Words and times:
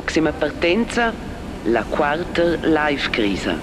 prossima 0.00 0.32
partenza, 0.32 1.12
la 1.64 1.84
quarta 1.84 2.56
life 2.62 3.10
crisi. 3.10 3.54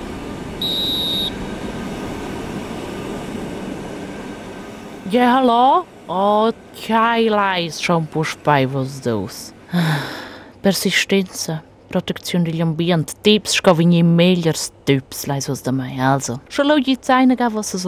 Ja, 5.10 5.36
hallo? 5.36 5.86
Oh, 6.08 6.52
tjai 6.74 7.30
lais 7.30 7.80
schon 7.80 8.06
puspai 8.06 8.66
vos 8.66 9.00
dos. 9.00 9.54
Persistenza, 10.62 11.64
protezione 11.88 12.46
degli 12.46 12.62
ambienti, 12.62 13.14
tips 13.22 13.54
scovigni 13.54 14.02
megliors 14.04 14.72
tips 14.84 15.26
lais 15.26 15.48
vos 15.48 15.62
da 15.62 15.72
mai. 15.72 16.00
Also, 16.00 16.42
schalo 16.48 16.78
gli 16.78 16.98
zaina 17.00 17.36
ga 17.36 17.50
vossas 17.50 17.86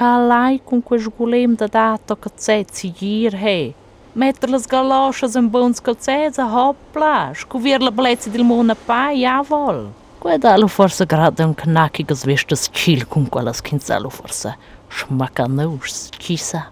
orelhas, 0.00 0.58
vossas 0.58 0.58
lavazzas. 0.58 0.58
Scom 0.58 0.58
premina 0.58 0.58
ga. 0.58 0.58
Calai 0.58 0.60
con 0.64 0.82
quel 0.82 1.10
gulem 1.16 1.56
da 1.56 1.66
dato 1.66 2.16
cazzezzi 2.16 2.92
gir 2.92 3.34
he. 3.34 3.74
Metter 4.12 4.50
las 4.50 4.66
galoschas 4.66 5.34
in 5.34 5.48
bons 5.48 5.80
calzezza, 5.80 6.44
hoppla, 6.44 7.32
scuvir 7.34 7.80
la 7.80 7.90
blezzi 7.90 8.30
del 8.30 8.44
mona 8.44 8.74
pai, 8.74 9.20
javol. 9.20 9.90
Guardalo 10.20 10.66
forse 10.66 11.06
grado 11.06 11.44
un 11.44 11.54
knackiges 11.54 12.24
vistes 12.24 12.68
chill 12.70 13.06
con 13.06 13.28
quellas 13.28 13.60
quinzello 13.60 14.08
forse 14.08 14.56
schmaccanus, 14.88 16.10
chissà. 16.18 16.70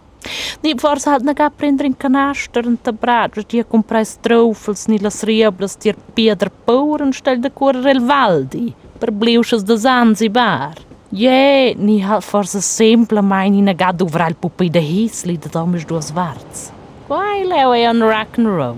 Ni 0.62 0.74
forse 0.76 1.10
hat 1.10 1.22
naga 1.22 1.50
prendere 1.50 1.86
in 1.86 1.96
canaster 1.96 2.66
und 2.66 2.82
tabrat, 2.82 3.36
was 3.36 3.46
dir 3.46 3.64
comprais 3.64 4.18
trofels 4.20 4.86
ni 4.88 4.98
las 4.98 5.22
rieblas 5.22 5.76
dir 5.76 5.96
piedra 6.14 6.50
pauren 6.64 7.12
stell 7.12 7.38
de 7.40 7.50
correre 7.50 7.90
il 7.90 8.00
valdi, 8.00 8.74
per 8.98 9.12
bliusches 9.12 9.62
de 9.62 9.76
Zanzibar. 9.76 10.74
Je, 11.16 11.74
ni 11.78 12.02
hat 12.02 12.24
forse 12.24 12.60
simple 12.60 13.22
mein 13.22 13.54
in 13.54 13.64
naga 13.64 13.92
dovrai 13.92 14.28
il 14.28 14.36
pupi 14.36 14.68
de 14.70 14.80
hisli 14.80 15.38
de 15.38 15.48
domis 15.48 15.84
duas 15.84 16.10
varts. 16.12 16.70
Quai 17.06 17.46
leo 17.46 17.72
è 17.72 17.88
on 17.88 18.02
rock 18.02 18.36
and 18.38 18.46
roll. 18.46 18.76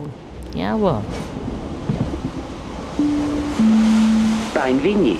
Jawohl. 0.55 1.03
Bein 4.53 4.81
Vigni. 4.81 5.19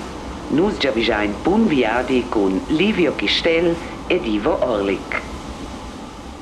Nus 0.51 0.77
già 0.77 1.21
in 1.21 1.33
Bun 1.43 1.67
Viadi 1.67 2.25
con 2.29 2.61
Livio 2.67 3.13
Gistel 3.17 3.75
ed 4.07 4.25
Ivo 4.25 4.57
Orlik. 4.63 5.21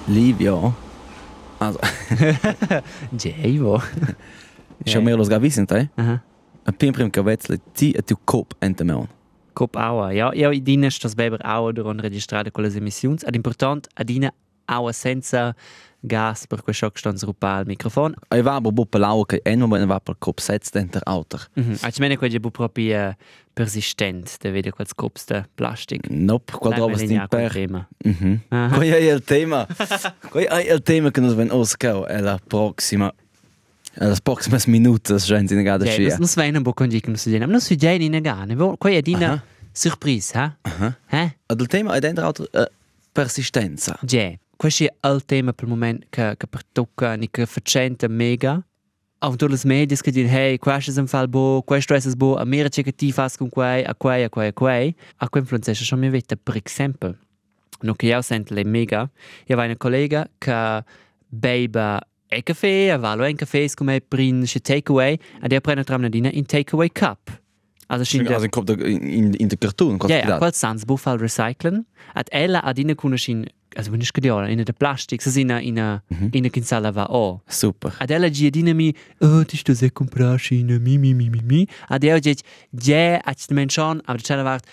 Livio. 0.06 0.74
Also, 1.58 1.80
Gevo. 3.18 3.82
schon 4.86 5.04
mehr 5.04 5.18
los 5.18 5.28
gewissen, 5.28 5.66
te? 5.66 5.90
Aha. 5.96 6.22
A 6.64 6.72
pim 6.72 6.92
prim 6.92 7.10
cavetzle, 7.10 7.60
ti 7.74 7.92
e 7.92 8.04
tu 8.04 8.16
cop 8.24 8.54
ente 8.60 8.84
meon. 8.84 9.17
Cop 9.58 9.76
aua. 9.76 10.12
Ja, 10.14 10.30
ja, 10.38 10.52
i 10.54 10.62
dina 10.62 10.92
stas 10.94 11.16
beber 11.18 11.42
aua 11.42 11.72
durant 11.74 12.02
registrare 12.06 12.52
con 12.52 12.64
le 12.64 12.70
emissioni. 12.76 13.18
Ad 13.26 13.36
important, 13.36 13.88
a 13.96 14.04
dina 14.04 14.32
aua 14.66 14.92
senza 14.92 15.56
gas 16.00 16.46
per 16.46 16.62
quel 16.62 16.76
shock 16.76 16.98
stanz 16.98 17.24
rupa 17.24 17.56
al 17.56 17.66
microfono. 17.66 18.14
Ai 18.30 18.42
va 18.42 18.62
bo 18.62 18.72
buppe 18.72 18.98
lau 18.98 19.26
che 19.26 19.42
eno 19.44 19.68
ma 19.68 19.84
va 19.86 20.00
per 20.00 20.16
cop 20.20 20.40
setz 20.40 20.70
denter 20.72 21.02
auter. 21.06 21.48
Mhm. 21.56 21.78
Als 21.82 22.00
mene 22.00 22.18
quel 22.18 22.40
bu 22.40 22.52
proprio 22.52 23.16
persistent, 23.54 24.38
de 24.42 24.52
vede 24.52 24.72
quels 24.72 24.94
cops 24.94 25.26
de 25.26 25.44
plastic. 25.56 26.08
Nope, 26.10 26.54
qual 26.60 26.90
me 26.90 26.96
din 26.96 27.26
per. 27.28 27.52
Mhm. 28.06 28.42
Qual 28.50 28.82
è 28.82 29.12
il 29.12 29.24
tema? 29.24 29.66
Qual 30.30 30.44
è 30.44 30.72
il 30.72 30.82
tema 30.84 31.10
che 31.10 31.22
nos 31.22 31.34
ven 31.34 31.50
è 32.08 32.20
la 32.22 32.40
prossima 32.46 33.10
è 33.10 33.27
las 34.00 34.22
proximas 34.22 34.68
minutas 34.68 35.26
gens 35.26 35.52
in 35.52 35.64
gada 35.64 35.86
Ja, 35.86 35.92
scia. 35.92 36.18
nus 36.18 36.36
po 36.64 36.74
con 36.74 36.90
dico 36.90 37.10
nus 37.10 37.28
dina. 37.28 37.46
Nus 37.46 37.70
vi 37.70 38.06
in 38.06 38.12
negane. 38.12 38.56
Qual 38.56 38.94
è 38.94 39.02
dina 39.02 39.32
Aha. 39.32 39.44
surprise, 39.72 40.38
ha? 40.38 40.58
Eh? 41.10 41.38
Ad 41.46 41.66
tema 41.68 41.96
è 41.96 42.00
denter 42.00 42.24
auter 42.24 42.48
uh, 42.52 42.66
persistenza. 43.12 43.98
Ja, 44.02 44.38
questo 44.56 44.86
è 44.86 45.08
il 45.08 45.26
tema 45.26 45.54
per 45.54 45.66
il 45.66 45.70
momento 45.72 46.06
che, 46.10 46.36
che 46.38 46.48
per 46.48 46.62
tocca 46.72 47.14
e 47.14 47.28
che 47.32 47.46
facenta 47.46 48.08
mega. 48.08 48.62
A 49.20 49.30
tutte 49.30 49.48
le 49.48 49.60
medie 49.64 49.98
che 49.98 50.12
dicono, 50.12 50.38
hey, 50.38 50.58
questo 50.60 50.92
è 50.92 51.00
un 51.00 51.08
fall 51.08 51.28
bo, 51.28 51.64
questo 51.66 51.96
è 51.96 52.12
bo, 52.16 52.36
a 52.36 52.46
me 52.46 52.70
che 52.70 52.94
ti 52.94 53.12
fai 53.12 53.30
con 53.36 53.50
quei, 53.50 53.84
a 53.84 53.96
quei, 53.96 54.24
a 54.24 54.30
quei, 54.30 54.50
a 54.50 54.54
quei. 54.54 54.96
A 55.18 55.30
quei 55.30 55.42
influenza 55.42 55.74
schon 55.74 56.00
mi 56.00 56.10
vede, 56.10 56.38
per 56.38 56.62
esempio, 56.64 57.18
no 57.82 57.94
che 57.96 58.06
io 58.06 58.22
sento 58.22 58.54
le 58.54 58.64
mega, 58.64 59.10
io 59.48 59.58
ho 59.58 59.64
una 59.64 59.76
collega 59.76 60.30
che 60.38 60.84
bebe 61.28 62.00
e 62.30 62.44
caffè, 62.44 62.90
a 62.90 62.98
valo 62.98 63.26
un 63.26 63.36
caffè 63.36 63.66
come 63.76 64.02
prin 64.02 64.46
se 64.46 64.60
takeaway, 64.60 65.14
e 65.42 65.48
io 65.50 65.62
prendo 65.62 65.84
tramna 65.84 66.10
dina 66.10 66.30
in 66.32 66.46
takeaway 66.46 66.90
cup. 66.92 67.40
Also, 67.90 68.04
scinde- 68.04 68.34
Also 68.34 68.44
in 68.46 68.50
cop 68.52 68.70
in 68.70 69.02
in, 69.08 69.34
in 69.38 69.48
der 69.48 69.58
Cartoon, 69.58 69.98
Ja, 70.08 70.18
ja, 70.18 70.38
quel 70.38 70.54
sans 70.54 70.84
bu 70.84 70.98
fal 70.98 71.18
recyclen. 71.18 71.86
At 72.14 72.28
ella 72.32 72.60
ad 72.62 72.78
ina 72.80 72.96
kuna 72.96 73.16
shin, 73.16 73.46
also 73.78 73.92
wenn 73.92 74.02
ich 74.02 74.12
gediola, 74.12 74.48
in 74.50 74.58
der 74.62 74.74
Plastik, 74.74 75.22
so 75.22 75.30
in 75.40 75.50
in 75.52 75.78
in 76.34 76.44
in 76.44 76.52
kinsala 76.52 76.92
va 76.94 77.06
o. 77.10 77.42
Super. 77.48 77.94
Ad 78.00 78.10
ella 78.12 78.30
gi 78.30 78.50
dina 78.50 78.74
mi, 78.74 78.94
oh, 79.22 79.46
ti 79.46 79.56
sto 79.56 79.74
se 79.74 79.90
comprar 79.92 80.38
shin 80.38 80.68
mi 80.82 80.98
mi 80.98 81.14
mi 81.14 81.30
mi 81.30 81.40
mi. 81.42 81.66
Ad 81.88 82.04
ella 82.04 82.20
gi, 82.20 82.36
ja, 82.84 83.22
at 83.24 83.46
de 83.48 83.54
menschon, 83.54 84.02
aber 84.06 84.22
de 84.22 84.44
wart 84.44 84.66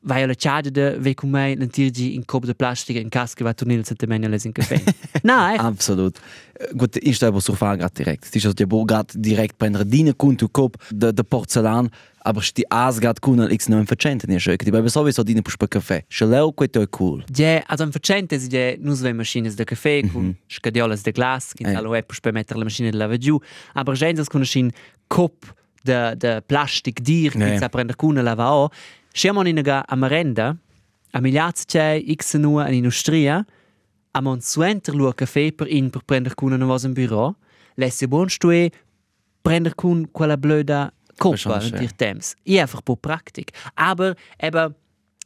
vai 0.00 0.22
alla 0.22 0.34
charge 0.36 0.70
de 0.70 0.96
ve 1.00 1.14
con 1.14 1.30
me 1.30 1.54
l'antirgi 1.56 2.14
in 2.14 2.24
cop 2.24 2.44
de 2.44 2.54
plastica 2.54 2.98
in 3.00 3.08
casca 3.08 3.42
va 3.44 3.52
tornare 3.52 3.82
sette 3.84 4.06
manuales 4.06 4.44
in 4.44 4.52
caffè. 4.52 4.80
Nein, 5.22 5.58
Absolut. 5.58 6.18
Äh, 6.58 6.74
Gut, 6.76 6.96
ich 6.96 7.16
stelle 7.16 7.40
so 7.40 7.54
Frage 7.54 7.78
grad 7.80 7.96
direkt. 7.98 8.24
Es 8.24 8.34
ist 8.34 8.44
also 8.46 8.54
der 8.54 8.66
Bo 8.66 8.84
grad 8.84 9.12
direkt 9.14 9.58
prendere 9.58 9.84
dine 9.84 10.14
kun 10.14 10.36
tu 10.36 10.48
kop 10.48 10.76
de 10.90 11.12
de 11.12 11.22
Porzellan, 11.24 11.88
aber 12.22 12.42
sti 12.42 12.64
as 12.70 12.98
grad 13.00 13.20
kun 13.20 13.40
al 13.40 13.50
x 13.52 13.68
non 13.68 13.86
facente 13.86 14.26
ne 14.28 14.38
schöke. 14.38 14.64
Die 14.64 14.70
bebe 14.72 14.88
sowieso 14.88 15.22
dine 15.24 15.42
puspa 15.42 15.66
caffè. 15.66 16.04
Scheleu 16.08 16.52
quet 16.52 16.76
è 16.76 16.86
cool. 16.90 17.24
Ja, 17.34 17.62
also 17.66 17.82
ein 17.84 17.90
Vercente 17.92 18.38
si 18.38 18.48
ja 18.48 18.76
nus 18.78 19.00
ve 19.00 19.12
machines 19.12 19.54
de 19.56 19.64
caffè 19.64 20.02
con 20.12 20.36
scadiolas 20.48 21.02
de 21.02 21.12
glas, 21.12 21.52
che 21.54 21.64
Eh. 21.64 21.74
allo 21.74 21.94
è 21.94 22.02
per 22.04 22.32
mettere 22.32 22.58
la 22.58 22.64
macchina 22.64 22.90
de 22.90 22.96
lavagiu, 22.96 23.38
aber 23.74 23.94
gens 23.96 24.28
con 24.28 24.42
un 24.42 24.70
cop 25.08 25.54
de 25.82 26.14
de 26.16 26.40
plastic 26.46 27.00
dir 27.00 27.32
che 27.32 27.54
Eh. 27.54 27.58
sa 27.58 27.68
prender 27.68 27.96
con 27.96 28.14
lava 28.14 28.52
o. 28.52 28.70
Schiamo 29.18 29.44
in 29.44 29.60
ga 29.62 29.82
a 29.84 29.96
merenda, 29.96 30.56
a 31.10 31.20
miliards 31.20 31.64
c'è 31.64 32.00
x 32.08 32.36
nu 32.36 32.60
in 32.60 32.72
industria, 32.72 33.44
a 34.12 34.20
mon 34.20 34.40
suenter 34.40 34.94
lu 34.94 35.12
caffè 35.12 35.52
per 35.52 35.66
in 35.66 35.90
per 35.90 36.04
prender 36.04 36.34
con 36.34 36.52
una 36.52 36.78
in 36.84 36.92
bureau, 36.92 37.34
lesse 37.74 38.06
bon 38.06 38.28
stue 38.28 38.70
prender 39.42 39.74
con 39.74 40.08
quella 40.12 40.36
blöda 40.36 40.92
Koppa 41.16 41.58
schön. 41.58 41.80
dir 41.80 41.90
temps. 41.96 42.36
Einfach 42.46 42.84
po 42.84 42.94
praktik. 42.94 43.50
Aber 43.74 44.14
eben, 44.36 44.76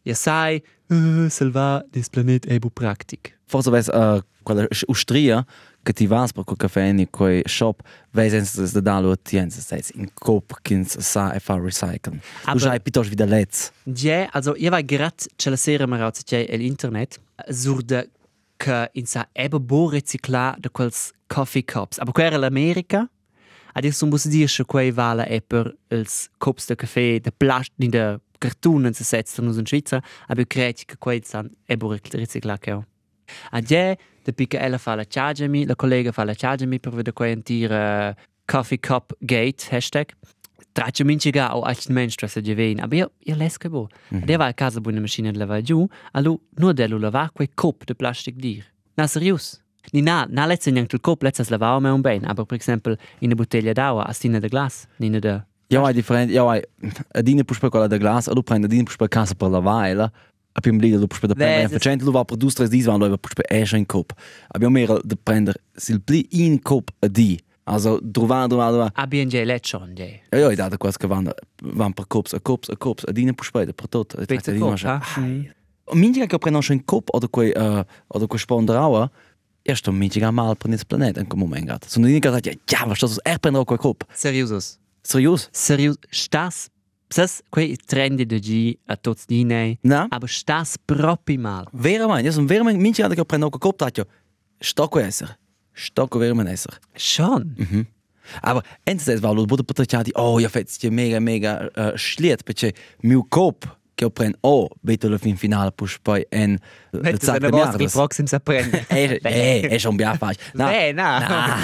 ja 0.03 0.15
sai, 0.15 0.63
uh, 0.91 1.29
salva 1.29 1.83
des 1.93 2.09
planet 2.09 2.47
ebo 2.51 2.71
praktik. 2.71 3.37
Forse 3.47 3.71
ves 3.71 3.89
uh, 3.89 4.23
quella 4.43 4.67
ustria 4.87 5.45
che 5.83 5.93
ti 5.93 6.07
vas 6.07 6.33
per 6.33 6.45
quel 6.45 6.57
caffè 6.57 6.83
in 6.83 7.11
quel 7.11 7.43
shop, 7.47 7.83
ves 8.13 8.33
ens 8.33 8.73
de 8.73 8.83
dalo 8.83 9.17
tiens 9.17 9.57
es 9.59 9.91
in 9.95 10.11
kop 10.15 10.55
kins 10.63 10.99
sa 11.01 11.33
e 11.35 11.41
fa 11.41 11.59
recyceln. 11.59 12.21
Du 12.53 12.59
sai 12.59 12.81
piuttosto 12.81 13.11
wieder 13.11 13.29
letz. 13.29 13.73
Ja, 13.85 14.29
also 14.33 14.55
io 14.57 14.71
vai 14.71 14.85
grat 14.85 15.27
c'è 15.37 15.51
la 15.51 15.57
sera 15.57 15.87
ma 15.87 15.97
raus 15.97 16.23
c'è 16.25 16.47
l'internet 16.57 17.21
sur 17.51 17.83
de 17.83 18.09
che 18.57 18.91
in 18.93 19.07
sa 19.07 19.29
ebo 19.33 19.59
bo 19.59 19.91
recicla 19.91 20.57
de 20.59 20.71
quels 20.71 21.13
coffee 21.27 21.65
cups. 21.65 21.99
Aber 21.99 22.13
quella 22.13 22.39
l'America, 22.39 23.09
adesso 23.73 24.05
non 24.05 24.15
posso 24.15 24.29
dire 24.29 24.47
che 24.47 24.65
quei 24.65 24.93
vale 24.93 25.27
è 25.27 25.41
per 25.41 25.75
els 25.89 26.29
cups 26.39 26.67
de 26.67 26.77
caffè 26.77 27.21
de 27.21 27.33
plastic 27.33 27.75
in 27.79 27.91
de 27.91 28.21
cartunen 28.43 28.93
se 28.95 29.05
setzen 29.05 29.45
in 29.45 29.67
Svizzera, 29.67 30.03
aber 30.27 30.47
credo 30.47 30.83
che 30.87 30.97
quei 30.99 31.23
san 31.25 31.51
ebo 31.67 31.97
ricicla 32.13 32.59
che 32.59 32.73
ho. 32.73 32.85
A 33.51 33.61
ja, 33.61 33.97
de 34.25 34.33
pica 34.33 34.59
ella 34.59 34.79
fa 34.79 34.95
la 34.95 35.05
charge 35.05 35.49
mi, 35.49 35.65
la 35.65 35.75
collega 35.75 36.13
fa 36.13 36.25
la 36.25 36.35
charge 36.35 36.67
mi 36.67 36.79
per 36.79 36.93
vedere 36.93 37.13
quei 37.13 37.33
antire 37.33 38.17
coffee 38.45 38.79
cup 38.79 39.13
gate 39.21 39.69
hashtag. 39.71 40.13
Traccio 40.73 41.05
minci 41.05 41.31
ga 41.31 41.55
o 41.57 41.63
altri 41.63 41.93
mensch 41.93 42.13
stressa 42.13 42.41
di 42.41 42.55
vein, 42.55 42.81
aber 42.81 42.97
io 42.97 43.13
io 43.25 43.37
lesco 43.37 43.69
bo. 43.69 43.89
Mm 44.09 44.19
-hmm. 44.19 44.37
va 44.37 44.47
a 44.47 44.55
casa 44.55 44.81
buona 44.81 45.01
macchina 45.01 45.31
de 45.31 45.39
lava 45.39 45.61
giù, 45.61 45.87
allo 46.13 46.41
no 46.57 46.73
dello 46.73 46.99
lava 46.99 47.31
quei 47.33 47.49
cup 47.55 47.85
de 47.85 47.95
plastic 47.95 48.37
dir. 48.37 48.65
Na 48.95 49.07
serius. 49.07 49.61
Ni 49.93 50.01
na, 50.01 50.27
na 50.29 50.47
letze 50.47 50.71
neanche 50.71 50.97
il 50.97 51.03
cup, 51.03 51.23
letze 51.23 51.45
lavao 51.49 51.81
me 51.81 51.91
un 51.91 52.01
ben, 52.01 52.25
aber 52.25 52.47
per 52.47 52.59
esempio 52.59 52.97
in 53.19 53.27
una 53.27 53.35
bottiglia 53.35 53.73
d'acqua, 53.73 54.07
a 54.07 54.13
stina 54.13 54.39
de 54.39 54.49
glas, 54.49 54.87
nina 54.97 55.19
de 55.19 55.45
Ja, 55.73 55.89
è 55.89 55.93
differente. 55.93 56.33
Ja, 56.35 56.55
è 56.55 56.63
a 57.13 57.23
dine 57.23 57.45
puspa 57.45 57.71
quella 57.71 57.87
de 57.87 57.99
glas, 57.99 58.29
a 58.29 58.33
lu 58.35 58.43
prende 58.43 58.69
dine 58.69 58.83
puspa 58.83 59.09
casa 59.09 59.35
per 59.35 59.49
lavare. 59.49 60.13
A 60.55 60.61
pim 60.61 60.79
lì 60.79 60.91
lu 60.91 61.07
puspa 61.07 61.27
de 61.27 61.35
prendere 61.35 61.63
Ves- 61.63 61.73
facente 61.73 62.05
lu 62.05 62.13
va 62.13 62.25
per 62.25 62.37
dus 62.37 62.55
tres 62.55 62.69
dis 62.69 62.85
van 62.85 63.01
lu 63.01 63.17
puspa 63.17 63.43
esce 63.49 63.79
in 63.79 63.87
kop. 63.87 64.13
Abbiamo 64.49 64.75
mehr 64.75 65.01
de 65.03 65.17
prender 65.17 65.57
sil 65.73 66.01
pli 66.03 66.27
in 66.31 66.61
kop 66.61 66.91
a 67.01 67.09
di. 67.09 67.41
Also 67.65 68.01
trovare 68.13 68.49
trovare 68.49 68.73
trovare. 68.73 68.91
ABNJ 68.95 69.45
lechon, 69.45 69.95
je. 69.95 70.21
Ja, 70.31 70.39
ja, 70.39 70.51
ich 70.51 70.57
dachte 70.57 70.77
quasi 70.77 70.99
che 70.99 71.07
vanno 71.07 71.33
van 71.63 71.93
per 71.95 72.07
cops, 72.07 72.35
a 72.35 72.41
cops, 72.41 72.69
a 72.69 72.77
cops, 72.77 73.05
a 73.07 73.13
dine 73.13 73.33
puspa 73.33 73.65
per 73.65 73.89
tot. 73.89 74.27
Pezza 74.27 74.53
cup, 74.53 74.83
ha? 74.83 75.01
Mindiga 75.93 76.27
che 76.27 76.39
prendono 76.39 76.65
in 76.69 76.85
kop 76.85 77.09
oder 77.15 77.31
quei 77.31 77.51
uh, 77.57 77.83
oder 78.09 78.27
quei 78.27 78.39
sponderaua. 78.39 79.11
Erst 79.63 79.89
um 79.89 79.97
mindiga 79.97 80.31
mal 80.31 80.57
per 80.57 80.77
planet 80.87 81.17
in 81.17 81.27
moment 81.35 81.67
gat. 81.67 81.85
So 81.89 82.01
dine 82.01 82.19
gat 82.19 82.45
ja, 82.45 82.53
ja, 82.67 82.87
was 82.87 82.99
das 82.99 83.19
er 83.23 83.39
prendere 83.39 83.65
quei 83.65 83.79
kop. 83.79 84.05
Seriusos. 84.13 84.81
Serios? 85.03 85.49
Serius, 85.53 85.97
stas, 86.11 86.71
sas 87.11 87.43
quei 87.51 87.77
trendi 87.77 88.25
de 88.25 88.39
gi 88.41 88.79
a 88.87 88.97
tots 88.97 89.27
dine, 89.27 89.79
Na? 89.83 90.07
aber 90.11 90.29
stas 90.29 90.77
propi 90.87 91.37
mal. 91.39 91.67
Vera 91.73 92.07
man, 92.07 92.25
ja, 92.25 92.33
so 92.33 92.45
vera 92.47 92.65
man 92.65 92.77
mindiga 92.81 93.09
che 93.09 93.25
prendere 93.25 93.51
quei 93.51 93.61
kop 93.61 93.79
dat 93.79 93.97
jo. 93.97 94.05
Sto 94.61 94.89
quei 94.89 95.05
esser. 95.07 95.37
Stocco 95.75 96.19
vero 96.19 96.35
manesser. 96.35 96.79
Schon? 96.95 97.55
Mhm. 97.57 97.87
Aber 98.41 98.63
einerseits 98.85 99.23
war 99.23 99.35
lo 99.35 99.47
bude 99.47 99.65
potreciati, 99.65 100.13
oh, 100.15 100.39
ja 100.39 100.49
fetz 100.49 100.79
ti 100.79 100.91
mega 100.91 101.19
mega 101.21 101.69
uh, 101.77 101.97
schliet, 101.97 102.45
perché 102.45 102.73
mio 103.03 103.25
cop 103.29 103.67
che 104.03 104.05
ho 104.05 104.11
pren 104.11 104.35
oh, 104.41 104.69
vedo 104.81 105.09
la 105.09 105.19
fin 105.19 105.37
finale 105.37 105.71
pus 105.71 105.99
poi 106.03 106.27
en 106.31 106.59
Metti 106.91 107.25
se 107.25 107.39
ne 107.39 107.49
vostri 107.49 107.87
proxim 107.89 108.27
sa 108.27 108.41
prende. 108.41 108.85
Eh, 108.89 109.21
eh, 109.23 109.69
è 109.69 109.79
schon 109.79 109.97
bien 109.97 110.17
facile. 110.19 110.43
Beh, 110.53 110.93
no. 110.93 111.03
Na, 111.03 111.21
Na, 111.21 111.57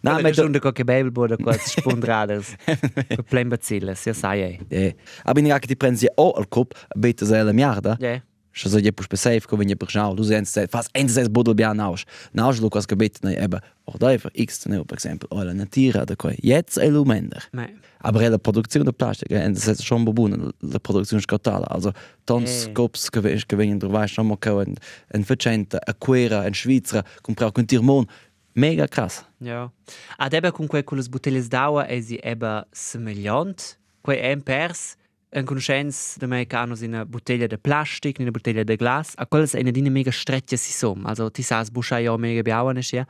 na, 0.00 0.12
ma 0.12 0.20
ma 0.20 0.32
schon 0.32 0.52
da 0.52 0.58
qualche 0.58 0.84
Babel 0.84 1.10
bude 1.10 1.36
quasi 1.36 1.68
spundrades. 1.80 2.54
Per 2.64 3.22
plan 3.22 3.48
bacilles, 3.48 4.04
ja 4.04 4.12
sai 4.12 4.42
ei. 4.42 4.58
eh, 4.68 4.94
aber 5.24 5.42
in 5.42 5.58
ti 5.60 5.76
prendi 5.76 6.06
oh 6.14 6.32
al 6.36 6.48
cop, 6.48 6.74
beta 6.96 7.26
se 7.26 7.42
la 7.42 7.52
miarda. 7.52 7.96
Ja. 8.00 8.20
Što 8.50 8.68
se 8.68 8.80
je 8.80 8.92
pus 8.92 9.06
pesef, 9.06 9.46
ko 9.46 9.56
venje 9.56 9.76
pršao, 9.76 10.14
lu 10.14 10.24
zen 10.24 10.44
se, 10.44 10.66
fas 10.66 10.88
einerseits 10.94 11.28
bodel 11.30 11.54
bien 11.54 11.76
naus. 11.76 12.04
Naus 12.32 12.60
lu 12.60 12.70
kas 12.70 12.86
gebet 12.86 13.22
ne 13.22 13.36
eba, 13.36 13.60
da 13.96 14.18
for 14.18 14.30
x 14.34 14.66
ne, 14.66 14.84
per 14.84 14.96
exempel, 14.96 15.28
o 15.30 15.42
la 15.42 15.52
natira 15.52 16.04
da 16.04 16.16
koi. 16.16 16.36
Jetzt 16.42 16.76
e 16.78 16.90
lu 16.90 17.04
mender. 17.04 17.42
Ma 17.52 17.66
Aber 18.00 18.28
la 18.28 18.38
Produktion 18.38 18.84
der 18.84 18.92
Plastik, 18.92 19.28
das 19.28 19.66
ist 19.66 19.84
schon 19.84 20.04
bebunden, 20.04 20.52
la 20.60 20.78
Produktion 20.78 21.20
scotala. 21.20 21.66
Also, 21.66 21.92
tons 22.26 22.70
che 22.72 23.20
che 23.46 23.56
vengono 23.56 23.78
du 23.78 23.92
weißt 23.92 24.14
schon 24.14 24.28
mal 24.28 24.38
ein 24.44 24.74
ein 25.12 25.24
Vercente, 25.24 25.80
a 25.86 25.92
Quera, 25.94 26.42
ein 26.42 26.54
Schweizer, 26.54 27.02
comprare 27.22 27.52
con 27.52 27.66
Tirmon. 27.66 28.06
Mega 28.54 28.86
krass. 28.86 29.24
Ja. 29.40 29.70
Ad 30.16 30.32
eba 30.32 30.50
con 30.50 30.66
quei 30.66 30.82
con 30.84 30.98
le 30.98 31.04
bottiglie 31.08 31.46
d'aua 31.46 31.86
e 31.86 32.02
si 32.02 32.18
eba 32.22 32.66
semegliant. 32.72 33.78
Quei 34.02 34.18
em 34.18 34.40
pers 34.40 34.96
en 35.30 35.44
conoscenz 35.44 36.16
de 36.18 36.24
americanos 36.24 36.82
in 36.82 36.94
una 36.94 37.04
bottiglia 37.04 37.46
de 37.46 37.58
plastic, 37.58 38.18
in 38.18 38.24
una 38.24 38.32
bottiglia 38.32 38.64
de 38.64 38.76
glas. 38.76 39.12
A 39.16 39.26
quelles 39.26 39.54
è 39.54 39.60
una 39.60 39.70
dina 39.70 39.90
mega 39.90 40.10
stretja 40.10 40.56
si 40.56 40.72
som. 40.72 41.06
Also 41.06 41.30
ti 41.30 41.42
sas 41.42 41.70
buscha 41.70 42.00
ja 42.00 42.16
mega 42.16 42.42
biaua 42.42 42.82
sia. 42.82 43.06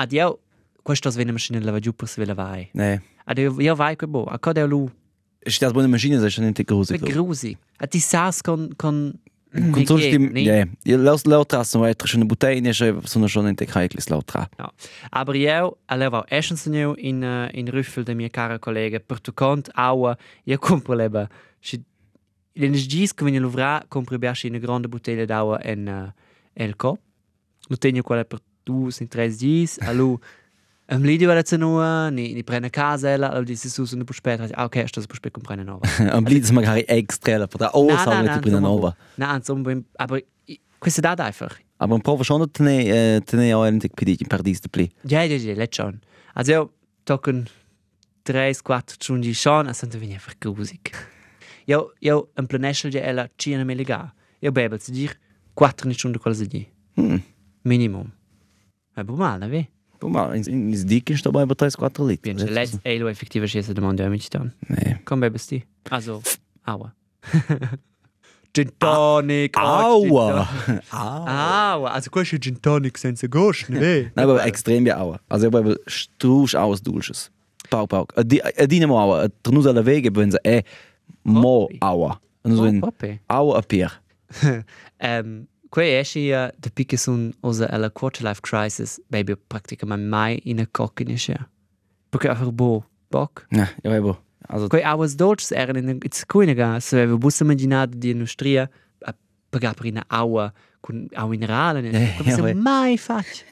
Ad 0.00 0.12
io 0.12 0.38
questo 0.82 1.10
svenne 1.10 1.32
maschine 1.32 1.60
lava 1.60 1.78
giù 1.78 1.92
per 1.92 2.08
se 2.08 2.22
vela 2.22 2.34
vai. 2.34 2.68
Nee. 2.72 3.02
Ad 3.26 3.38
io 3.38 3.54
io 3.60 3.74
vai 3.74 3.96
quei 3.96 4.08
bo. 4.08 4.24
A 4.24 4.38
code 4.38 4.64
lu 4.66 4.88
Ist 5.42 5.60
das 5.62 5.72
eine 5.74 5.88
Maschine, 5.88 6.16
das 6.16 6.26
ist 6.26 6.34
schon 6.34 6.44
nicht 6.44 6.66
groß. 6.66 6.88
begrusi. 6.88 7.56
Ad 7.78 7.90
ti 7.90 7.98
sas 7.98 8.42
con 8.42 8.70
con 8.76 9.12
Con 9.72 9.84
so 9.84 9.98
stim, 9.98 10.36
ja. 10.36 10.64
Ihr 10.84 10.96
laut 10.98 11.26
laut 11.26 11.48
trassen 11.48 11.80
weiter 11.80 12.06
schon 12.06 12.20
eine 12.20 12.28
Bouteille, 12.28 12.72
sondern 12.72 13.28
schon 13.28 13.46
nicht 13.46 13.66
keiglis 13.66 14.08
laut 14.08 14.26
tra. 14.28 14.48
Ja. 14.58 14.70
Aber 15.10 15.34
io 15.34 15.76
alleva 15.86 16.24
essens 16.28 16.66
nu 16.66 16.94
in 16.94 17.22
uh, 17.24 17.48
in 17.52 17.68
Rüffel 17.68 18.04
de 18.04 18.14
mia 18.14 18.28
cara 18.28 18.58
collega 18.58 19.00
per 19.00 19.18
tu 19.20 19.32
cont 19.32 19.68
aua 19.74 20.16
io 20.44 20.58
compro 20.58 20.94
leba 20.94 21.28
si 21.60 21.82
in 22.54 22.74
es 22.74 22.86
gis 22.86 23.12
come 23.12 23.30
ne 23.30 23.40
lovra 23.40 23.82
compro 23.88 24.18
biasci 24.18 24.48
una 24.48 24.58
grande 24.58 24.88
bottiglia 24.88 25.26
d'aua 25.26 25.58
en 25.64 26.12
el 26.54 26.76
cop 26.76 27.00
lo 27.68 27.76
tengo 27.76 28.02
quella 28.02 28.24
per 28.24 28.38
tu 28.70 28.90
sin 28.90 29.08
tres 29.08 29.38
gis 29.38 29.78
allo 29.80 30.20
Am 30.92 31.04
Lidio 31.04 31.30
alla 31.30 31.42
cenua, 31.42 32.10
ni, 32.10 32.32
ni 32.32 32.42
prende 32.42 32.68
casa, 32.68 33.10
ella, 33.10 33.28
allora 33.28 33.44
dice 33.44 33.68
su, 33.68 33.84
sono 33.84 34.02
più 34.02 34.12
spetta, 34.12 34.48
ah 34.50 34.64
ok, 34.64 34.88
sto 34.88 35.00
più 35.02 35.14
spetta 35.14 35.38
comprare 35.38 35.62
nova. 35.62 35.86
Am 36.10 36.24
Blitz 36.24 36.50
magari 36.50 36.82
extra 36.84 37.38
la 37.38 37.46
potrà. 37.46 37.70
Oh, 37.74 37.86
Na, 37.86 37.96
sa 37.98 38.20
die 38.20 38.40
Brille 38.40 38.56
insomma, 38.56 38.58
nova. 38.58 38.96
Na, 39.14 39.36
insomma, 39.36 39.80
aber 39.98 40.24
questa 40.80 41.00
data 41.00 41.24
einfach. 41.24 41.56
Aber 41.78 41.94
ein 41.94 42.02
Prof 42.02 42.24
schon 42.24 42.44
tene 42.52 42.86
äh, 42.88 43.20
tene 43.20 43.54
auch 43.56 43.62
ein 43.62 43.78
Tick 43.78 43.94
pidi 43.94 44.16
in 44.18 44.26
Paradis 44.26 44.60
de 44.62 44.68
pli. 44.68 44.90
Ja, 45.04 45.22
ja, 45.22 45.36
ja, 45.36 45.54
let's 45.54 45.76
schon. 45.76 46.00
Also 46.34 46.50
io 46.50 46.72
tocken 47.04 47.48
3, 48.24 48.54
4 48.54 48.96
giorni 48.98 49.32
schon, 49.32 49.68
e 49.68 49.74
sento 49.74 49.96
viene 49.96 50.14
einfach 50.14 50.40
grusig. 50.40 50.90
Io, 51.66 51.92
io 52.00 52.30
un 52.36 52.46
planeschel 52.48 52.92
ja 52.92 53.02
ella 53.02 53.30
cina 53.36 53.62
me 53.62 53.74
lega. 53.74 54.12
Io 54.40 54.50
bebel 54.50 54.80
zu 54.80 54.90
dir 54.90 55.16
4 55.54 55.92
stunden 55.92 56.18
quasi 56.18 56.48
di. 56.48 56.66
Hm. 56.96 57.22
Minimum. 57.62 58.10
Ma 59.00 59.08
bu 59.08 59.16
mal, 59.16 59.38
ne? 59.38 59.66
Du 60.00 60.08
mal, 60.08 60.34
in 60.36 60.42
in 60.44 60.72
is 60.72 60.84
dick 60.84 61.08
ist 61.10 61.24
dabei 61.24 61.46
bei 61.46 61.54
3 61.54 61.70
4 61.70 62.06
Liter. 62.06 62.22
Bien, 62.22 62.36
let's 62.36 62.78
elo 62.84 63.08
effektive 63.08 63.48
schieße 63.48 63.74
de 63.74 63.80
monde 63.80 64.10
mit 64.10 64.34
dann. 64.34 64.52
Nee. 64.68 64.98
Komm 65.06 65.20
bebelst 65.20 65.50
di. 65.50 65.62
Also, 65.88 66.20
aua. 66.64 66.92
Gin 68.52 68.70
tonic. 68.78 69.56
Aua. 69.58 70.48
Aua, 70.90 71.92
also 71.92 72.10
è 72.10 72.38
gin 72.38 72.60
tonic 72.60 72.98
senza 72.98 73.26
ghost, 73.26 73.68
ne? 73.68 73.78
Nein, 73.80 74.12
aber 74.16 74.44
extrem 74.44 74.84
wie 74.84 74.92
Aua. 74.92 75.18
Also 75.28 75.48
ich 75.48 75.54
habe 75.54 75.80
strusch 75.86 76.54
aus 76.54 76.82
Dulces. 76.82 77.30
Pau 77.70 77.86
pau. 77.86 78.06
A 78.16 78.22
di 78.22 78.42
a 78.42 78.66
dinamo 78.66 78.98
Aua, 78.98 79.28
trnus 79.42 79.66
alla 79.66 79.86
wenn 79.86 80.30
sie 80.30 80.38
eh 80.44 80.62
mo. 81.22 81.70
Aua. 81.80 82.20
Und 82.42 82.56
so 82.56 82.64
ein. 82.64 82.82
Aua 83.28 83.58
a 83.58 83.62
pier. 83.62 83.92
Um, 85.00 85.46
Quei 85.70 85.94
esce 86.00 86.18
uh, 86.34 86.50
de 86.58 86.70
pique 86.70 86.96
sun 86.98 87.32
osa 87.42 87.66
alla 87.70 87.90
quarter 87.90 88.24
life 88.26 88.40
crisis, 88.42 89.00
baby 89.08 89.36
praticamente 89.36 90.04
mai 90.08 90.40
in 90.44 90.58
a 90.60 90.66
cock 90.70 91.00
in 91.00 91.10
esce. 91.10 91.36
Perché 92.10 92.28
einfach 92.28 92.50
bo, 92.52 92.84
bock. 93.08 93.46
Na, 93.50 93.68
ja, 93.84 93.96
aber 93.96 94.18
also 94.48 94.66
Quei 94.68 94.82
auas 94.84 95.14
dolces 95.14 95.52
eran 95.52 95.76
in 95.76 96.00
it's 96.02 96.24
cuinaga, 96.26 96.80
se 96.80 96.96
aveva 96.96 97.16
bussa 97.16 97.44
immaginata 97.44 97.94
di 97.96 98.10
industria 98.10 98.68
a 99.04 99.14
pagare 99.48 99.74
per 99.74 99.86
una 99.86 100.04
aua 100.08 100.52
con 100.80 101.06
au 101.14 101.28
minerale, 101.28 101.80
ne? 101.82 101.90
Eh, 101.90 102.14
Come 102.16 102.32
se 102.32 102.54
mai 102.54 102.96
faccio. 102.98 103.44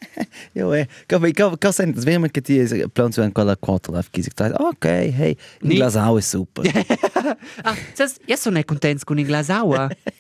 ja, 0.55 0.77
eh. 0.77 0.89
Ka 1.07 1.19
ka 1.21 1.57
ka 1.57 1.71
sent, 1.73 1.95
das 1.95 2.05
wäre 2.05 2.19
mir 2.19 2.31
die 2.31 2.89
Plan 2.89 3.13
ein 3.19 3.33
quella 3.33 3.55
quarter 3.55 3.93
life 3.93 4.11
gesagt. 4.11 4.59
Okay, 4.59 5.13
hey, 5.13 5.37
Ni- 5.61 5.77
Glas 5.77 5.95
Au 5.95 6.17
ist 6.17 6.31
super. 6.31 6.65
Ah, 7.63 7.77
sas, 7.95 8.19
io 8.27 8.37
sono 8.37 8.61
contento 8.65 9.05
con 9.05 9.19
il 9.19 9.27
glas 9.27 9.51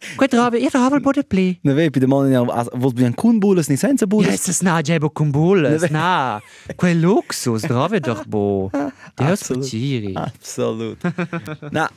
aua. 0.00 0.16
Quei 0.16 0.28
trove, 0.28 0.58
io 0.58 0.70
trove 0.70 0.96
il 0.96 1.02
bode 1.02 1.24
pli. 1.24 1.58
Na 1.62 1.74
wei, 1.74 1.90
bei 1.90 2.00
dem 2.00 2.08
Mann 2.10 2.30
ja, 2.32 2.42
was 2.46 2.92
bi 2.94 3.04
ein 3.04 3.14
Kunbules 3.14 3.68
nicht 3.68 3.80
senza 3.80 4.06
Bules. 4.06 4.30
Yes, 4.30 4.48
es 4.48 4.62
na 4.62 4.80
jebo 4.80 5.10
con 5.10 5.30
bulles, 5.32 5.90
na. 5.90 6.40
Quel 6.76 7.00
luxus, 7.00 7.62
trove 7.62 8.00
doch 8.00 8.24
bo. 8.26 8.70
Deus 9.16 9.40
Absolut. 9.42 9.64
faciri. 9.64 10.14
Absolut. 10.16 10.98
Na, 11.72 11.88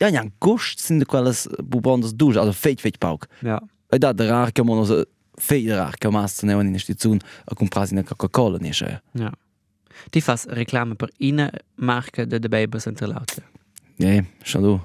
ja, 0.00 0.08
ja, 0.08 0.22
gust 0.40 0.78
sind 0.80 1.06
quelles 1.08 1.48
bubandas 1.62 2.14
dus, 2.14 2.36
also 2.36 2.52
feit 2.52 2.80
feit 2.80 2.98
pauk. 3.00 3.26
Ja. 3.42 3.60
E 3.92 3.98
da 3.98 4.12
der 4.12 4.28
rar 4.30 4.52
kann 4.52 4.66
man 4.66 4.78
also 4.78 5.04
feit 5.38 5.68
rar 5.70 5.94
kann 5.98 6.12
man 6.12 6.28
zu 6.28 6.46
nehmen 6.46 6.68
in 6.68 6.74
Institution 6.74 7.20
a 7.50 7.54
comprasi 7.54 7.94
na 7.94 8.02
Coca-Cola 8.02 8.58
nicht. 8.58 8.80
Ja, 8.80 9.00
Ja. 9.14 9.32
Ti 10.12 10.20
fas 10.20 10.46
reclame 10.46 10.94
per 10.94 11.08
ina 11.18 11.50
marca 11.76 12.24
de 12.24 12.38
de 12.38 12.48
Babers 12.48 12.86
Interlaute. 12.86 13.42
ja 13.98 14.22
schon 14.44 14.62
du. 14.62 14.80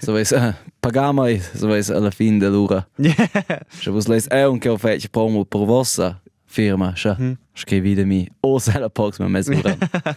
So 0.00 0.14
weiß 0.14 0.32
äh, 0.32 0.52
pagama 0.80 1.28
so 1.54 1.68
weiß 1.68 1.90
alla 1.90 2.10
fin 2.10 2.38
de 2.40 2.48
lura. 2.48 2.86
Schon 3.80 3.94
was 3.94 4.08
leis 4.08 4.28
eh 4.30 4.46
un 4.46 4.60
che 4.60 4.68
ho 4.68 4.76
feit 4.76 5.10
promo 5.10 5.44
per 5.44 5.66
vossa 5.66 6.20
firma, 6.46 6.94
scha. 6.96 7.16
Sche 7.54 7.82
wieder 7.82 8.06
mi 8.06 8.28
o 8.42 8.58
sella 8.58 8.88
pox 8.88 9.18
ma 9.18 9.28
mesura. 9.28 9.76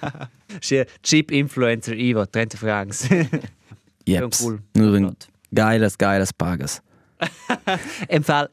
Sche 0.62 0.88
cheap 1.02 1.32
influencer 1.32 1.96
Ivo, 1.98 2.26
30 2.26 2.58
francs. 2.58 3.08
Jeps. 4.06 4.40
cool. 4.42 4.60
Nur 4.76 4.96
ein 4.96 5.16
geiles 5.54 5.98
geiles 5.98 6.32
pagas. 6.34 6.82
Im 8.10 8.24
Fall 8.24 8.50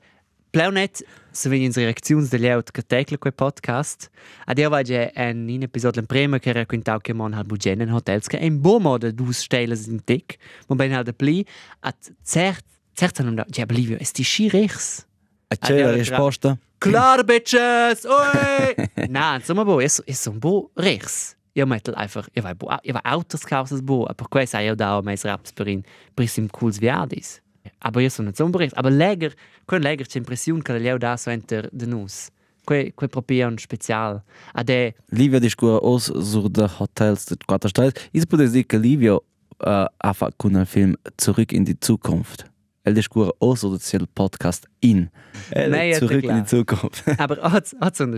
Plaunet, 0.55 1.01
se 1.35 1.51
vegn 1.51 1.65
ins 1.67 1.77
reacziuns 1.81 2.31
de 2.31 2.39
leut 2.39 2.69
che 2.71 2.85
tecle 2.87 3.19
quei 3.19 3.33
podcast. 3.35 4.07
Ad 4.47 4.61
io 4.63 4.69
vage 4.71 5.09
en 5.19 5.49
in 5.51 5.65
episode 5.67 5.99
in 5.99 6.07
prima 6.07 6.39
che 6.39 6.53
raccontau 6.55 7.01
che 7.03 7.13
mon 7.13 7.35
hal 7.35 7.43
bugenen 7.45 7.91
hotels 7.91 8.29
che 8.31 8.39
in 8.39 8.61
bo 8.63 8.79
modo 8.79 9.11
dus 9.11 9.43
steles 9.43 9.89
in 9.89 9.99
dick. 10.07 10.39
Mo 10.69 10.77
ben 10.77 10.95
hal 10.95 11.03
de 11.03 11.13
pli 11.13 11.45
at 11.81 12.13
cert 12.23 12.63
cert 12.95 13.19
non 13.25 13.35
da, 13.35 13.45
ja 13.51 13.67
Bolivia, 13.67 13.99
ist 13.99 14.17
die 14.17 14.25
schirichs. 14.25 15.05
A 15.49 15.57
c'è 15.57 15.83
la 15.83 15.91
risposta? 15.91 16.57
Klar, 16.79 17.25
Bitches! 17.25 18.05
Oi! 18.05 18.75
Nein, 19.09 19.41
insomma, 19.41 19.65
bo, 19.65 19.81
ist, 19.81 20.05
ist 20.07 20.23
so 20.23 20.31
ein 20.31 20.39
Bo 20.39 20.71
Riechs. 20.77 21.35
Io 21.55 21.67
metto 21.67 21.93
einfach, 21.95 22.29
io 22.33 22.43
vai, 22.43 22.55
bo, 22.55 22.71
io 22.83 22.93
vai 22.93 23.03
Autos 23.05 23.45
causa 23.45 23.77
Bo, 23.83 24.07
aber 24.07 24.29
quei 24.29 24.47
sai 24.47 24.67
io 24.67 24.77
da 24.77 25.03
mais 25.03 25.25
raps 25.25 25.53
per 25.53 25.67
in 25.67 25.83
prisim 26.15 26.49
cools 26.49 26.79
viadis. 26.79 27.41
Aber 27.79 28.03
io 28.03 28.11
sono 28.11 28.31
Riechs, 28.31 28.75
aber 28.75 28.91
leger, 28.91 29.33
quei 29.67 29.81
leger 29.81 30.07
c'è 30.07 30.19
impressione 30.19 30.63
che 30.63 30.77
io 30.77 30.99
da 30.99 31.17
so 31.17 31.31
enter 31.31 31.69
de 31.73 31.87
nus. 31.87 32.31
Quei 32.65 32.93
quei 32.95 33.09
proprio 33.09 33.47
un 33.47 33.59
special. 33.59 34.23
Ade 34.53 34.95
Livia 35.11 35.39
discura 35.39 35.79
os 35.83 36.05
sur 36.05 36.49
de 36.49 36.67
Hotels 36.79 37.27
de 37.27 37.37
quattro 37.47 37.69
Stelle. 37.69 37.93
Is 38.13 38.27
puede 38.27 38.51
dir 38.51 38.67
che 38.67 38.79
Livia 38.79 39.15
uh, 39.15 39.87
afa 39.99 40.31
con 40.37 40.55
il 40.55 40.67
film 40.67 40.97
Zurück 41.17 41.53
in 41.53 41.65
die 41.65 41.79
Zukunft. 41.79 42.51
El 42.83 42.95
discura 42.95 43.33
os 43.39 43.61
sur 43.61 43.79
del 43.79 44.07
Podcast 44.15 44.67
in. 44.81 45.11
El 45.51 45.71
Nein, 45.71 45.95
Zurück 45.95 46.25
in 46.25 46.37
die 46.37 46.45
Zukunft. 46.45 47.03
aber 47.19 47.41
hat 47.43 47.75
hat 47.81 47.97
so 47.97 48.05
eine 48.05 48.17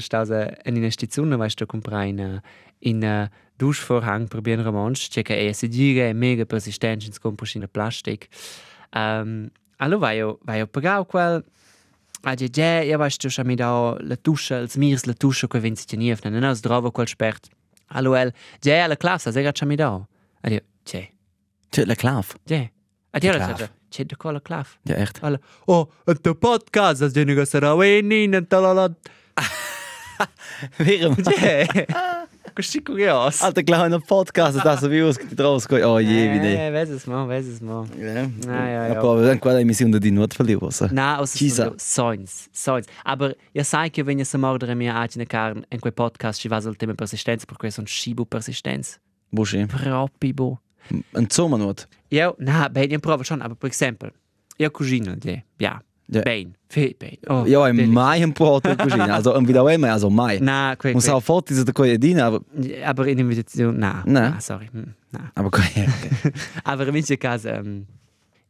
eine 0.64 0.76
Investition, 0.76 1.36
weißt 1.36 1.60
du, 1.60 1.66
comprai 1.66 2.08
in 2.10 2.40
in 2.78 3.02
uh, 3.02 3.26
Duschvorhang 3.58 4.28
per 4.28 4.42
bien 4.42 4.60
romansch, 4.60 5.08
che 5.10 5.22
che 5.22 5.48
è 5.48 5.52
si 5.52 5.68
dire 5.68 6.12
mega 6.12 6.44
persistente 6.44 7.06
in 7.06 7.68
plastic. 7.72 8.28
Um, 8.92 9.48
allora 9.76 9.98
vai, 9.98 10.36
vai 10.42 10.60
a 10.60 10.66
pagare 10.66 11.06
quel... 11.06 11.44
A 12.22 12.34
già 12.34 12.46
già, 12.48 12.80
io 12.80 12.98
vai 12.98 13.10
tu 13.10 13.28
mi 13.44 13.54
da 13.54 13.96
la 14.00 14.16
tuscia, 14.16 14.56
il 14.56 14.68
smirs 14.68 15.04
la 15.04 15.12
tuscia 15.12 15.46
che 15.46 15.60
vinci 15.60 15.84
ti 15.84 15.96
nief, 15.96 16.24
non 16.24 16.42
as 16.42 16.60
drovo 16.60 16.90
quel 16.90 17.06
spert. 17.06 17.46
Allora, 17.90 18.28
già 18.58 18.82
alla 18.82 18.96
classe, 18.96 19.30
se 19.30 19.42
gaccia 19.42 19.64
mi 19.64 19.76
da. 19.76 20.04
Allora, 20.40 20.60
c'è. 20.82 21.08
C'è 21.68 21.84
la 21.84 21.94
clave? 21.94 22.26
C'è. 22.44 22.68
A 23.10 23.18
te 23.20 23.30
la 23.30 23.52
c'è. 23.52 23.70
C'è 23.88 24.04
da 24.04 24.16
quella 24.16 24.42
clave. 24.42 24.68
Ja, 24.82 24.96
echt. 24.96 25.22
Alla, 25.22 25.38
oh, 25.66 25.92
un 26.04 26.20
tuo 26.20 26.34
podcast, 26.34 27.02
as 27.02 27.12
genega 27.12 27.44
sarà 27.44 27.76
venin, 27.76 28.34
un 28.34 28.46
talala. 28.48 28.92
Vero? 30.78 31.14
C'è. 31.14 31.86
Curioso. 32.84 33.44
alter 33.44 33.62
kleiner 33.62 34.00
Podcast, 34.00 34.58
das 34.64 34.80
so 34.80 34.90
wie 34.90 35.00
go. 35.00 35.76
Oh 35.84 35.98
je, 35.98 36.32
wie 36.32 36.56
Eh, 36.56 36.72
vedi 36.72 36.92
es 36.92 37.06
mo, 37.06 37.26
vedi 37.28 37.50
es 37.50 37.60
mo. 37.60 37.86
Ja. 37.98 38.28
ja, 38.46 38.88
ja. 38.88 38.98
Aber 38.98 39.22
dann 39.22 39.38
quella 39.40 39.60
Emission 39.60 39.92
di 39.92 40.10
not 40.10 40.34
verlieren. 40.34 40.98
Aus 40.98 41.32
Chisa. 41.34 41.72
Soins, 41.76 42.48
soins. 42.52 42.86
Aber 43.04 43.34
io 43.52 43.62
sai 43.62 43.90
che 43.90 44.04
wenn 44.06 44.18
io 44.18 44.24
se 44.24 44.38
mordere 44.38 44.74
mia 44.74 44.94
agina 44.94 45.24
carne 45.24 45.64
in 45.70 45.80
quel 45.80 45.92
podcast 45.92 46.40
ci 46.40 46.48
va 46.48 46.60
sul 46.60 46.76
tema 46.76 46.94
persistenza 46.94 47.44
per 47.46 47.56
questo 47.56 47.80
un 47.80 47.86
scibo 47.86 48.24
persistenza. 48.24 48.98
Bushi. 49.30 49.66
Proprio 49.66 50.08
bo. 50.32 50.60
Ein 51.12 51.28
Zomanot. 51.28 51.88
Io, 52.08 52.36
na, 52.38 52.68
bene, 52.70 52.92
io 52.92 53.00
provo 53.00 53.22
schon, 53.24 53.42
aber 53.42 53.56
per 53.56 53.70
esempio, 53.70 54.12
io 54.56 54.70
cugino 54.70 55.14
di, 55.16 55.42
ja, 55.58 55.82
Ja. 56.08 56.22
bene, 56.22 56.52
bene. 56.68 57.18
Oh, 57.28 57.44
Ja, 57.46 57.66
im. 57.68 57.92
Mai 57.92 58.22
ein 58.22 58.32
Brot 58.32 58.62
cucina. 58.62 59.06
Also 59.14 59.34
um 59.34 59.46
wieder 59.48 59.66
einmal, 59.66 59.90
also 59.90 60.08
Mai. 60.08 60.38
Na, 60.40 60.76
que, 60.76 60.92
Muss 60.92 61.08
auch 61.08 61.20
Fotos 61.22 61.64
da 61.64 61.72
coi 61.72 61.90
Edina, 61.90 62.26
aber 62.26 62.40
aber 62.84 63.06
in 63.08 63.18
Invitation, 63.18 63.76
na, 63.76 64.02
Na. 64.06 64.30
na, 64.30 64.40
sorry, 64.40 64.68
hm, 64.72 64.94
na. 65.10 65.30
aber. 65.34 65.48
Okay. 65.48 65.86
Aber 66.64 66.86
in 66.86 66.92
questo 66.94 67.16
caso, 67.16 67.48
um, 67.50 67.86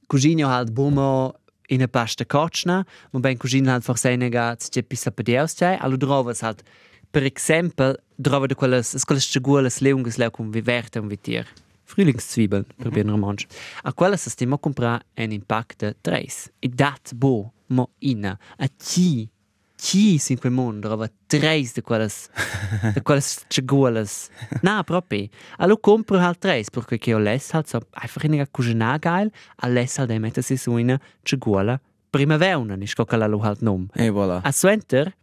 cugino 0.09 0.49
halt 0.49 0.75
bomo 0.75 1.35
in 1.69 1.83
a 1.83 1.87
pasta 1.89 2.25
cocna, 2.25 2.85
ma 3.13 3.21
ben 3.21 3.39
cugino 3.39 3.71
halt 3.71 3.85
forse 3.85 4.17
nega 4.17 4.55
c'è 4.57 4.83
pissa 4.83 5.11
per 5.11 5.25
dios 5.25 5.55
c'è, 5.55 5.79
allo 5.81 5.97
drovas 5.97 6.43
halt, 6.43 6.63
per 7.11 7.23
esempio, 7.25 7.97
drova 8.17 8.47
de 8.47 8.55
quelles, 8.55 8.95
es 8.95 9.05
quelles 9.05 9.25
ciguolas 9.25 9.81
leungas 9.81 10.17
leu 10.19 10.31
cum 10.31 10.51
viverte 10.51 10.99
un 11.01 11.09
vitier. 11.09 11.47
Frühlingszwiebeln, 11.87 12.67
per 12.77 12.91
bien 12.91 13.11
romansch. 13.11 13.47
A 13.85 13.93
quelles 13.93 14.27
es 14.27 14.35
timo 14.37 14.59
compra 14.59 15.01
en 15.15 15.33
impact 15.33 15.81
de 15.81 15.95
treis. 16.03 16.51
E 16.61 16.69
dat 16.69 17.15
bo, 17.15 17.53
mo 17.69 17.91
ina, 18.01 18.37
a 18.59 18.69
chi, 18.69 19.29
chi 19.77 20.21
in 20.29 20.39
quel 20.39 20.53
mondo 20.53 20.89
drova 20.89 21.09
treis 21.27 21.75
de 21.75 21.83
quelles, 21.83 22.29
de 22.95 23.01
quelles 23.01 23.47
ciguolas. 23.49 24.31
Na, 24.63 24.83
proprio. 24.83 25.29
Allo 25.59 25.79
compro 25.79 26.19
halt 26.19 26.41
treis, 26.41 26.71
perché 26.71 26.99
che 26.99 27.11
io 27.11 27.19
les 27.19 27.53
halt 27.53 27.69
so, 27.69 27.81
einfach 27.93 28.25
in 28.25 28.41
a 28.41 28.47
cucina 28.47 28.99
geil, 28.99 29.31
a 29.63 29.69
les 29.69 29.97
halt 29.99 30.11
e 30.11 30.19
mette 30.19 30.43
si 30.43 30.57
su 30.57 30.77
in 30.77 30.99
ciguola 31.23 31.81
primavera, 32.17 32.77
nicht 32.77 32.95
co 32.97 33.05
che 33.05 33.17
la 33.17 33.27
lu 33.27 33.43
halt 33.43 33.61
nom. 33.61 33.89
E 33.95 34.09
voilà. 34.11 34.41
A 34.43 34.53
suenter, 34.53 35.15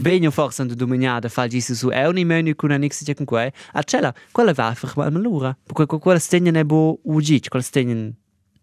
Venio 0.00 0.30
forse 0.30 0.62
andando 0.62 0.84
domeniada 0.84 1.28
fa 1.28 1.44
il 1.44 1.62
su 1.62 1.88
è 1.88 2.06
un 2.06 2.20
menu 2.24 2.54
con 2.54 2.70
un 2.70 2.86
x 2.86 3.12
con 3.14 3.24
quei 3.24 3.50
a 3.72 3.82
cella 3.82 4.14
quella 4.30 4.52
va 4.52 4.74
per 4.78 4.92
ma 4.96 5.10
malura 5.10 5.56
perché 5.60 5.98
quella 5.98 6.20
stegna 6.20 6.52
ne 6.52 6.64
bo 6.64 7.00
ugic 7.02 7.48
quella 7.48 7.64
stegna 7.64 8.08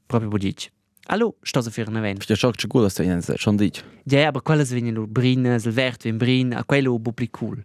proprio 0.06 0.30
bugic 0.30 0.72
Allo, 1.08 1.36
sto 1.44 1.62
so 1.62 1.70
für 1.70 1.88
neven. 1.92 2.18
Ich 2.18 2.40
schock 2.40 2.60
zu 2.60 2.68
gut, 2.68 2.84
dass 2.84 2.96
du 2.96 3.38
schon 3.38 3.60
dich. 3.60 3.84
Ja, 4.06 4.28
aber 4.28 4.42
quelles 4.42 4.72
wenn 4.72 4.96
du 4.96 5.06
brin, 5.06 5.46
es 5.46 5.76
wert 5.76 6.04
wenn 6.04 6.18
brin, 6.18 6.52
a 6.56 6.64
quello 6.64 6.98
public 6.98 7.32
cool. 7.40 7.64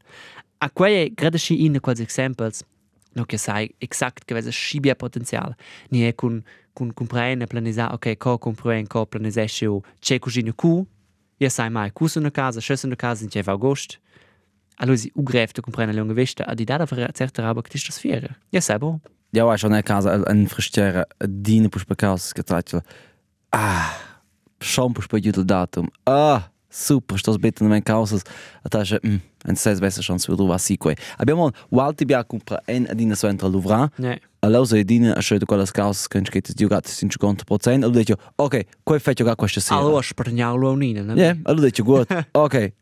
A 0.59 0.69
quei 0.69 1.11
gerade 1.15 1.39
schi 1.39 1.65
in 1.65 1.81
quals 1.81 2.01
examples. 2.01 2.63
No 3.15 3.25
che 3.25 3.39
sai 3.39 3.75
exakt 3.79 4.27
gewesen 4.27 4.53
schibia 4.53 4.95
potenzial. 4.95 5.57
Nie 5.89 6.13
kun 6.13 6.45
kun 6.75 6.93
comprene 6.93 7.47
planesa, 7.47 7.95
okay, 7.95 8.17
co 8.19 8.39
comprene 8.39 8.87
co 8.87 9.07
planesescio, 9.07 9.83
c'è 10.01 10.19
cugino 10.19 10.53
cu, 10.55 10.87
sai 11.49 11.71
mai 11.71 11.93
cu 11.93 12.07
una 12.17 12.31
casa 12.31 12.61
schöss 12.61 12.83
una 12.83 12.97
casa 12.97 13.25
in 13.25 13.43
agost 13.49 14.01
allora 14.77 14.97
si 14.97 15.11
ugrefte 15.15 15.61
comprene 15.61 15.93
lunga 15.93 16.13
vista 16.13 16.45
a 16.45 16.55
di 16.55 16.65
data 16.65 16.87
per 16.87 17.11
certa 17.13 17.47
roba 17.47 17.63
che 17.63 17.71
ti 17.71 17.79
sto 17.79 17.93
sfera 17.93 18.29
ja 18.51 18.61
sai 18.61 18.79
bo 18.79 19.01
Ja, 19.33 19.47
weißt 19.47 19.63
du, 19.63 19.69
eine 19.69 19.85
Casa, 19.85 20.25
ein 20.27 20.49
frischtere, 20.49 21.07
Dine 21.25 21.69
push 21.69 21.85
per 21.85 21.95
Kaus 21.97 22.35
geteilt. 22.35 22.83
Ah, 23.53 23.93
schon 24.61 24.93
push 24.93 25.07
per 25.07 25.21
Judel 25.21 25.45
Datum. 25.45 25.89
Ah, 26.05 26.51
super, 26.69 27.17
sto 27.17 27.39
bitte 27.39 27.63
in 27.63 27.71
mein 27.71 27.85
Kaus. 27.85 28.25
Da 28.69 28.83
ist 28.83 28.91
hm, 28.91 29.21
ein 29.45 29.55
sehr 29.57 29.77
besser 29.77 30.03
schon 30.03 30.19
zu 30.19 30.37
was 30.49 30.67
sie 30.67 30.77
quei. 30.77 30.97
Abbiamo 31.17 31.45
un 31.45 31.53
Walti 31.71 32.05
bia 32.05 32.25
compra 32.25 32.61
en 32.67 32.89
adina 32.89 33.15
so 33.15 33.29
entra 33.29 33.49
Louvre. 33.49 33.91
ne 33.99 34.21
Allora 34.41 34.65
se 34.65 34.79
adina 34.79 35.15
a 35.15 35.21
scelto 35.21 35.45
quella 35.45 35.65
causas 35.65 36.09
che 36.09 36.21
che 36.23 36.41
ti 36.41 36.55
giocate 36.55 36.91
50%, 36.91 37.83
allora 37.83 37.99
dico, 37.99 38.17
ok, 38.37 38.67
quei 38.83 38.99
fetto 38.99 39.25
ga 39.25 39.35
questa 39.37 39.61
sera. 39.61 39.81
allora 39.81 40.03
spargnalo 40.03 40.71
unina 40.73 41.03
ne 41.03 41.15
Ja, 41.15 41.37
allora 41.43 41.67
dico 41.67 41.83
gut. 41.83 42.27
Ok. 42.33 42.73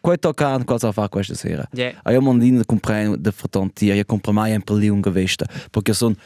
Quei 0.00 0.18
tocca 0.18 0.48
an 0.54 0.64
cosa 0.64 0.90
fa 0.90 1.08
questa 1.08 1.34
sera. 1.34 1.64
Ja. 1.72 1.92
A 2.02 2.10
io 2.12 2.20
mondino 2.20 2.64
comprei 2.64 3.14
de 3.16 3.30
frotantia, 3.30 3.94
io 3.94 4.04
compro 4.04 4.32
mai 4.32 4.52
un 4.54 4.62
pelli 4.62 4.88
un 4.88 5.00
gevesta, 5.00 5.46
perché 5.70 5.92
son 5.92 6.16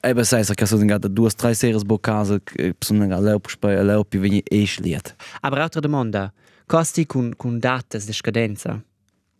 Eben 0.00 0.24
sei 0.24 0.44
che 0.44 0.64
sono 0.66 0.84
gata 0.84 1.08
due 1.08 1.28
tre 1.30 1.54
series 1.54 1.82
bo 1.82 1.98
casa 1.98 2.38
che 2.40 2.74
sono 2.78 3.04
gata 3.06 3.20
leup 3.20 3.48
spai 3.48 3.84
leup 3.84 4.16
veni 4.16 4.40
e 4.48 4.64
schliet. 4.64 5.16
aber 5.40 5.58
altra 5.58 5.80
domanda 5.80 6.32
costi 6.66 7.04
con 7.04 7.34
con 7.36 7.58
datas 7.58 8.04
de 8.06 8.12
scadenza 8.12 8.80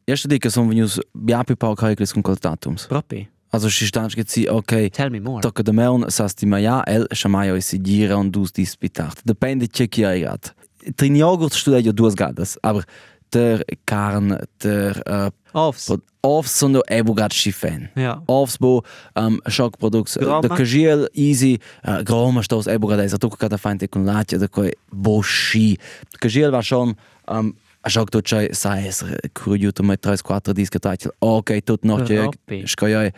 Erste 0.04 0.26
dica 0.26 0.48
sono 0.48 0.68
venuti 0.68 1.00
bia 1.12 1.44
più 1.44 1.54
pau 1.54 1.74
calculis 1.74 2.12
con 2.12 2.22
quel 2.22 2.38
datums. 2.40 2.86
proprio 2.86 3.28
Also 3.50 3.68
si 3.70 3.86
stanno 3.86 4.08
che 4.08 4.24
si 4.26 4.46
ok, 4.46 4.90
tell 4.90 5.10
me 5.10 5.20
more 5.20 5.40
tocca 5.40 5.62
da 5.62 5.72
meun 5.72 6.04
sasti 6.10 6.46
maia 6.46 6.82
el 6.86 7.06
chamaio 7.08 7.54
e 7.54 7.60
si 7.60 7.80
gira 7.80 8.16
un 8.16 8.30
dus 8.30 8.50
dispitart. 8.50 9.20
Depende 9.24 9.68
che 9.68 9.88
chi 9.88 10.04
hai 10.04 10.20
gat. 10.20 10.54
Trin 10.94 11.16
yogurt 11.16 11.54
studio 11.54 11.92
due 11.92 12.12
gadas, 12.12 12.56
aber 12.60 12.84
der 13.30 13.64
carn 13.84 14.38
der 14.58 15.02
uh, 15.06 15.30
offs 15.52 15.92
Offs 16.20 16.56
sono 16.58 16.80
evo 16.84 17.12
gat 17.14 17.32
schifen. 17.32 17.90
ja 17.94 18.20
Offs 18.26 18.58
bo 18.58 18.82
um, 19.14 19.40
shockproducts 19.46 20.18
Groma. 20.18 20.40
da 20.40 20.48
cagiel 20.48 21.08
easy 21.14 21.58
uh, 21.84 22.02
groma 22.02 22.42
stos 22.42 22.66
evo 22.66 22.86
gat 22.86 23.00
esa 23.00 23.18
tocca 23.18 23.36
cada 23.36 23.56
fante 23.56 23.88
con 23.88 24.04
latte 24.04 24.36
da 24.36 24.48
coi 24.48 24.72
bo 24.90 25.22
schi. 25.22 25.78
Cagiel 26.18 26.50
war 26.50 26.62
schon 26.62 26.94
um, 27.28 27.54
a 27.88 27.90
shock 27.90 28.10
to 28.10 28.20
chai 28.20 28.48
sai 28.52 28.86
es 28.86 29.02
curiuto 29.32 29.82
mai 29.82 29.96
3 29.96 30.22
4 30.22 30.52
disca 30.52 30.78
title. 30.78 31.12
Ok, 31.18 31.62
tot 31.64 31.84
noch 31.84 32.04
che 32.04 32.14
Proppi. 32.20 32.62
scoiai. 32.66 33.10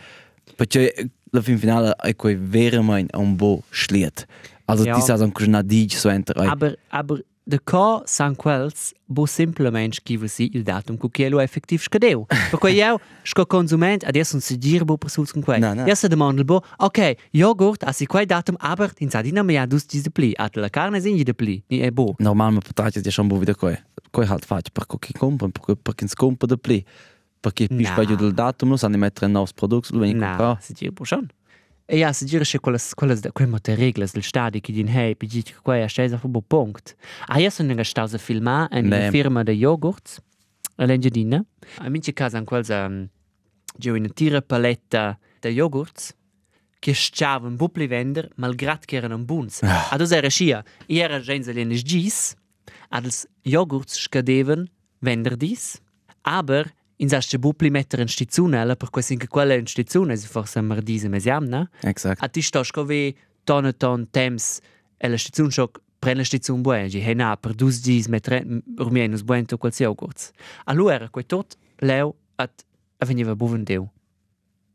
Perché 0.55 0.93
la 1.31 1.41
fin 1.41 1.57
finale 1.57 1.93
è 2.01 2.15
quei 2.15 2.35
vere 2.39 2.81
mein 2.81 3.07
un 3.17 3.35
bo 3.35 3.63
schliet. 3.69 4.25
Also 4.65 4.83
Ja. 4.85 4.93
die 4.95 5.03
sa 5.03 5.15
un 5.23 5.31
cusna 5.31 5.61
dig 5.61 5.91
so 5.91 6.09
enter. 6.09 6.35
aber 6.37 6.75
aber 6.89 7.19
de 7.51 7.59
co 7.63 8.01
san 8.05 8.35
quels 8.35 8.93
bo 9.05 9.25
simplement 9.25 9.93
schiva 9.93 10.27
si 10.27 10.49
il 10.53 10.63
datum 10.63 10.95
cu 10.97 11.09
che 11.11 11.27
lo 11.29 11.39
effettiv 11.39 11.81
scadeu 11.81 12.25
perché 12.49 12.69
io 12.71 12.99
sco 13.23 13.45
consument 13.45 14.03
adesso 14.05 14.33
non 14.33 14.41
si 14.41 14.57
gira 14.57 14.85
bo 14.85 14.97
persus 14.97 15.31
con 15.31 15.41
quei 15.43 15.59
No, 15.59 15.73
no. 15.73 15.85
ja 15.85 15.95
se 15.95 16.07
demandel 16.07 16.45
bo 16.45 16.63
ok 16.77 16.99
yogurt 17.31 17.83
a 17.83 17.91
si 17.91 18.05
quei 18.05 18.25
datum 18.25 18.55
aber 18.59 18.91
in 18.99 19.09
sadina 19.09 19.43
me 19.43 19.53
ja 19.53 19.65
dus 19.65 19.85
diese 19.85 20.09
pli 20.09 20.31
at 20.37 20.55
la 20.55 20.69
carne 20.69 21.01
sin 21.01 21.21
de 21.23 21.33
pli 21.33 21.61
ni 21.67 21.81
e 21.81 21.91
bo 21.91 22.15
Normal 22.19 22.53
ma 22.53 22.59
patate 22.59 23.01
ja 23.03 23.11
schon 23.11 23.27
bo 23.27 23.37
wieder 23.37 23.55
coi. 23.55 23.75
Coi 24.11 24.25
halt 24.25 24.45
fac 24.45 24.71
per 24.71 24.85
co 24.87 24.97
chi 24.97 25.13
compra, 25.13 25.47
per 25.49 25.75
per 25.75 25.95
chi 25.95 26.05
compra 26.15 26.47
de 26.47 26.57
pli. 26.57 26.85
Perché 27.41 27.67
pi 27.67 27.83
Na. 27.83 27.89
spaglio 27.89 28.15
del 28.15 28.33
datum, 28.33 28.69
lo 28.69 28.77
sanno 28.77 28.97
mettere 28.97 29.25
in 29.25 29.31
novs 29.31 29.53
product, 29.53 29.89
lo 29.91 29.99
veni 29.99 30.13
na 30.13 30.35
compra. 30.35 30.57
si 30.61 30.73
gira 30.73 30.91
bo 30.91 31.03
schon 31.05 31.27
ja 31.91 32.13
se 32.13 32.25
gira 32.25 32.45
quelles 32.45 33.21
de 33.21 33.31
quei 33.31 33.47
mote 33.47 33.75
reglas 33.75 34.13
del 34.13 34.23
stadi 34.23 34.61
che 34.61 34.71
din 34.73 34.87
hey 34.87 35.15
pi 35.15 35.27
git 35.27 35.53
quei 35.61 35.83
a 35.83 35.87
stesa 35.87 36.17
fu 36.17 36.27
bo 36.27 36.41
punct 36.41 36.95
a 37.27 37.39
ja 37.39 37.49
so 37.49 37.63
nenga 37.63 37.83
stausa 37.83 38.17
filma 38.17 38.67
en 38.71 38.87
Nee. 38.87 39.11
firma 39.11 39.43
de 39.43 39.51
yogurts 39.53 40.19
a 40.77 40.85
l'Engiadina. 40.85 41.43
A 41.77 41.89
mince 41.89 42.11
casa 42.13 42.37
in 42.37 42.45
quels 42.45 42.69
um, 42.69 43.07
giù 43.77 43.93
una 43.93 44.09
tira 44.09 44.41
paletta 44.41 45.19
de 45.41 45.49
yogurts 45.49 46.15
che 46.79 46.93
sciavan 46.93 47.55
bupli 47.55 47.85
vender 47.87 48.29
malgrat 48.37 48.85
che 48.85 48.95
erano 48.95 49.19
buns. 49.19 49.61
Ah. 49.61 49.89
Adus 49.91 50.11
era 50.11 50.29
scia, 50.29 50.63
era 50.87 51.19
gens 51.19 51.47
alienes 51.47 51.83
gis, 51.83 52.35
adus 52.89 53.27
yogurts 53.43 53.99
scadevan 53.99 54.67
vender 54.99 55.35
dis, 55.37 55.79
aber 56.23 56.73
in 57.01 57.09
sasce 57.09 57.39
bupli 57.39 57.69
metter 57.69 57.99
in 57.99 58.07
stizunella, 58.07 58.75
per 58.75 58.89
quasi 58.91 59.13
in 59.13 59.27
quella 59.27 59.55
in 59.55 59.65
stizunella 59.65 60.15
si 60.19 60.27
forse 60.27 60.61
mardise 60.61 61.07
mesiamna, 61.09 61.67
Exakt. 61.81 62.21
a 62.23 62.27
ti 62.27 62.41
sto 62.41 62.61
scovi 62.63 63.15
ton 63.43 63.65
e 63.65 63.73
ton 63.75 64.07
temps 64.11 64.59
e 64.97 65.07
la 65.09 65.17
stizun 65.17 65.49
schoc 65.51 65.79
pren 65.99 66.17
la 66.17 66.23
stizun 66.23 66.61
buen, 66.61 66.87
gi 66.89 66.99
hey 67.01 67.13
na, 67.15 67.35
per 67.37 67.53
dus 67.55 67.81
dis 67.81 68.07
metre 68.07 68.43
rumienus 68.77 69.23
buen 69.23 69.45
to 69.45 69.57
quals 69.57 69.79
yogurts. 69.79 70.31
Allora 70.65 70.93
era 70.95 71.09
quei 71.09 71.25
tot 71.25 71.57
leu 71.79 72.13
at 72.37 72.63
a 72.99 73.05
veniva 73.05 73.35
buvendeu. 73.35 73.89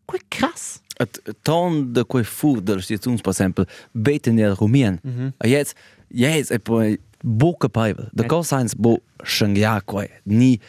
Quei 0.07 0.21
krass. 0.29 0.81
Et 0.99 1.19
ton 1.43 1.93
de 1.93 2.05
quei 2.05 2.25
food 2.25 2.65
de 2.65 2.81
stazions 2.81 3.21
per 3.21 3.31
esempio, 3.33 3.65
beten 3.93 4.35
nel 4.35 4.55
rumien. 4.55 4.99
Mhm. 5.03 5.33
A 5.39 5.47
jetzt, 5.47 5.75
jetzt 6.09 6.51
e 6.51 6.59
poi 6.59 6.99
boca 7.23 7.69
paivel. 7.69 8.09
De 8.13 8.23
Eh. 8.23 8.27
co 8.29 8.43
science 8.43 8.75
bo 8.79 8.99
shangya 9.25 9.81
quei. 9.85 10.09
Ni 10.25 10.61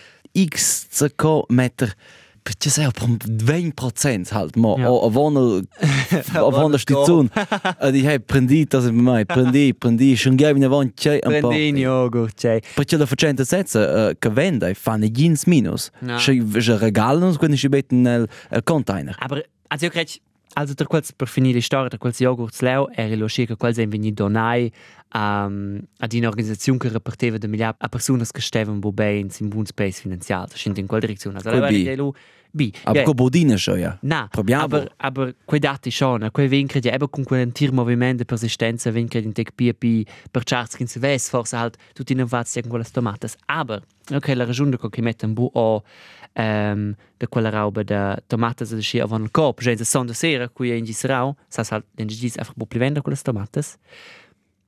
x 0.45 0.87
co 1.15 1.45
meter 1.49 1.93
Perché 2.47 2.69
sei 2.69 2.87
per 2.93 3.09
20% 3.27 4.31
halt 4.31 4.55
mo 4.55 4.77
Ja. 4.77 4.89
o 4.89 5.05
a 5.05 5.09
vona 5.09 5.59
a 6.31 6.49
vona 6.49 6.77
stizun. 6.77 7.29
E 7.81 7.91
di 7.91 8.05
hey 8.05 8.19
prendi 8.19 8.63
das 8.63 8.85
in 8.85 8.95
mai, 8.95 9.25
prendi, 9.25 9.73
prendi, 9.77 10.15
shangya 10.15 10.53
vina 10.53 10.69
von 10.69 10.93
chei 10.93 11.19
un 11.25 11.41
po'. 11.41 11.49
Prendini 11.49 11.81
yogurt, 11.81 12.39
cioè. 12.39 12.61
Perché 12.73 12.95
la 12.95 13.05
facente 13.05 13.43
senza 13.43 14.13
che 14.17 14.29
vende 14.29 14.73
fanno 14.75 15.11
gins 15.11 15.43
minus. 15.43 15.89
No. 15.99 16.17
Se 16.19 16.41
regalano 16.77 17.35
quando 17.35 17.57
si 17.57 17.67
beten 17.67 18.01
nel 18.01 18.29
eh, 18.49 18.63
container. 18.63 19.13
Aber, 19.19 19.43
also 19.67 19.83
io 19.83 19.91
credo, 19.91 20.11
also 20.53 20.73
der 20.73 20.87
quels 20.87 21.11
per 21.11 21.27
finire 21.27 21.61
storia, 21.61 21.89
der 21.89 21.99
quels 21.99 22.19
yogurts 22.19 22.61
leu, 22.61 22.87
era 22.95 23.15
lo 23.15 23.27
scia 23.27 23.45
che 23.45 23.55
quels 23.55 23.77
ein 23.77 23.89
veni 23.89 24.13
donai 24.13 24.71
um, 25.13 25.79
ad 25.99 26.13
un'organizzazione 26.13 26.79
che 26.79 26.89
reparteva 26.89 27.37
da 27.37 27.47
migliaia 27.47 27.75
a 27.77 27.89
persone 27.89 28.25
che 28.29 28.41
stavano 28.41 28.79
bene 28.91 29.29
in 29.39 29.47
buon 29.49 29.65
space 29.65 30.01
finanziario, 30.01 30.55
scende 30.55 30.79
in 30.79 30.87
quella 30.87 31.05
direzione. 31.05 31.41
Quel 31.41 31.61
B. 31.69 32.11
B. 32.49 32.71
Aber 32.83 33.01
yeah. 33.01 33.13
Bodine 33.13 33.57
schon, 33.57 33.79
ja. 33.79 33.97
Na, 34.01 34.27
Probiamo. 34.31 34.63
aber, 34.63 34.91
aber 34.97 35.35
quei 35.45 35.59
dati 35.59 35.91
schon, 35.91 36.27
quei 36.31 36.47
vincre 36.47 36.79
di 36.79 36.89
eben 36.89 37.09
con 37.09 37.23
quel 37.23 37.51
tir 37.51 37.71
movimento 37.71 38.23
di 38.23 38.25
persistenza 38.25 38.89
vincre 38.89 39.19
in 39.19 39.33
tec 39.33 39.51
PAP 39.53 40.07
per 40.31 40.43
charts 40.43 40.81
se 40.83 40.99
ves 40.99 41.29
forse 41.29 41.55
halt 41.55 41.77
tutti 41.93 42.13
innovati 42.13 42.61
con 42.61 42.69
quelle 42.71 42.85
tomates. 42.91 43.35
Aber, 43.45 43.83
ok, 44.11 44.27
la 44.29 44.45
ragione 44.45 44.77
che 44.77 45.01
mette 45.01 45.25
un 45.25 45.33
bu 45.33 45.49
o 45.53 45.83
um, 46.37 46.95
da 47.17 47.27
quella 47.27 47.49
roba 47.49 47.83
da 47.83 48.17
tomates 48.27 48.73
da 48.73 48.81
scia 48.81 49.03
avon 49.03 49.27
cop, 49.31 49.61
gente 49.61 49.83
sonda 49.83 50.13
sera 50.13 50.49
qui 50.49 50.77
in 50.77 50.85
gisrau, 50.85 51.35
sa 51.49 51.63
halt 51.69 51.85
in 51.97 52.07
gis 52.07 52.37
einfach 52.37 52.55
bu 52.55 52.65
pli 52.65 52.79
vender 52.79 53.01
quelle 53.01 53.19
tomates. 53.21 53.77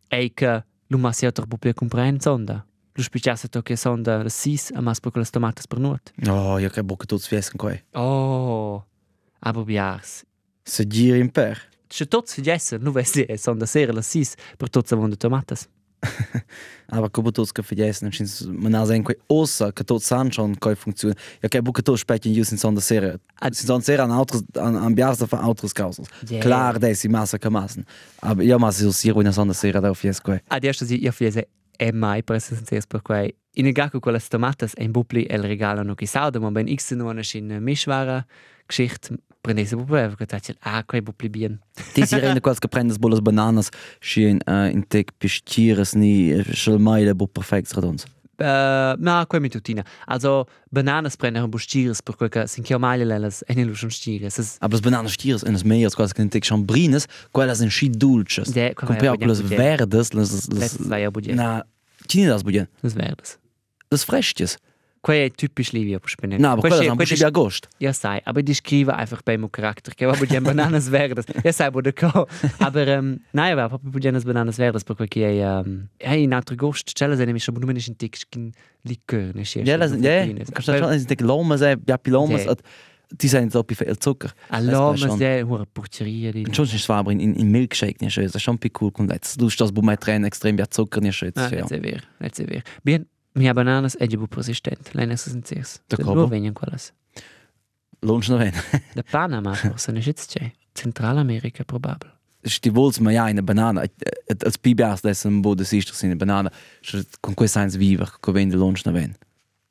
E 0.08 0.32
che 0.34 0.64
l'umma 0.88 1.12
si 1.12 1.26
ha 1.26 1.32
troppo 1.32 1.58
più 1.58 1.74
comprare 1.74 2.16
sonda. 2.20 2.66
Du 2.92 3.04
spicciasse 3.04 3.48
to 3.48 3.62
che 3.62 3.76
sonda 3.76 4.24
la 4.24 4.30
sis 4.30 4.72
a 4.74 4.82
mas 4.82 5.00
per 5.00 5.12
quelle 5.12 5.28
tomates 5.30 5.68
per 5.68 5.80
nuot. 5.80 6.12
Oh, 6.28 6.58
io 6.58 6.70
che 6.70 6.84
bocca 6.84 7.06
tutto 7.06 7.22
svesken 7.22 7.58
quei. 7.58 7.84
Oh, 7.94 8.86
aber 9.40 9.64
biars. 9.64 10.26
Se 10.64 10.86
giri 10.86 11.20
in 11.20 11.32
per. 11.32 11.68
Se 11.88 12.06
tots 12.06 12.34
si 12.34 12.42
gessen, 12.42 12.82
nu 12.82 12.92
vesti 12.92 13.24
e 13.24 13.38
sonda 13.38 13.66
sera 13.66 13.94
la 13.94 14.02
sis 14.02 14.36
per 14.58 14.70
tots 14.70 14.92
avon 14.92 15.10
de 15.10 15.18
tomates. 15.18 15.68
Aber 16.92 17.10
come 17.12 17.32
tutti 17.32 17.52
che 17.52 17.62
vergessen, 17.62 18.12
scins 18.12 18.42
man 18.46 18.74
ha 18.74 18.86
sen 18.86 19.04
quei 19.04 19.18
ossa 19.28 19.72
che 19.72 19.84
tot 19.84 20.02
san 20.02 20.32
schon 20.32 20.58
quei 20.58 20.76
funziona. 20.76 21.14
Ja 21.40 21.48
che 21.48 21.62
bocca 21.62 21.82
tutto 21.82 21.98
specchio 21.98 22.32
in 22.32 22.36
jus 22.36 22.52
in 22.52 22.58
sonda 22.58 22.80
sera. 22.80 23.14
Ah. 23.40 23.52
Si 23.52 23.66
sonda 23.66 24.06
autres 24.14 24.44
an 24.54 24.76
an 24.76 24.94
biarsa 24.94 25.26
von 25.26 25.40
autres 25.40 25.74
causas. 25.74 26.08
Yeah. 26.28 26.42
Klar, 26.42 26.80
des 26.80 27.00
si 27.00 27.08
massa 27.08 27.38
kamassen. 27.38 27.86
Aber 28.22 28.44
ja, 28.44 28.58
mas 28.58 28.78
so 28.78 28.92
siro 28.92 29.22
in 29.22 29.32
sonda 29.32 29.54
sera 29.54 29.80
da 29.80 29.94
fies 29.94 30.20
quei. 30.20 30.40
Adesso 30.48 30.86
si 30.86 31.04
io 31.04 31.12
fiese 31.12 31.48
e 31.78 31.92
mai 31.92 32.24
per 32.24 32.38
essenzias 32.38 32.88
per 32.88 33.02
quei. 33.02 33.36
In 33.54 33.68
e 33.68 33.72
gaco 33.72 34.00
quelle 34.00 34.20
tomates 34.20 34.74
e 34.76 34.84
in 34.84 34.92
bupli 34.92 35.26
el 35.26 35.44
regalano 35.44 35.96
chi 35.96 36.06
sauda, 36.06 36.40
ma 36.40 36.50
ben 36.50 36.68
x 36.68 36.94
nu 36.94 37.08
ana 37.08 37.22
schin 37.22 37.60
mischwara 37.62 38.26
geschicht 39.50 39.76
prendese 39.76 39.76
bupli, 39.76 40.16
che 40.16 40.26
tacel 40.26 40.56
ah 40.62 40.84
quei 40.84 41.02
bupli 41.02 41.30
bien. 41.30 41.60
Ti 41.94 42.06
si 42.06 42.20
rende 42.20 42.42
quals 42.42 42.60
che 42.60 42.68
prendes 42.68 42.98
bollas 42.98 43.20
bananas 43.20 43.70
schien 44.00 44.40
uh, 44.46 44.70
in 44.70 44.88
tec 44.88 45.12
pisciras 45.18 45.94
ni 45.96 46.42
schel 46.54 46.80
mai 46.80 47.06
le 47.06 47.14
bu 47.14 47.28
perfekt 47.28 47.74
redons. 47.74 48.06
Uh, 48.40 48.96
na, 48.98 49.26
quei 49.28 49.42
mi 49.42 49.50
tutina. 49.50 49.84
Also, 50.06 50.46
bananas 50.72 51.18
prendere 51.18 51.44
un 51.44 51.50
bustiris 51.50 52.02
per 52.02 52.16
quel 52.16 52.30
che 52.30 52.48
sin 52.48 52.64
chiao 52.64 52.80
mai 52.80 53.04
lelas 53.04 53.44
e 53.46 53.54
ne 53.54 53.66
lusion 53.66 53.90
stires. 53.90 54.38
Es 54.38 54.58
Aber 54.60 54.76
as 54.76 54.82
bananas 54.82 55.14
stiras 55.14 55.44
in 55.44 55.56
as 55.56 55.64
meias 55.64 55.94
quals 55.94 56.14
che 56.14 56.22
in 56.22 56.30
tec 56.30 56.46
chambrines, 56.46 57.06
quellas 57.32 57.60
in 57.60 57.70
schi 57.70 57.90
dulces. 57.90 58.50
Budget? 58.50 59.48
verdes, 59.58 60.14
las 60.14 60.48
las. 60.48 60.78
Na, 60.80 61.66
tini 62.08 62.28
das 62.28 62.44
budien. 62.44 62.68
Das 62.82 62.94
verdes. 62.94 63.38
Das 63.90 64.04
fresches. 64.06 64.58
Quei 65.02 65.26
è 65.28 65.32
typisch 65.32 65.72
Livia 65.72 65.98
per 66.00 66.10
spennere. 66.10 66.42
Na, 66.42 66.52
aber 66.52 66.62
quellas 66.62 66.88
am 66.90 66.98
buschi 66.98 67.24
agost. 67.24 67.68
Ja, 67.80 67.94
sai, 67.94 68.20
aber 68.26 68.44
die 68.44 68.54
scrive 68.54 68.94
einfach 68.94 69.22
bei 69.24 69.38
mo 69.38 69.48
Charakter. 69.48 69.94
Che 69.96 70.06
va 70.06 70.14
budien 70.14 70.44
bananas 70.44 70.90
verdes. 70.92 71.26
Ja, 71.44 71.54
sai, 71.54 71.72
bude 71.72 71.94
ko. 71.94 72.28
Aber, 72.60 72.88
um, 72.98 73.18
nein, 73.32 73.54
aber 73.58 73.70
proprio 73.70 73.92
budienas 73.92 74.26
bananas 74.26 74.58
verdes 74.58 74.84
per 74.84 74.96
quel 74.98 75.08
che 75.08 75.26
è, 75.40 75.60
um, 75.60 75.88
è 75.98 76.14
in 76.16 76.34
altro 76.34 76.56
gost. 76.56 76.92
Cella 76.94 77.16
se 77.16 77.24
ne 77.26 77.32
mi 77.32 77.40
schabu 77.40 77.60
numeni 77.60 77.82
in 77.88 77.96
tic 77.96 78.18
skin 78.18 78.52
liqueur, 78.84 79.34
ne 79.36 79.46
schi. 79.46 79.62
Ja, 79.64 79.78
das 79.78 79.92
ja. 80.00 80.26
Kannst 80.52 80.68
du 80.68 80.78
schon 80.78 80.92
in 80.94 81.06
tec 81.08 81.22
lomas, 81.22 81.62
ja 81.62 81.98
pilomas, 81.98 82.44
Ja. 82.44 82.56
die 83.12 83.28
sind 83.28 83.52
so 83.52 83.64
viel 83.68 83.98
Zucker. 84.00 84.32
Allora, 84.50 84.92
Das 84.92 85.02
war 85.02 85.08
ma 85.08 85.08
schon- 85.08 85.18
se 85.18 85.46
ora 85.48 85.66
porcheria 85.74 86.32
di. 86.32 86.46
Und 86.46 86.56
schon 86.56 86.66
ist 86.66 86.74
es 86.76 86.90
in, 86.90 87.20
in, 87.20 87.36
in 87.36 87.52
Milkshake 87.52 88.02
nicht 88.02 88.14
schön. 88.14 88.26
Das 88.26 88.36
ist 88.36 88.42
schon 88.44 88.60
ein 88.62 88.72
cool. 88.82 88.92
Und 88.98 89.12
jetzt, 89.12 89.40
du 89.42 89.48
das, 89.48 89.72
wo 89.74 89.82
mein 89.82 89.98
Tränen 89.98 90.26
extrem 90.26 90.58
wie 90.58 90.64
Zucker 90.70 91.00
nicht 91.02 91.16
schön. 91.16 91.32
Ah, 91.36 91.50
Ja. 91.50 91.60
let's 91.66 91.70
ver, 91.70 92.02
let's 92.20 92.38
ver. 92.38 92.62
Bien, 92.84 93.06
mia 93.36 93.54
bananas 93.54 93.96
è 93.98 94.08
giù 94.08 94.28
persistent. 94.28 94.94
Lei 94.94 95.06
ne 95.06 95.16
sen 95.18 95.44
ses. 95.44 95.82
Da 95.88 95.96
Da 95.98 96.04
cobo. 96.04 96.22
nur 96.22 96.30
venien 96.30 96.54
quelles. 96.54 96.94
Lohnt 98.02 98.28
noch 98.30 98.40
ein. 98.40 98.54
Da 98.96 99.04
Panama, 99.04 99.54
forse 99.54 99.92
ne 99.92 100.02
schitz 100.02 100.26
c'è. 100.28 100.52
Zentralamerika 100.74 101.64
probabel. 101.64 102.12
Sti 102.44 102.70
vols 102.70 103.00
ma 103.00 103.12
ja 103.12 103.28
in 103.28 103.44
banana. 103.44 103.84
Als 104.46 104.58
PBS 104.58 105.02
das 105.02 105.26
ein 105.26 105.42
Boden 105.42 105.66
siehst 105.66 105.90
du 105.92 106.06
in 106.08 106.18
banana. 106.18 106.50
Con 107.22 107.36
questo 107.36 107.60
eins 107.60 107.78
viver, 107.78 108.10
con 108.22 108.34
vende 108.34 108.56
lohnt 108.56 108.86
noch 108.86 108.96
ein. 108.96 109.16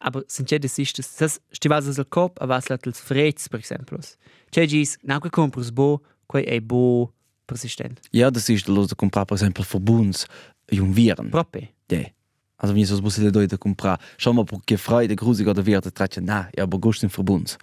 Aber 0.01 0.23
sind 0.29 0.49
c'è 0.51 0.59
des 0.61 0.79
ist 0.79 0.99
das 0.99 1.17
das 1.17 1.41
stivas 1.51 1.99
al 1.99 2.05
cop 2.05 2.41
a 2.41 2.47
vas 2.47 2.69
latels 2.69 3.01
freds 3.01 3.49
per 3.49 3.59
exemplo. 3.61 3.99
C'è 4.51 4.67
gis 4.67 4.99
na 5.03 5.19
che 5.19 5.31
compras 5.31 5.71
bo, 5.73 6.03
quei 6.27 6.45
è 6.45 6.61
bo 6.61 7.13
persistent. 7.47 8.01
Ja, 8.13 8.31
das 8.31 8.49
ist 8.51 8.69
los 8.69 8.95
comprar 8.95 9.25
per 9.25 9.37
esempio 9.37 9.65
Verbunds 9.65 10.27
jung 10.71 10.95
Viren. 10.95 11.31
Proppe. 11.31 11.71
Ja. 11.91 12.05
Also 12.59 12.75
wenn 12.75 12.83
ich 12.83 12.89
so 12.89 13.01
muss 13.01 13.17
da 13.17 13.57
comprar. 13.57 13.99
Schau 14.19 14.33
mal, 14.33 14.45
porque 14.45 14.77
Freude 14.77 15.15
grusig 15.17 15.47
oder 15.47 15.65
wird 15.65 15.95
tratje 15.95 16.21
na, 16.21 16.49
ja, 16.57 16.65
aber 16.65 16.79
gust 16.79 17.03
in 17.03 17.09
Verbunds. 17.11 17.57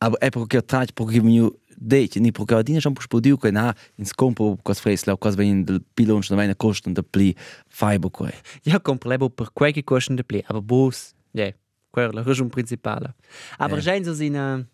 Aber 0.00 0.18
é 0.20 0.30
porque 0.30 0.60
tratje 0.66 0.92
porque 0.94 1.20
mi 1.22 1.48
deit, 1.76 2.16
ni 2.16 2.32
porque 2.32 2.54
adina 2.54 2.80
schon 2.80 2.94
podio 2.94 3.36
que 3.38 3.50
na 3.52 3.74
in 3.96 4.04
scompo 4.04 4.58
cos 4.62 4.80
fresla, 4.80 5.16
cos 5.16 5.36
vem 5.36 5.64
del 5.64 5.80
pilon 5.94 6.22
non 6.30 6.38
vem 6.38 6.54
costa 6.54 6.90
de 6.90 7.02
pli 7.02 7.34
fiber 7.68 8.10
quei. 8.10 8.32
Ja, 8.64 8.78
comprebo 8.80 9.30
per 9.30 9.50
quei 9.52 9.72
che 9.72 9.82
costen 9.82 10.16
de 10.16 10.22
pli, 10.24 10.42
aber 10.48 10.60
bos, 10.62 11.14
ja, 11.32 11.52
quella 11.90 12.12
la 12.12 12.22
ragione 12.22 12.50
principale. 12.50 13.14
Aber 13.58 13.78
Ja. 13.78 13.94
ja. 13.94 14.04
so 14.04 14.14
sina 14.14 14.64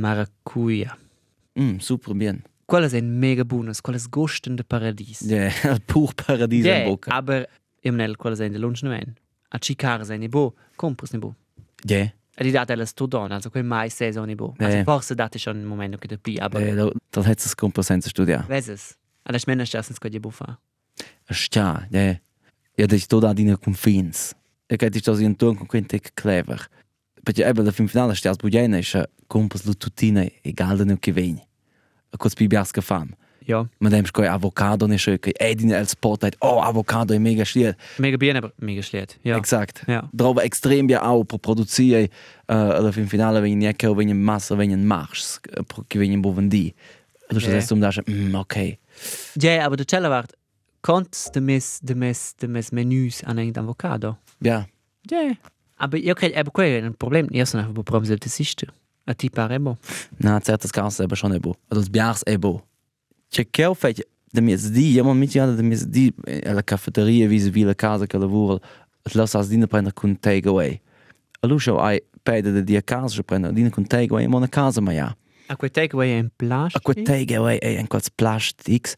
maracuja. 0.00 0.96
Mm, 1.54 1.78
super 1.80 2.14
bien. 2.14 2.42
Quelle 2.66 2.88
sind 2.90 3.18
mega 3.18 3.44
buonas, 3.44 3.80
quelle 3.80 4.00
gosten 4.10 4.56
de 4.56 4.64
paradis. 4.64 5.20
Ja, 5.20 5.50
pur 5.86 6.12
paradies 6.14 6.64
in 6.64 6.70
Ja, 6.70 6.84
bocca. 6.84 7.10
aber 7.12 7.46
im 7.86 7.96
nel 7.96 8.16
quelle 8.16 8.36
sind 8.36 8.52
de 8.52 8.58
lunch 8.58 8.82
ne 8.82 8.90
ven. 8.90 9.14
A 9.50 9.58
cicar 9.58 10.04
sind 10.04 10.20
ne 10.20 10.28
bo, 10.28 10.54
compras 10.76 11.12
ne 11.12 11.18
bo. 11.18 11.34
Ja. 11.84 12.12
E 12.38 12.42
di 12.44 12.50
date 12.50 12.74
las 12.76 12.92
to 12.94 13.06
don, 13.06 13.30
also 13.32 13.48
quel 13.50 13.64
mai 13.64 13.88
saison 13.90 14.26
ne 14.26 14.34
bo. 14.34 14.54
Also 14.58 14.82
forse 14.84 15.14
date 15.14 15.38
schon 15.38 15.56
un 15.56 15.64
momento 15.64 15.96
che 15.98 16.06
de 16.08 16.18
pli, 16.18 16.38
aber 16.38 16.60
Eh, 16.60 16.74
da 16.74 16.90
da 17.10 17.22
hat 17.22 17.38
es 17.44 17.54
compo 17.54 17.82
senza 17.82 18.08
studiare. 18.08 18.44
veses. 18.48 18.96
Alla 19.22 19.38
smena 19.38 19.64
stassens 19.64 19.98
quel 19.98 20.20
bo 20.20 20.30
fa. 20.30 20.58
Sta, 21.30 21.86
ja. 21.90 22.18
Ja, 22.76 22.86
das 22.86 23.06
toda 23.06 23.32
dina 23.32 23.56
confins. 23.56 24.34
E 24.68 24.76
che 24.76 24.90
ti 24.90 24.98
sto 24.98 25.16
in 25.18 25.36
ton 25.36 25.56
con 25.56 25.66
quente 25.66 26.00
clever. 26.14 26.68
Perché 27.22 27.44
ebbe 27.44 27.62
la 27.62 27.70
fin 27.72 27.88
finale 27.88 28.14
stias 28.14 28.36
bugiana 28.36 28.78
ist 28.78 29.02
compas 29.26 29.64
lututina 29.64 30.24
egal 30.42 30.84
da 30.84 30.96
che 30.96 31.12
vegni. 31.12 31.42
A 32.10 32.16
cos 32.16 32.34
pibias 32.34 32.70
che 32.70 32.80
fam. 32.82 33.08
Ja, 33.46 33.68
Ma 33.78 33.88
dem 33.90 34.04
sco 34.06 34.22
avocado 34.22 34.86
schöke. 34.98 35.32
Ey, 35.38 35.54
dine 35.54 35.76
el 35.76 35.86
spotlight. 35.86 36.36
Oh, 36.40 36.60
avocado 36.60 37.14
è 37.14 37.18
mega 37.18 37.44
schliert. 37.44 37.76
mega 37.98 38.16
bien, 38.16 38.36
aber 38.36 38.52
mega 38.58 38.82
schlecht. 38.82 39.18
Ja. 39.22 39.36
Exakt. 39.36 39.84
Ja. 39.86 40.08
Drova 40.12 40.42
extrem 40.42 40.88
ja 40.88 41.02
auch 41.02 41.24
pro 41.24 41.38
produziere 41.38 42.08
uh, 42.48 42.52
alla 42.52 42.92
fin 42.92 43.06
finale 43.08 43.40
wenn 43.42 43.58
nie 43.58 43.72
che 43.74 43.88
wenn 43.96 44.20
massa 44.20 44.56
wenn 44.58 44.84
machs 44.86 45.40
pro 45.68 45.84
che 45.88 45.98
wenn 46.00 46.20
bo 46.22 46.32
vendi. 46.34 46.74
Du 47.30 47.38
Ja. 47.38 47.50
sagst 47.50 47.72
um 47.72 47.80
da 47.80 47.90
mm, 47.90 48.34
okay. 48.34 48.78
Ja, 49.34 49.64
aber 49.64 49.76
de 49.76 49.84
cella 49.84 50.10
wart 50.10 50.32
konts 50.80 51.30
de 51.32 51.40
mes 51.40 51.78
de 51.82 51.94
mes 51.94 52.34
de 52.36 52.48
mes 52.48 52.70
menüs 52.72 53.22
an 53.24 53.38
ein 53.38 53.56
avocado. 53.56 54.16
Ja. 54.40 54.66
Ja. 55.08 55.36
Aber 55.78 55.98
io 55.98 56.14
credo, 56.14 56.36
aber 56.38 56.50
quel 56.52 56.82
è 56.82 56.86
un 56.86 56.94
problema, 56.94 57.28
io 57.30 57.44
sono 57.44 57.66
un 57.66 57.82
problema 57.82 58.06
del 58.06 58.18
tesisto. 58.18 58.66
A 59.04 59.14
ti 59.14 59.30
pare 59.30 59.60
bo. 59.60 59.76
Na, 60.18 60.40
certas 60.40 60.72
casos 60.72 60.98
é 60.98 61.14
schon 61.16 61.32
é 61.32 61.38
bo. 61.38 61.54
Also 61.70 61.82
os 61.82 61.88
biars 61.88 62.22
é 62.26 62.36
bo. 63.30 63.36
Che 63.36 63.44
quel 63.50 63.74
feit 63.74 64.02
de 64.32 64.40
mes 64.40 64.70
di, 64.70 64.92
ja 64.94 65.02
man 65.02 65.18
mit 65.18 65.32
ja 65.32 65.46
de 65.46 65.62
mes 65.62 65.84
di 65.86 66.12
alla 66.44 66.62
cafeteria 66.62 67.26
vis 67.28 67.48
vi 67.48 67.62
la 67.64 67.74
casa 67.74 68.06
che 68.06 68.18
lavora. 68.18 68.58
Het 69.02 69.14
las 69.14 69.34
as 69.34 69.48
dina 69.48 69.66
prender 69.66 69.92
kun 69.92 70.16
take 70.20 70.48
away. 70.48 70.80
Allo 71.40 71.58
show 71.58 71.78
ai 71.78 72.00
pede 72.22 72.52
de 72.52 72.62
dia 72.64 72.82
casa 72.82 73.22
prender 73.22 73.52
dina 73.52 73.70
kun 73.70 73.84
take 73.86 74.10
away 74.10 74.26
mo 74.26 74.38
na 74.38 74.46
casa 74.48 74.80
ma 74.80 74.92
ja. 74.92 75.16
A 75.48 75.54
quel 75.56 75.70
takeaway 75.70 76.10
è 76.10 76.18
in 76.18 76.26
A 76.26 76.30
plastic. 76.36 76.82
quel 76.82 77.04
take 77.04 77.34
away 77.36 77.58
è 77.58 77.78
en 77.78 77.86
quals 77.86 78.08
plastics 78.10 78.94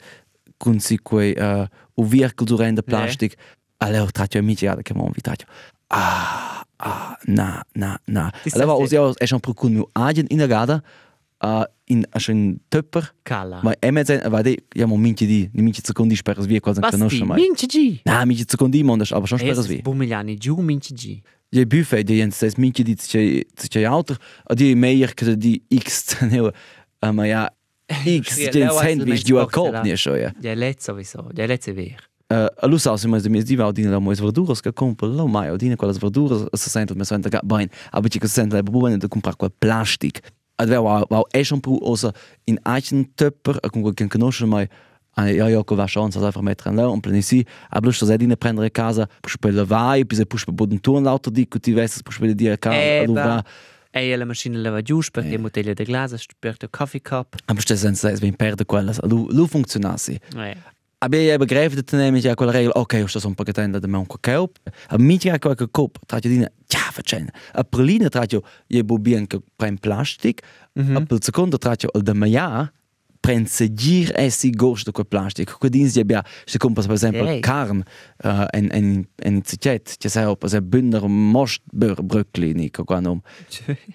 kun 0.57 0.81
si 0.81 0.97
quei 0.97 1.35
uh, 1.37 1.67
o 1.95 2.05
virkel 2.05 2.47
durante 2.47 2.83
plastic. 2.83 3.37
Alle 3.77 4.01
ho 4.01 4.11
tratto 4.11 4.38
amici 4.38 4.64
ja 4.64 4.75
che 4.77 4.95
mon 4.95 5.11
vi 5.12 5.21
tratto. 5.21 5.45
Ah, 5.88 6.64
ah, 6.77 7.19
na, 7.27 7.62
na, 7.75 7.99
na. 8.07 8.31
Ti 8.43 8.51
Allora 8.55 8.73
stai- 8.73 8.83
os 8.83 8.91
ja 8.91 9.12
è 9.19 9.27
schon 9.27 9.41
pro 9.41 9.53
kun 9.53 9.73
nu 9.75 9.88
agent 9.93 10.31
in 10.33 10.38
der 10.38 10.49
gada. 10.49 10.83
Uh, 11.41 11.64
in 11.88 12.07
a 12.11 12.18
schon 12.18 12.61
töpper 12.68 13.14
Cala. 13.22 13.61
Ma 13.62 13.74
è 13.79 13.90
mezzo, 13.90 14.18
vedi, 14.31 14.57
ja, 14.74 14.87
mo 14.87 14.96
minci 14.96 15.27
di, 15.27 15.48
ni 15.53 15.62
minci 15.62 15.81
secondi 15.83 16.14
speras 16.14 16.46
via 16.46 16.61
Was 16.62 16.79
che 16.79 17.07
ti? 17.07 17.24
mai. 17.24 17.40
Minci 17.40 17.66
G. 17.66 18.01
Na, 18.05 18.24
minci 18.24 18.44
secondi 18.46 18.83
mondas, 18.83 19.12
aber 19.12 19.27
schon 19.27 19.38
speras 19.38 19.66
via. 19.66 19.81
Bumigliani 19.83 20.37
giù 20.37 20.57
minci 20.61 20.94
G. 20.94 21.20
Je 21.51 21.66
buffet, 21.66 22.05
die 22.05 22.16
jens 22.16 22.37
ses 22.37 22.57
minci 22.57 22.83
di 22.83 22.94
c'è 22.94 23.44
c'è 23.55 23.83
auto, 23.85 24.16
a 24.44 24.55
di 24.55 24.74
meier 24.74 25.14
che 25.14 25.37
di 25.37 25.62
X 25.74 26.20
ne, 26.20 26.53
ma 27.12 27.27
ja, 27.27 27.51
X 28.20 28.48
ha 28.55 28.70
sandwich 28.70 29.22
di 29.22 29.33
a 29.33 29.46
box, 29.46 29.83
ne 29.83 29.96
so 29.96 30.14
ja. 30.14 30.33
Ja, 30.40 30.55
let's 30.55 30.85
sowieso. 30.85 31.31
Ja, 31.35 31.44
è 31.44 31.72
vero. 31.72 32.09
Uh, 32.31 32.44
a 32.61 32.66
lu 32.66 32.77
sa 32.77 32.94
se 32.98 33.09
mas 33.09 33.22
de 33.22 33.31
mes 33.31 33.42
di 33.42 33.57
va 33.57 33.72
di 33.72 33.85
la 33.85 33.98
moes 33.98 34.20
verduras 34.20 34.61
che 34.61 34.70
compra 34.74 35.09
lo 35.09 35.27
mai, 35.27 35.48
o 35.48 35.57
di 35.57 35.74
quelle 35.77 35.94
verduras, 35.94 36.44
se 36.53 36.68
sente 36.68 36.94
me 36.94 37.05
sente 37.05 37.31
ga 37.31 37.40
bain, 37.42 37.70
aber 37.90 38.11
ci 38.11 38.18
che 38.18 38.29
sente 38.29 38.55
la 38.55 38.62
buone 38.62 38.98
de 38.98 39.09
comprar 39.09 39.35
quel 39.35 39.51
plastic. 39.59 40.20
Wow, 40.66 41.05
wow, 41.09 41.25
è 41.31 41.42
schon 41.42 41.61
pro 41.61 41.79
osa 41.88 42.12
in 42.44 42.59
eichen 42.64 43.14
töpper, 43.14 43.59
a 43.61 43.71
con 43.71 43.83
quel 43.83 44.09
conosce 44.09 44.44
mai 44.47 44.68
Ah, 45.18 45.27
ja, 45.27 45.49
ja, 45.49 45.62
va 45.64 45.87
chance, 45.87 46.16
einfach 46.16 46.42
mettere 46.42 46.73
là, 46.73 46.88
on 46.88 47.01
pleni 47.01 47.23
si, 47.23 47.44
a 47.71 47.81
blus 47.81 47.97
sto 47.97 48.07
sedine 48.07 48.37
prendere 48.37 48.71
casa, 48.71 49.09
pus 49.21 49.37
per 49.37 49.53
la 49.53 49.64
vai, 49.64 50.05
pis 50.05 50.23
pus 50.29 50.44
per 50.44 50.55
boden 50.55 50.79
turn 50.81 51.03
l'auto 51.03 51.31
di 51.31 51.49
cuti 51.49 51.73
vesses, 51.73 52.03
pus 52.03 52.18
per 52.18 52.35
dire 52.35 52.57
casa, 52.57 52.77
Eh, 52.77 53.03
allo 53.03 53.14
va. 53.14 53.25
va. 53.25 53.44
E 53.90 54.16
la 54.16 54.25
macchina 54.25 54.59
lava 54.59 54.81
gius 54.81 55.11
per 55.11 55.25
le 55.25 55.38
bottiglie 55.38 55.75
de 55.75 55.85
glas, 55.85 56.25
per 56.38 56.57
il 56.61 56.68
coffee 56.71 57.01
cup. 57.01 57.35
Aber 57.47 57.62
stes 57.62 57.81
senza 57.81 58.11
es 58.11 58.21
vin 58.21 58.37
perde 58.37 58.64
quellas, 58.64 59.01
lu 59.03 59.27
lu 59.31 59.47
funzionassi. 59.47 60.21
Aber 61.01 61.17
ich 61.17 61.39
begreife 61.39 61.81
das 61.81 61.93
nämlich 61.93 62.25
ja 62.25 62.35
quella 62.35 62.53
regola, 62.53 62.75
ok, 62.75 63.07
sto 63.07 63.21
son 63.21 63.37
pagatenda 63.37 63.79
de 63.79 63.87
me 63.87 63.99
un 63.99 64.07
cacao. 64.07 64.51
A 64.89 64.99
mi 64.99 65.17
ja 65.17 65.39
qualche 65.39 65.69
cop, 65.69 65.99
traggio 66.09 66.29
dina, 66.29 66.49
ja, 66.73 66.91
facen. 66.93 67.31
A 67.55 67.63
prolina 67.63 68.09
traggio, 68.09 68.43
je 68.69 68.83
bu 68.83 68.99
bien 68.99 69.27
che 69.27 69.39
prem 69.57 69.79
plastic, 69.79 70.43
a 70.75 71.01
pel 71.01 71.23
secondo 71.23 71.57
traggio 71.57 71.89
al 71.95 72.03
de 72.03 72.15
maia, 72.15 72.73
pren 73.21 73.47
segir 73.47 74.11
essi 74.17 74.51
gosh 74.51 74.85
de 74.85 74.93
quel 74.93 75.07
plastic. 75.07 75.55
Quel 75.61 75.71
dins 75.71 75.95
je 75.95 76.05
bia, 76.05 76.25
se 76.47 76.59
compas 76.59 76.87
per 76.87 76.97
esempio 76.97 77.25
Hey. 77.27 77.41
carn, 77.41 77.85
uh, 78.25 78.47
en 78.51 78.71
en 78.71 79.07
en 79.23 79.43
zichet, 79.45 79.97
che 79.99 80.09
sai 80.09 80.27
op 80.27 80.45
se 80.49 80.63
bünder 80.63 81.09
most 81.09 81.63
bur 81.71 82.03
bröckli 82.03 82.55
ni 82.55 82.71
co 82.71 82.85
quanum. 82.85 83.23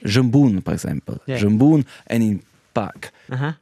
Jambun 0.03 0.61
per 0.61 0.73
esempio. 0.73 1.19
Yeah. 1.25 1.41
Jambun 1.41 1.83
en 2.07 2.21
in 2.21 2.41
pack. 2.71 3.11
Aha. 3.29 3.57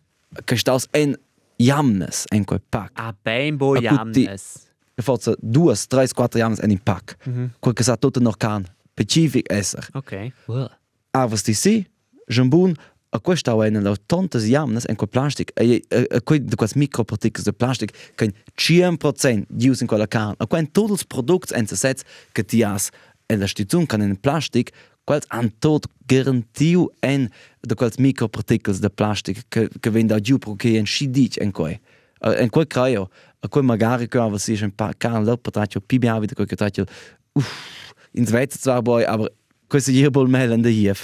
Che 0.46 0.56
staus 0.56 0.88
en 0.92 1.18
jamnes 1.66 2.26
en 2.32 2.46
quel 2.46 2.62
pack. 2.70 2.92
A 2.96 3.14
ben 3.24 3.58
bo 3.58 3.76
jamnes. 3.76 4.68
forza 5.02 5.36
due, 5.42 5.74
tre, 5.88 6.08
quattro 6.14 6.40
jammes 6.40 6.60
en 6.60 6.72
in 6.72 6.80
pack. 6.80 7.16
Mhm. 7.26 7.52
Quel 7.60 7.74
che 7.74 7.84
sa 7.84 7.96
tutto 7.96 8.20
noch 8.20 8.38
can 8.38 8.66
specific 9.02 9.52
esser. 9.52 9.88
Ok. 9.94 10.32
Well. 10.48 10.70
Aber 11.12 11.38
sti 11.38 11.54
si, 11.54 11.88
jambun, 12.28 12.76
a 13.12 13.20
questa 13.20 13.52
au 13.52 13.64
en 13.64 13.84
la 13.84 13.96
tontes 14.08 14.48
jamnes 14.48 14.86
en 14.86 14.96
quel 14.96 15.10
plastic, 15.10 15.52
a 15.60 16.20
quei 16.24 16.40
de 16.40 16.56
quels 16.56 16.76
microparticles 16.76 17.46
de 17.46 17.52
plastic, 17.52 17.92
kein 18.16 18.34
100% 18.56 19.48
dius 19.50 19.82
in 19.82 19.88
quella 19.88 20.08
can. 20.08 20.36
A 20.40 20.48
quei 20.48 20.68
tots 20.72 21.04
products 21.04 21.52
en 21.52 21.68
se 21.68 21.76
sets 21.76 22.06
che 22.34 22.44
ti 22.44 22.64
has 22.64 22.90
en 23.28 23.40
la 23.40 23.48
stizun 23.48 23.88
can 23.88 24.02
en 24.02 24.16
plastic, 24.16 24.72
quels 25.06 25.26
an 25.30 25.52
tot 25.60 25.88
garantiu 26.08 26.90
en 27.00 27.30
de 27.62 27.76
quels 27.76 27.98
microparticles 27.98 28.80
de 28.80 28.90
plastic 28.90 29.46
che 29.50 29.70
che 29.80 29.90
ven 29.90 30.08
da 30.08 30.20
giù 30.20 30.38
pro 30.38 30.56
che 30.56 30.78
en 30.78 30.86
scidic 30.86 31.38
en 31.42 31.52
quei. 31.52 31.80
En 32.22 32.50
quei 32.50 32.68
craio, 32.68 33.10
a 33.40 33.48
quei 33.48 33.64
magari 33.64 34.08
che 34.08 34.18
aveva 34.18 34.38
si 34.38 34.54
en 34.62 34.72
pa 34.72 34.94
can 34.98 35.26
lo 35.26 35.38
pataccio 35.38 35.82
pi 35.82 35.98
bia 35.98 36.20
vita 36.20 36.36
quei 36.36 36.48
che. 36.48 36.86
Uff, 37.34 37.94
in 38.12 38.26
Schweiz 38.26 38.60
zwar 38.60 38.82
boy, 38.82 39.06
aber 39.06 39.32
questi 39.70 39.94
hier 39.94 40.12
bol 40.12 40.28
mel 40.28 40.52
en 40.52 40.62
de 40.62 40.70
hier. 40.70 40.98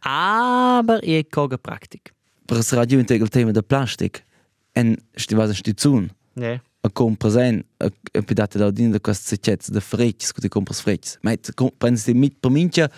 Aber 0.00 1.02
ich 1.02 1.30
koge 1.30 1.58
Praktik. 1.58 2.12
Per 2.46 2.58
es 2.58 2.72
radio 2.72 2.98
integral 2.98 3.28
tema 3.28 3.52
de 3.52 3.62
plastic 3.62 4.24
en 4.72 4.96
sti 5.14 5.36
vas 5.36 5.56
sti 5.56 5.74
zun. 5.76 6.10
Ja. 6.34 6.58
A 6.82 6.88
compras 6.88 7.36
en 7.36 7.64
a 7.78 7.90
a 8.16 8.22
pedate 8.22 8.58
da 8.58 8.70
din 8.70 8.90
de 8.90 8.98
quest 8.98 9.26
secets 9.26 9.68
de 9.70 9.80
frecks, 9.80 10.32
cu 10.32 10.40
ti 10.40 10.48
compras 10.48 10.80
frecks. 10.80 11.18
Met 11.22 11.52
prends 11.78 12.04
di 12.04 12.14
mit 12.14 12.40
per 12.40 12.50
mincha 12.50 12.90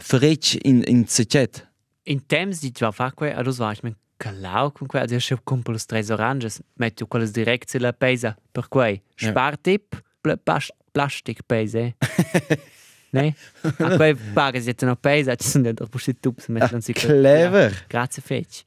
frecks 0.00 0.56
in 0.62 0.82
in 0.86 1.06
secet. 1.06 1.66
In 2.04 2.26
temps 2.26 2.60
di 2.60 2.70
già 2.72 2.90
fa 2.90 3.12
que, 3.12 3.32
va 3.58 3.72
ich 3.72 3.82
men 3.82 3.96
calau 4.16 4.70
con 4.72 4.86
que, 4.86 4.98
adesso 5.00 5.34
io 5.34 5.40
compro 5.44 5.72
le 5.72 5.78
tre 5.78 6.04
oranges, 6.10 6.60
metto 6.74 7.06
quelle 7.06 7.30
direct 7.30 7.68
sulla 7.70 7.92
pesa, 7.92 8.36
per 8.52 8.68
quei 8.68 9.00
Ja. 9.16 9.30
spartip, 9.30 10.02
pl 10.20 10.38
pas- 10.42 10.72
plastic 10.92 11.42
pese. 11.46 11.96
ne? 13.12 13.34
A 13.78 13.96
quei 13.96 14.14
paga 14.14 14.60
si 14.60 14.74
no 14.82 14.96
pesa, 14.96 15.34
ci 15.36 15.48
sono 15.48 15.64
dentro 15.64 15.86
pusti 15.86 16.18
tups, 16.18 16.48
mettono 16.48 16.80
si 16.80 16.92
Clever. 16.92 17.84
Grazie 17.88 18.22
fetch. 18.22 18.62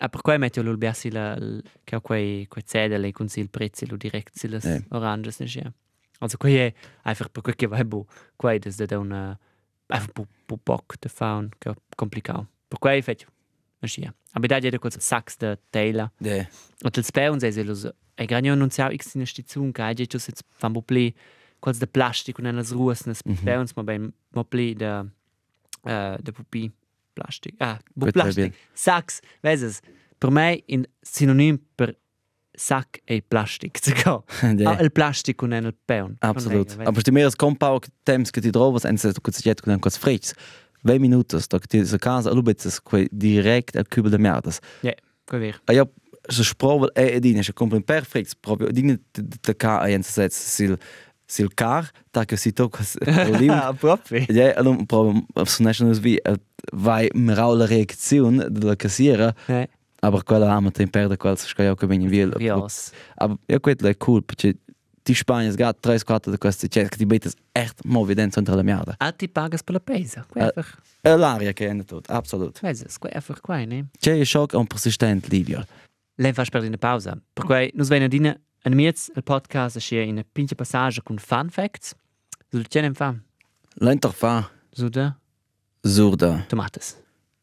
A 0.00 0.08
per 0.08 0.20
quei 0.20 0.38
metto 0.38 0.62
l'ul 0.62 0.76
biassi 0.78 1.10
la 1.10 1.36
che 1.84 1.96
ho 1.96 2.00
quei 2.00 2.46
quei 2.46 2.64
cedele 2.64 3.10
con 3.12 3.26
il 3.34 3.50
prezzo 3.50 3.84
lo 3.88 3.96
direct 3.96 4.36
sulle 4.36 4.58
Ja. 4.62 4.80
oranges 4.90 5.40
ne. 5.40 5.72
Also 6.20 6.36
quei 6.36 6.56
è 6.56 6.72
einfach 7.04 7.30
per 7.30 7.42
quei 7.42 7.54
che 7.56 7.66
vai 7.66 7.84
bu, 7.84 8.04
quei 8.36 8.58
des 8.58 8.76
da 8.76 8.98
una 8.98 9.38
einfach 9.88 10.12
bu 10.14 10.26
bu 10.48 10.56
poc 10.56 10.96
de 11.00 11.08
faun 11.08 11.50
che 11.58 11.74
complicato. 11.96 12.46
Per 12.68 12.78
quei 12.78 13.02
fetch 13.02 13.26
ne 13.80 13.88
schia. 13.88 14.14
Aber 14.32 14.48
da 14.48 14.60
jeder 14.60 14.78
kurz 14.78 14.96
sax 15.00 15.36
de 15.38 15.56
tela. 15.70 16.10
De. 16.20 16.46
Und 16.84 16.96
il 16.96 17.04
speun 17.04 17.40
sei 17.40 17.64
los. 17.64 17.86
E 18.16 18.26
granio 18.26 18.52
annunziau 18.52 18.90
x 18.90 19.14
in 19.14 19.26
stizzun 19.26 19.72
che 19.72 19.82
hai 19.82 19.94
già 19.94 20.04
jetzt 20.04 20.42
fan 20.48 20.72
bu 20.72 20.82
pli 20.82 21.14
quals 21.60 21.78
de 21.78 21.86
plastic 21.86 22.38
und 22.38 22.46
enas 22.46 22.72
ruas 22.72 23.06
nes 23.06 23.18
speuns 23.18 23.74
ma 23.76 23.82
ben 23.82 24.12
mo 24.34 24.44
pli 24.44 24.74
de 24.74 25.10
eh 25.84 26.16
de 26.20 26.32
pupi 26.32 26.70
plastic. 27.14 27.54
Ah, 27.58 27.78
bu 27.94 28.10
plastic. 28.10 28.34
bien. 28.34 28.54
Sax, 28.74 29.20
weißt 29.42 29.82
per 30.18 30.30
me 30.30 30.62
in 30.66 30.86
synonym 31.02 31.58
per 31.76 31.94
sac 32.58 33.00
e 33.06 33.20
plastic 33.22 33.78
zu 33.84 33.94
go. 34.04 34.24
De. 34.54 34.66
Ah, 34.66 34.80
il 34.82 34.90
plastic 34.90 35.42
und 35.42 35.52
el 35.52 35.72
peun. 35.86 36.16
Absolut. 36.20 36.76
Aber 36.84 37.00
sti 37.00 37.12
meres 37.12 37.36
compau 37.36 37.80
temps 38.02 38.30
che 38.30 38.40
ti 38.40 38.50
trovas 38.50 38.84
en 38.84 38.98
se 38.98 39.12
cu 39.22 39.30
secet 39.30 39.60
con 39.60 39.78
quels 39.78 39.98
frecks. 39.98 40.34
20 40.82 41.00
minutos, 41.00 41.48
da 41.48 41.58
ti 41.58 41.84
se 41.84 41.98
casa 41.98 42.32
lubets 42.32 42.80
quei 42.80 43.08
direct 43.10 43.76
al 43.76 43.86
cubel 43.88 44.10
de 44.10 44.18
merdas. 44.18 44.60
Ja, 44.82 44.94
quei 45.26 45.40
ver. 45.40 45.60
A 45.66 45.72
ja 45.74 45.86
se 46.28 46.44
sprovel 46.44 46.90
e 46.94 47.16
edine, 47.16 47.42
se 47.42 47.52
compren 47.52 47.82
perfect 47.82 48.36
proprio 48.40 48.70
dine 48.72 48.98
de 49.14 49.54
ca 49.54 49.80
en 49.88 50.02
se 50.02 50.12
sets 50.12 50.36
sil 50.54 50.76
sil 51.28 51.50
car, 51.54 51.90
ta 52.10 52.24
che 52.24 52.36
si 52.36 52.52
tocas 52.52 52.96
oliv. 53.02 53.50
Ah, 53.50 53.72
proprio. 53.74 54.24
Ja, 54.28 54.52
allora 54.56 54.84
provo 54.86 55.26
su 55.44 55.62
national 55.62 55.98
vi 56.00 56.18
vai 56.72 57.08
meraula 57.14 57.66
reaktion 57.66 58.46
de 58.48 58.66
la 58.66 58.76
cassiera, 58.76 59.34
Aber 60.00 60.22
quella 60.22 60.54
ama 60.54 60.70
tem 60.70 60.86
perde 60.88 61.16
quels 61.16 61.44
scaio 61.46 61.74
che 61.74 61.86
vegni 61.86 62.06
via. 62.08 62.28
rios. 62.30 62.90
Aber 63.16 63.38
ja, 63.46 63.58
quello 63.60 63.88
è 63.88 63.96
cool, 63.96 64.22
perché 64.22 64.56
die 65.02 65.14
Spagna 65.14 65.50
gat 65.54 65.78
3-4 65.80 66.30
de 66.30 66.38
queste 66.38 66.68
chat, 66.68 66.88
che 66.88 66.96
ti 66.96 67.06
betes 67.06 67.34
echt 67.52 67.82
movident 67.84 68.32
centra 68.32 68.54
la 68.54 68.62
merda. 68.62 68.94
Ah, 68.98 69.10
ti 69.12 69.26
pagas 69.28 69.62
per 69.62 69.74
la 69.74 69.80
pesa. 69.80 70.24
Quei 70.28 70.42
Eh. 70.44 70.46
einfach. 70.46 70.78
E 71.00 71.16
l'aria 71.16 71.52
che 71.52 71.68
è 71.68 71.84
tot, 71.84 72.08
absolut. 72.10 72.60
Weißt 72.62 72.98
quei 72.98 73.12
einfach 73.14 73.40
quei, 73.40 73.66
ne? 73.66 73.86
C'è 73.98 74.12
il 74.12 74.26
shock 74.26 74.52
un 74.54 74.66
persistent 74.66 75.26
Livio. 75.28 75.64
Lei 76.16 76.32
fa 76.32 76.44
per 76.44 76.62
una 76.62 76.76
pausa. 76.76 77.16
Per 77.32 77.44
cui 77.44 77.70
noi 77.74 77.86
vengono 77.86 78.08
dina 78.08 78.38
a 78.62 78.68
miez 78.70 79.10
il 79.14 79.22
podcast 79.22 79.78
è 79.78 79.96
in 79.98 80.10
una 80.10 80.24
pinche 80.30 80.54
passage 80.54 81.00
con 81.02 81.16
fun 81.18 81.48
facts. 81.48 81.94
Sul 82.50 82.66
cenem 82.68 82.92
fa. 82.94 83.14
Lenter 83.80 84.12
fa 84.12 84.48
Su 84.70 84.88
da 84.88 85.16
zurda. 85.80 86.44
tomates, 86.48 86.96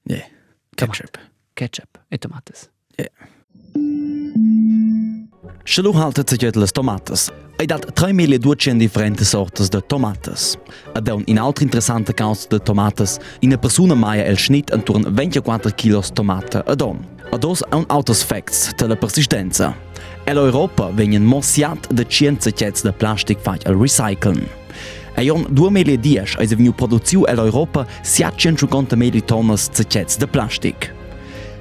Yeah. 0.04 0.28
Ketchup. 0.76 1.18
Ketchup 1.56 1.98
e 2.10 2.18
Tomates. 2.18 2.70
Yeah. 3.00 3.10
Schelo 5.64 5.94
haltet 5.94 6.30
sech 6.30 6.42
jettles 6.42 6.72
Tomates. 6.72 7.32
Ei 7.58 7.66
dat 7.66 7.96
3 7.96 8.14
mele 8.14 8.38
duchen 8.38 8.78
differente 8.78 9.26
Sortes 9.26 9.70
de 9.70 9.82
Tomates. 9.82 10.58
Et 10.96 11.06
daun 11.06 11.24
in 11.26 11.40
altre 11.40 11.64
interessante 11.64 12.14
Kaus 12.14 12.48
de 12.48 12.60
Tomates 12.60 13.20
in 13.42 13.52
e 13.52 13.58
Perune 13.58 13.96
maie 13.96 14.24
el 14.24 14.38
Schnit 14.38 14.70
enturn 14.70 15.06
24 15.16 15.72
Kilos 15.72 16.12
Tomate 16.12 16.62
a 16.68 16.76
don. 16.76 17.00
A 17.32 17.38
dos 17.38 17.64
an 17.72 17.86
autos 17.88 18.24
facts 18.24 18.74
tele 18.78 18.96
Persistenza. 18.96 19.74
El 20.26 20.38
Europa 20.38 20.92
wengen 20.98 21.26
Mosiat 21.26 21.88
de 21.90 22.06
Cienzechets 22.10 22.82
de 22.82 22.92
Plastik 22.92 23.40
fat 23.40 23.66
el 23.66 23.80
recyceln. 23.80 24.44
Ei 25.16 25.32
on 25.32 25.48
2010 25.50 26.36
eis 26.40 26.52
veniu 26.52 26.74
produziu 26.74 27.24
el 27.32 27.40
Europa 27.40 27.88
750 28.04 28.96
meli 28.96 29.22
tonnes 29.22 29.70
zechets 29.74 30.20
de 30.20 30.28
Plastik. 30.28 30.92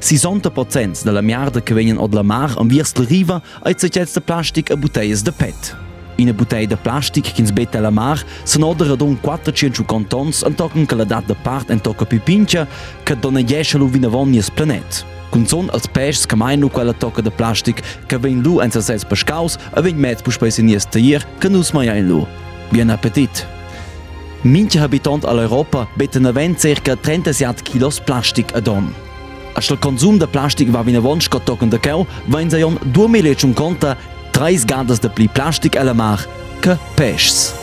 60% 0.04 1.02
della 1.02 1.22
merda 1.22 1.62
che 1.62 1.72
vengono 1.72 2.02
od 2.02 2.12
la 2.12 2.22
mar 2.22 2.52
an 2.58 2.68
viers 2.68 2.92
la 2.96 3.04
riva 3.04 3.40
ai 3.62 3.74
zecets 3.74 4.12
de 4.12 4.20
plastic 4.20 4.70
a 4.70 4.76
boteias 4.76 5.22
de 5.22 5.32
pet. 5.32 5.76
Ina 6.16 6.32
botella 6.32 6.66
de 6.66 6.76
plastic 6.76 7.32
che 7.32 7.46
sbetta 7.46 7.80
la 7.80 7.90
mar 7.90 8.22
sono 8.42 8.66
odera 8.66 8.96
don 8.96 9.18
450 9.20 10.08
tons 10.08 10.42
an 10.44 10.54
tocken 10.54 10.86
che 10.86 10.94
la 10.94 11.04
dat 11.04 11.26
de 11.26 11.34
part 11.34 11.70
en 11.70 11.80
tocca 11.80 12.04
pipincia 12.04 12.66
che 13.02 13.16
dona 13.16 13.42
jesce 13.42 13.78
lu 13.78 13.88
vina 13.88 14.08
vonies 14.08 14.50
planet. 14.50 15.04
Cun 15.30 15.46
son 15.46 15.70
als 15.72 15.86
pescs 15.86 16.26
che 16.26 16.36
mai 16.36 16.56
nu 16.56 16.68
quella 16.68 16.92
tocca 16.92 17.22
de 17.22 17.30
plastic 17.30 17.82
che 18.06 18.18
ven 18.18 18.42
lu 18.42 18.60
en 18.60 18.70
sets 18.70 19.04
pescaus 19.04 19.56
a 19.72 19.80
ven 19.80 19.96
mezz 19.96 20.20
puspesi 20.20 20.62
nies 20.62 20.84
taier 20.84 21.24
che 21.38 21.48
nus 21.48 21.72
mai 21.72 21.88
ein 21.88 22.06
lu. 22.06 22.26
Bien 22.70 22.90
appetit! 22.90 23.46
Minche 24.42 24.78
habitant 24.78 25.24
all'Europa 25.24 25.88
betten 25.96 26.26
avent 26.26 26.60
circa 26.60 26.94
37 26.94 27.62
kilos 27.62 28.00
plastic 28.00 28.54
ad 28.54 28.68
on. 28.68 29.03
Als 29.54 29.70
il 29.70 29.78
consum 29.78 30.18
de 30.18 30.26
plastic 30.26 30.68
va 30.74 30.82
vina 30.82 31.00
vonsch 31.00 31.30
got 31.30 31.44
tocken 31.46 31.70
de 31.70 31.78
keu, 31.78 32.02
vain 32.26 32.50
sa 32.50 32.58
jon 32.58 32.74
2 32.92 33.08
milion 33.08 33.54
conta 33.54 33.96
3 34.32 34.64
gadas 34.66 34.98
de 35.00 35.08
pli 35.08 35.28
plastic 35.28 35.76
alla 35.76 35.94
mar 35.94 36.18
che 36.60 36.76
pescs. 36.96 37.54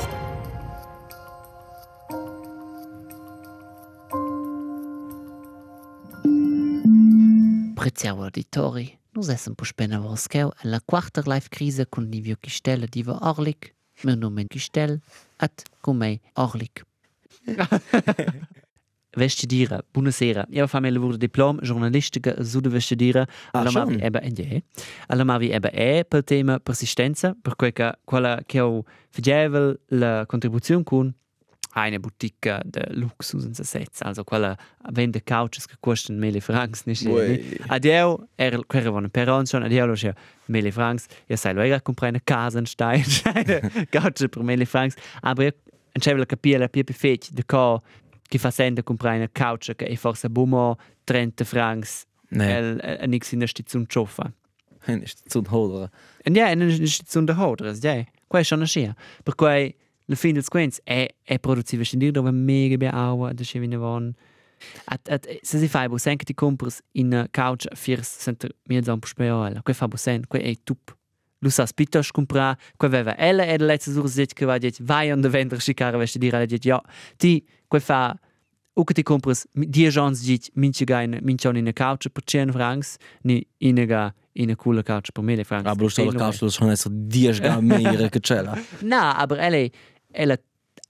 Preziavo 7.76 8.24
auditori, 8.24 8.98
nus 9.12 9.28
essen 9.28 9.56
po 9.56 9.66
spena 9.66 10.00
voscheu 10.00 10.54
e 10.64 10.68
la 10.70 10.80
quarta 10.80 11.22
live 11.26 11.50
crisa 11.50 11.86
con 11.86 12.06
Livio 12.06 12.38
Chistella 12.40 12.86
diva 12.88 13.18
Orlik, 13.22 13.74
meu 14.04 14.16
nome 14.16 14.44
è 14.44 14.46
Chistel, 14.48 15.02
at 15.38 15.64
con 15.82 15.98
me 15.98 16.22
Orlik. 16.36 16.86
Vestidira. 19.16 19.82
Buonasera. 19.92 20.46
Io 20.50 20.68
fa 20.68 20.80
me 20.80 20.90
lavoro 20.90 21.18
diploma 21.18 21.62
giornalistica 21.62 22.44
su 22.44 22.60
de 22.62 22.70
vestidira. 22.70 23.22
Ah, 23.52 23.60
Allora 23.60 23.70
schon? 23.86 23.96
vi 23.96 24.02
ebbe 24.02 24.22
en 24.22 24.34
je. 24.34 24.64
Allora 25.08 25.26
ma 25.26 25.38
vi 25.38 25.50
ebbe 25.52 25.72
e 25.72 26.06
per 26.06 26.24
tema 26.24 26.60
persistenza, 26.60 27.36
per 27.40 27.56
quel 27.56 27.74
che 27.74 27.92
quella 28.06 28.42
che 28.46 28.60
ho 28.60 28.84
facevel 29.10 29.80
la 29.88 30.26
contribuzione 30.26 30.84
con 30.84 31.14
eine 31.74 32.00
boutique 32.00 32.60
de 32.66 32.86
luxus 32.92 33.46
in 33.46 33.54
Sassetz, 33.54 34.02
also 34.02 34.26
quella 34.26 34.58
vende 34.92 35.24
couches 35.24 35.66
che 35.66 35.76
costano 35.80 36.20
mille 36.20 36.42
francs, 36.42 36.84
nicht? 36.86 37.06
Ui. 37.06 37.58
Adeo, 37.68 38.28
er 38.36 38.66
quella 38.68 38.90
von 38.90 39.10
Peron 39.10 39.46
schon, 39.46 39.64
adeo 39.64 39.86
lo 39.86 39.96
sia 39.96 40.14
mille 40.48 40.72
francs. 40.72 41.06
Io 41.28 41.38
sai, 41.38 41.54
lo 41.54 41.62
era 41.62 41.80
comprare 41.82 42.12
una 42.12 42.22
casa 42.24 42.60
in 42.60 42.66
Stein, 42.66 43.06
couch 43.90 44.28
per 44.28 44.44
mille 44.44 44.66
francs, 44.66 44.96
aber 45.22 45.54
c'è 45.98 46.14
la 46.14 46.26
capire 46.26 46.58
la 46.58 46.68
più 46.68 46.84
perfetta 46.84 47.28
de 47.32 47.44
co 47.46 47.82
che 48.32 48.38
fa 48.38 48.50
sente 48.50 48.82
comprare 48.82 49.18
una 49.18 49.30
couch 49.30 49.76
che 49.76 49.88
è 49.88 49.96
forse 49.96 50.30
bumo 50.30 50.78
30 51.04 51.44
francs 51.44 52.06
Nee, 52.30 52.58
el 52.58 52.80
el 52.82 53.10
nix 53.10 53.34
in 53.34 53.46
Station 53.46 53.86
cioffa. 53.90 54.32
ist 54.88 55.30
zu 55.30 55.44
hodere. 55.52 55.90
Und 56.26 56.38
ja, 56.38 56.48
in 56.48 56.60
der 56.60 56.88
Station 56.88 57.28
der 57.28 57.38
Hodres, 57.38 57.84
ja. 57.84 58.06
Qua 58.30 58.40
è 58.40 58.44
schon 58.44 58.66
scia. 58.66 58.96
Per 59.26 59.36
cui 59.36 59.76
la 60.06 60.16
fine 60.16 60.34
del 60.34 60.44
sequenz 60.44 60.80
è 60.86 61.08
è 61.24 61.40
produziva 61.40 61.84
scendir 61.84 62.12
dove 62.12 62.32
mega 62.32 62.78
be 62.78 62.88
aua 62.88 63.34
da 63.34 63.44
che 63.44 63.60
vine 63.60 63.76
von. 63.76 64.14
At 64.86 65.10
at 65.10 65.28
se 65.42 65.58
si 65.58 65.68
fai 65.68 65.90
bo 65.90 65.98
sen 65.98 66.16
che 66.16 66.24
ti 66.24 66.34
compras 66.34 66.82
in 66.94 67.28
couch 67.32 67.68
firs 67.76 68.18
center 68.22 68.50
mia 68.70 68.82
zon 68.82 69.00
speola. 69.04 69.62
Qua 69.62 69.74
fa 69.74 69.88
bo 69.88 69.98
sen, 69.98 70.24
è 70.30 70.56
tup. 70.64 70.96
Lu 71.44 71.50
sa 71.50 71.66
spitos 71.66 72.12
compra, 72.12 72.56
qua 72.78 72.88
veva 72.88 73.16
ella 73.18 73.44
e 73.46 73.58
la 73.58 73.66
letzte 73.66 73.92
sur 73.92 74.08
sit 74.08 74.34
che 74.34 74.46
va 74.46 74.60
dit 74.60 74.78
vai 74.84 75.12
on 75.12 75.22
de 75.22 75.28
vendre 75.30 75.60
schicare 75.60 75.98
veste 75.98 76.20
dire 76.20 76.38
la 76.38 76.46
dit 76.46 76.64
ja. 76.64 76.80
Ti 77.18 77.44
qua 77.68 77.80
fa 77.80 78.16
o 78.74 78.84
che 78.84 78.94
ti 78.94 79.02
compras 79.04 79.48
die 79.54 79.90
gens 79.90 80.22
dit 80.22 80.50
minche 80.54 80.86
gaine 80.86 81.20
minche 81.22 81.50
in 81.50 81.68
a 81.68 81.74
couch 81.74 82.10
per 82.10 82.24
100 82.24 82.52
francs 82.52 82.98
ni 83.24 83.44
inega 83.58 84.14
in 84.34 84.52
a 84.52 84.56
coole 84.56 84.84
couch 84.84 85.12
per 85.12 85.24
1000 85.24 85.44
francs. 85.44 85.66
Aber 85.66 85.82
du 85.84 85.90
Steh 85.90 86.04
stelle 86.04 86.12
nur- 86.18 86.30
Kastel 86.30 86.52
schon 86.52 86.70
esser 86.70 86.92
10 86.92 87.40
gar 87.42 87.60
mehr 87.62 88.10
che 88.10 88.20
cella. 88.20 88.56
No, 88.82 89.00
aber 89.18 89.40
ela, 89.40 89.68
ela, 90.12 90.38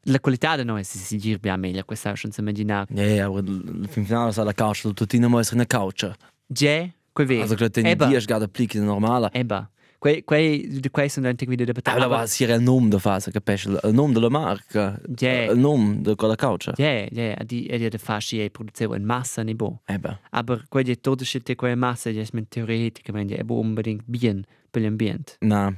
la 0.04 0.20
qualità 0.20 0.58
di 0.58 0.66
noi 0.66 0.84
si 0.84 0.98
si 0.98 1.18
gira 1.18 1.38
bien 1.40 1.60
meglio, 1.62 1.84
questo 1.86 2.10
è 2.10 2.16
senza 2.18 2.42
immaginare. 2.42 2.94
Ja, 2.94 3.04
ja, 3.06 3.26
aber 3.28 3.42
fin 3.88 4.06
finale 4.06 4.34
sa 4.34 4.44
la 4.44 4.54
Kastel 4.54 4.94
tutina 4.94 5.28
mo 5.30 5.40
esser 5.40 5.56
na 5.56 5.66
couch. 5.66 6.12
Già, 6.48 6.90
quei 7.14 7.26
vero. 7.26 7.42
Also 7.44 7.56
gerade 7.56 7.72
den 7.82 7.86
Eba. 7.86 8.08
10 8.08 8.26
gar 8.28 8.40
da 8.40 8.48
plique 8.48 8.78
normale. 8.82 9.30
Eba. 9.32 9.70
Quei, 10.02 10.24
quei, 10.24 10.82
quei 10.90 11.10
sono 11.10 11.28
anche 11.28 11.46
video 11.46 11.64
da 11.64 11.74
da 11.80 12.08
war 12.08 12.24
es 12.24 12.36
hier 12.40 12.50
il 12.50 12.64
nome 12.64 12.90
da 12.90 12.98
fase, 12.98 13.30
capisci? 13.30 13.70
Il 13.70 13.94
nome 13.94 14.14
della 14.14 14.30
marca. 14.30 15.00
Ja. 15.16 15.52
Il 15.52 15.60
nome 15.60 16.02
di 16.02 16.16
quella 16.16 16.36
couch. 16.36 16.72
Ja, 16.76 17.06
ja, 17.12 17.36
di 17.46 17.68
e 17.68 17.88
di 17.88 17.98
fasci 18.00 18.44
e 18.44 18.50
producevo 18.50 18.96
in 18.96 19.04
massa 19.04 19.44
ne 19.44 19.54
bo. 19.54 19.82
Eben. 19.86 20.18
Aber 20.32 20.66
quei 20.70 20.84
di 20.84 21.00
tutto 21.00 21.24
scelte 21.24 21.54
quei 21.54 21.76
massa, 21.76 22.10
di 22.10 22.18
es 22.18 22.32
men 22.32 22.48
teoreticamente 22.48 23.36
è 23.36 23.44
bo 23.44 23.60
unbedingt 23.60 24.04
bien 24.08 24.44
per 24.72 24.82
l'ambiente. 24.82 25.36
Na, 25.42 25.72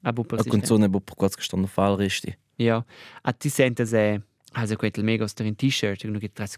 Aber 0.00 0.24
a 0.24 0.26
persistente. 0.26 0.48
canzone 0.48 0.88
bo 0.88 1.00
per 1.00 1.14
quasi 1.14 1.36
gestanden 1.36 1.68
fall 1.68 1.96
richtig. 1.96 2.38
Ja, 2.56 2.82
a 3.22 3.32
ti 3.32 3.50
sente 3.50 3.84
se 3.84 4.22
also 4.52 4.76
quel 4.76 5.04
mega 5.04 5.26
sto 5.26 5.42
in 5.42 5.54
t-shirt, 5.54 6.02
uno 6.04 6.18
che 6.18 6.32
tras 6.32 6.56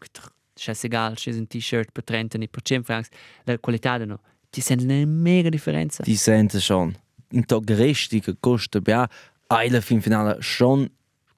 c'è 0.55 0.73
egal, 0.83 1.15
c'è 1.17 1.33
un 1.33 1.49
t-shirt 1.49 1.91
per 1.91 2.05
30 2.05 2.39
ni 2.39 2.49
per 2.49 2.63
100 2.63 2.85
francs, 2.85 3.09
la 3.43 3.59
qualità 3.59 3.97
no. 4.05 4.21
Ti 4.51 4.61
sente 4.61 4.85
una 4.85 5.05
mega 5.05 5.49
differenza. 5.49 6.05
Die 6.05 6.17
sente 6.17 6.61
schon. 6.61 6.95
In 7.31 7.45
tog 7.45 7.71
richtig 7.71 8.25
che 8.25 8.37
costa 8.41 8.81
bia, 8.81 9.09
eile 9.49 9.81
fin 9.81 10.01
finale 10.01 10.37
schon 10.41 10.89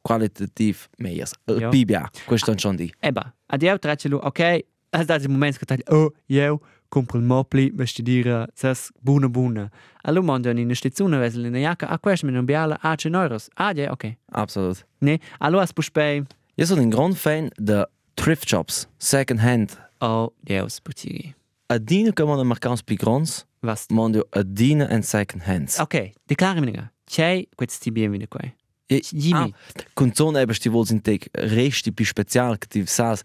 qualitativ 0.03 0.89
meiers. 0.99 1.33
Ja. 1.47 1.69
Bibia, 1.69 2.11
questo 2.27 2.55
schon 2.57 2.77
di. 2.77 2.93
Eba, 3.01 3.35
ad 3.47 3.63
eu 3.63 3.79
tracce 3.79 4.09
lu, 4.09 4.19
ok, 4.23 4.61
as 4.91 5.07
dat 5.07 5.23
il 5.23 5.29
moment 5.29 5.59
che 5.59 5.65
tagli, 5.65 5.83
oh, 5.89 6.13
eu 6.27 6.61
compro 6.89 7.19
il 7.19 7.25
mopli, 7.25 7.71
vestidira, 7.75 8.47
sas 8.55 8.91
buna 9.01 9.29
buna. 9.29 9.71
Allo 10.03 10.23
mondo 10.23 10.49
in 10.51 10.59
una 10.59 10.75
stazione 10.75 11.19
vesel 11.19 11.45
in 11.45 11.55
una 11.55 11.59
jacca, 11.59 11.89
a 11.89 11.99
questo 11.99 12.27
mi 12.27 12.33
non 12.33 12.45
biala, 12.45 12.79
a 12.81 12.95
100 12.97 13.21
euros. 13.21 13.49
Ah, 13.55 13.73
ja, 13.73 13.91
ok. 13.91 14.17
Absolut. 14.33 14.87
Ne, 14.99 15.21
allo 15.39 15.59
as 15.61 15.73
puspei, 15.73 16.25
Io 16.57 16.67
sono 16.67 16.83
un 16.83 16.89
gran 16.91 17.15
fan 17.15 17.49
de 17.57 17.89
thrift 18.15 18.47
shops, 18.49 18.89
second 18.99 19.41
hand. 19.41 19.71
oh, 20.01 20.33
deus, 20.41 20.81
putigi. 20.81 21.35
A 21.67 21.79
dina 21.79 22.13
che 22.13 22.25
man 22.25 22.45
mercants 22.47 22.83
più 22.83 22.97
grans, 22.97 23.47
Was? 23.63 23.87
mondo 23.89 24.27
a 24.31 24.43
dina 24.43 24.87
and 24.91 25.05
second 25.05 25.43
hands. 25.43 25.79
Ok, 25.79 26.13
nga. 26.27 26.93
C'è 27.05 27.47
questo 27.55 27.79
ti 27.81 27.91
bien 27.91 28.11
vine 28.11 28.27
qua. 28.29 28.41
Jimmy. 28.87 29.53
Ah, 29.53 29.85
Canzone 29.95 30.41
eben 30.41 30.55
sti 30.55 30.69
vols 30.69 30.91
in 30.91 31.01
tec 31.01 31.29
resti 31.33 31.93
più 31.93 32.05
special 32.05 32.59
che 32.59 32.67
ti 32.67 32.87
sas 32.87 33.23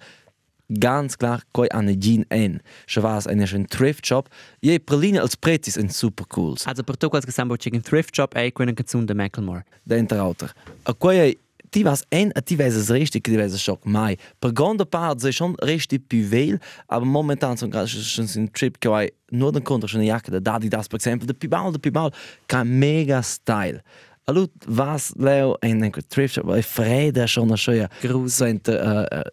ganz 0.68 1.16
klar 1.16 1.44
koi 1.52 1.68
an 1.70 1.88
jean 1.98 2.26
en. 2.30 2.62
Sche 2.86 3.02
was 3.02 3.28
eine 3.28 3.48
schön 3.48 3.66
thrift 3.66 4.06
shop. 4.06 4.30
Je 4.60 4.80
praline 4.80 5.20
als 5.20 5.36
pretis 5.36 5.78
en 5.78 5.90
super 5.90 6.26
cools. 6.28 6.66
Also 6.66 6.84
per 6.84 6.98
to 6.98 7.10
quasi 7.10 7.32
sambo 7.32 7.56
chicken 7.56 7.82
thrift 7.82 8.16
shop 8.16 8.36
e 8.36 8.52
quella 8.52 8.74
canzone 8.74 9.06
de 9.06 9.14
Macklemore. 9.14 9.64
Dentro 9.84 10.20
auter. 10.20 10.54
A 10.84 10.94
koi 10.94 11.38
ti 11.76 11.84
was 11.84 12.06
en 12.10 12.32
a 12.36 12.42
ti 12.42 12.56
weses 12.56 12.90
richtig 12.90 13.28
ti 13.28 13.36
weses 13.36 13.62
schock 13.62 13.86
mai. 13.86 14.16
Per 14.40 14.54
grande 14.56 14.86
part 14.86 15.22
se 15.22 15.32
schon 15.32 15.56
richtig 15.56 16.08
più 16.08 16.58
aber 16.88 17.06
momentan 17.06 17.58
so 17.58 17.68
gerade 17.68 17.88
schon 17.88 18.28
sin 18.28 18.52
trip 18.52 18.80
koi 18.80 19.10
nur 19.32 19.52
den 19.52 19.64
konter 19.64 19.88
schon 19.88 20.04
jacke 20.04 20.32
da 20.32 20.40
Dadi 20.40 20.70
das 20.70 20.88
per 20.88 20.98
exempel 20.98 21.28
de 21.28 21.34
pibal 21.34 21.72
de 21.72 21.80
pibal 21.80 22.12
kein 22.48 22.80
mega 22.80 23.22
style. 23.22 23.82
Allo 24.28 24.48
was 24.68 25.14
leo 25.18 25.58
en 25.62 25.84
en 25.84 25.92
thrift 26.10 26.36
shop, 26.36 26.46
weil 26.48 26.64
freda 26.64 27.28
schon 27.28 27.52
a 27.52 27.58
schöner 27.58 27.90
Grus. 28.02 28.38
so 28.38 28.46
inte 28.46 28.72
uh, 28.72 29.18
uh, 29.18 29.24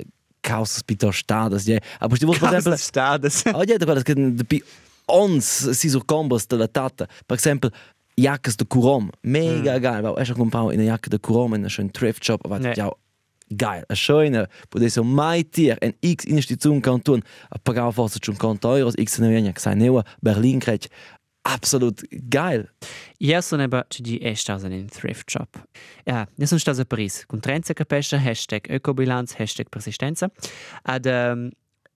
causas 0.42 0.82
pito 0.82 1.12
stadas, 1.12 1.66
ja. 1.66 1.78
Aber 2.00 2.16
sti 2.16 2.26
vuol 2.26 2.38
per 2.38 2.48
exempel 2.48 2.78
Stades. 2.78 3.42
Oh, 3.54 3.62
ja, 3.62 3.78
da 3.78 3.84
quella 3.84 4.02
che 4.02 4.14
de 4.14 4.44
pi 4.44 4.62
ons 5.06 5.70
si 5.72 5.88
sur 5.88 6.04
combos 6.04 6.46
de 6.46 6.56
la 6.56 6.66
tata. 6.66 7.06
Per 7.26 7.36
jackes 8.16 8.56
de 8.56 8.66
Courom, 8.66 9.10
mega 9.22 9.78
geil. 9.78 10.02
Weil 10.02 10.22
ich 10.22 10.34
comprau 10.34 10.70
in 10.70 10.80
eine 10.80 10.88
Jacke 10.88 11.10
de 11.10 11.18
Courom 11.18 11.54
in 11.54 11.60
einer 11.60 11.70
schönen 11.70 11.92
Thrift 11.92 12.24
Shop, 12.24 12.44
aber 12.44 12.58
Nee. 12.58 12.74
ja 12.74 12.92
geil. 13.56 13.84
A 13.88 13.94
schöne, 13.94 14.48
wo 14.70 14.78
de 14.78 14.88
so 14.88 15.04
mai 15.04 15.42
tier 15.42 15.76
en 15.82 15.94
X 16.00 16.24
Investition 16.24 16.80
kan 16.80 17.02
tun. 17.02 17.22
A 17.50 17.58
pagar 17.58 17.92
fast 17.92 18.24
schon 18.24 18.36
kont 18.36 18.64
euros 18.64 18.94
X 18.96 19.18
ne 19.18 19.28
venia 19.28 19.52
sei 19.56 19.74
neu 19.74 20.02
Berlin 20.20 20.60
krech. 20.60 20.88
Absolut 21.44 22.04
geil. 22.30 22.68
Io 23.18 23.40
sono 23.40 23.64
eba 23.64 23.84
ci 23.88 24.02
di 24.02 24.18
e 24.18 24.34
stasa 24.34 24.68
in 24.68 24.88
thrift 24.88 25.28
shop. 25.30 25.66
Ja, 26.06 26.28
io 26.36 26.46
sono 26.46 26.60
stasa 26.60 26.82
a 26.82 26.84
Paris. 26.84 27.26
Con 27.26 27.40
Trenza 27.40 27.74
Capescia, 27.74 28.18
hashtag 28.18 28.70
ecobilanz, 28.70 29.34
hashtag 29.34 29.68
persistenza. 29.68 30.30
Ad 30.82 31.06
um, 31.06 31.50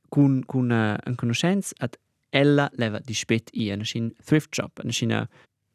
con, 0.08 0.42
con 0.46 0.70
uh, 0.70 1.14
conoscenza, 1.14 1.74
ad 1.78 1.96
ella 2.30 2.68
leva 2.74 2.98
di 2.98 3.14
spet 3.14 3.50
i 3.52 3.70
una 3.70 3.84
scin 3.84 4.12
thrift 4.24 4.54
shop, 4.54 4.80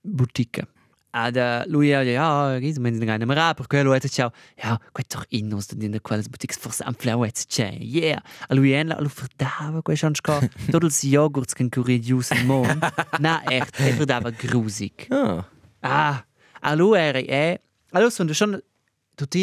boutique. 0.02 0.68
Ad 1.14 1.36
lui 1.68 1.92
ha 1.94 2.02
ja, 2.04 2.58
gis, 2.60 2.78
men 2.80 2.96
sin 2.96 3.06
gaina 3.06 3.26
mara, 3.26 3.54
per 3.54 3.68
quello 3.68 3.92
ha 3.92 4.00
ciao, 4.00 4.32
ja, 4.56 4.80
quei 4.94 5.04
toch 5.06 5.26
innos 5.30 5.68
da 5.68 5.76
dinner 5.76 6.00
quelles 6.00 6.30
boutiques 6.30 6.58
forse 6.58 6.84
am 6.86 6.94
flauets 6.94 7.46
c'è, 7.48 7.76
yeah. 7.82 8.22
A 8.48 8.54
lui 8.54 8.72
en 8.72 8.88
la, 8.88 8.98
lu 9.02 9.10
verdava 9.10 9.82
quei 9.82 9.98
schon 9.98 10.16
sco, 10.16 10.40
totals 10.72 11.02
Joghurts 11.04 11.54
can 11.54 11.70
curidius 11.70 12.32
in 12.32 12.46
mon. 12.46 12.80
Na, 13.20 13.42
echt, 13.44 13.78
e 13.80 13.92
verdava 13.92 14.30
grusig. 14.32 15.08
Ah, 15.10 15.46
Ah, 15.82 16.26
allo 16.62 16.96
era 16.96 17.20
è. 17.20 17.60
Allo 17.92 18.10
sono 18.10 18.34
schon 18.34 18.62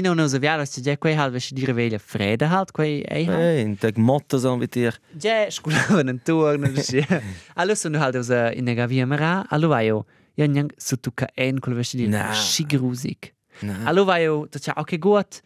una 0.08 0.24
usaviara 0.24 0.64
se 0.64 0.80
già 0.80 0.96
quei 0.98 1.14
halt 1.14 1.32
vesti 1.32 1.54
dire 1.54 1.72
veglia 1.72 1.98
fredda 1.98 2.48
halt 2.48 2.72
quei 2.72 3.00
ei 3.02 3.26
halt. 3.26 3.38
hey, 3.38 3.60
in 3.60 3.76
tag 3.76 3.96
Motto 3.96 4.38
so 4.38 4.56
mit 4.56 4.72
dir. 4.72 4.98
Già 5.12 5.50
sculavano 5.50 6.10
un 6.10 6.20
turno 6.22 6.68
sì. 6.80 7.04
Allo 7.54 7.74
sono 7.74 7.98
halt 7.98 8.16
usa 8.16 8.50
in 8.52 8.64
nega 8.64 8.86
via 8.86 9.06
mara, 9.06 9.44
allo 9.48 9.68
vai 9.68 9.90
Io 10.38 10.46
non 10.46 10.68
so 10.76 10.96
tu 10.96 11.10
ca 11.14 11.26
en 11.34 11.58
col 11.58 11.74
vesti 11.74 11.96
dire 11.96 12.10
Na. 12.10 12.32
schi 12.32 12.64
grusig. 12.64 13.32
Na. 13.60 13.84
Allo 13.84 14.04
vai 14.04 14.22
io, 14.22 14.46
tu 14.48 14.58
c'ha 14.60 14.72
ok 14.76 14.98
gut. 14.98 15.42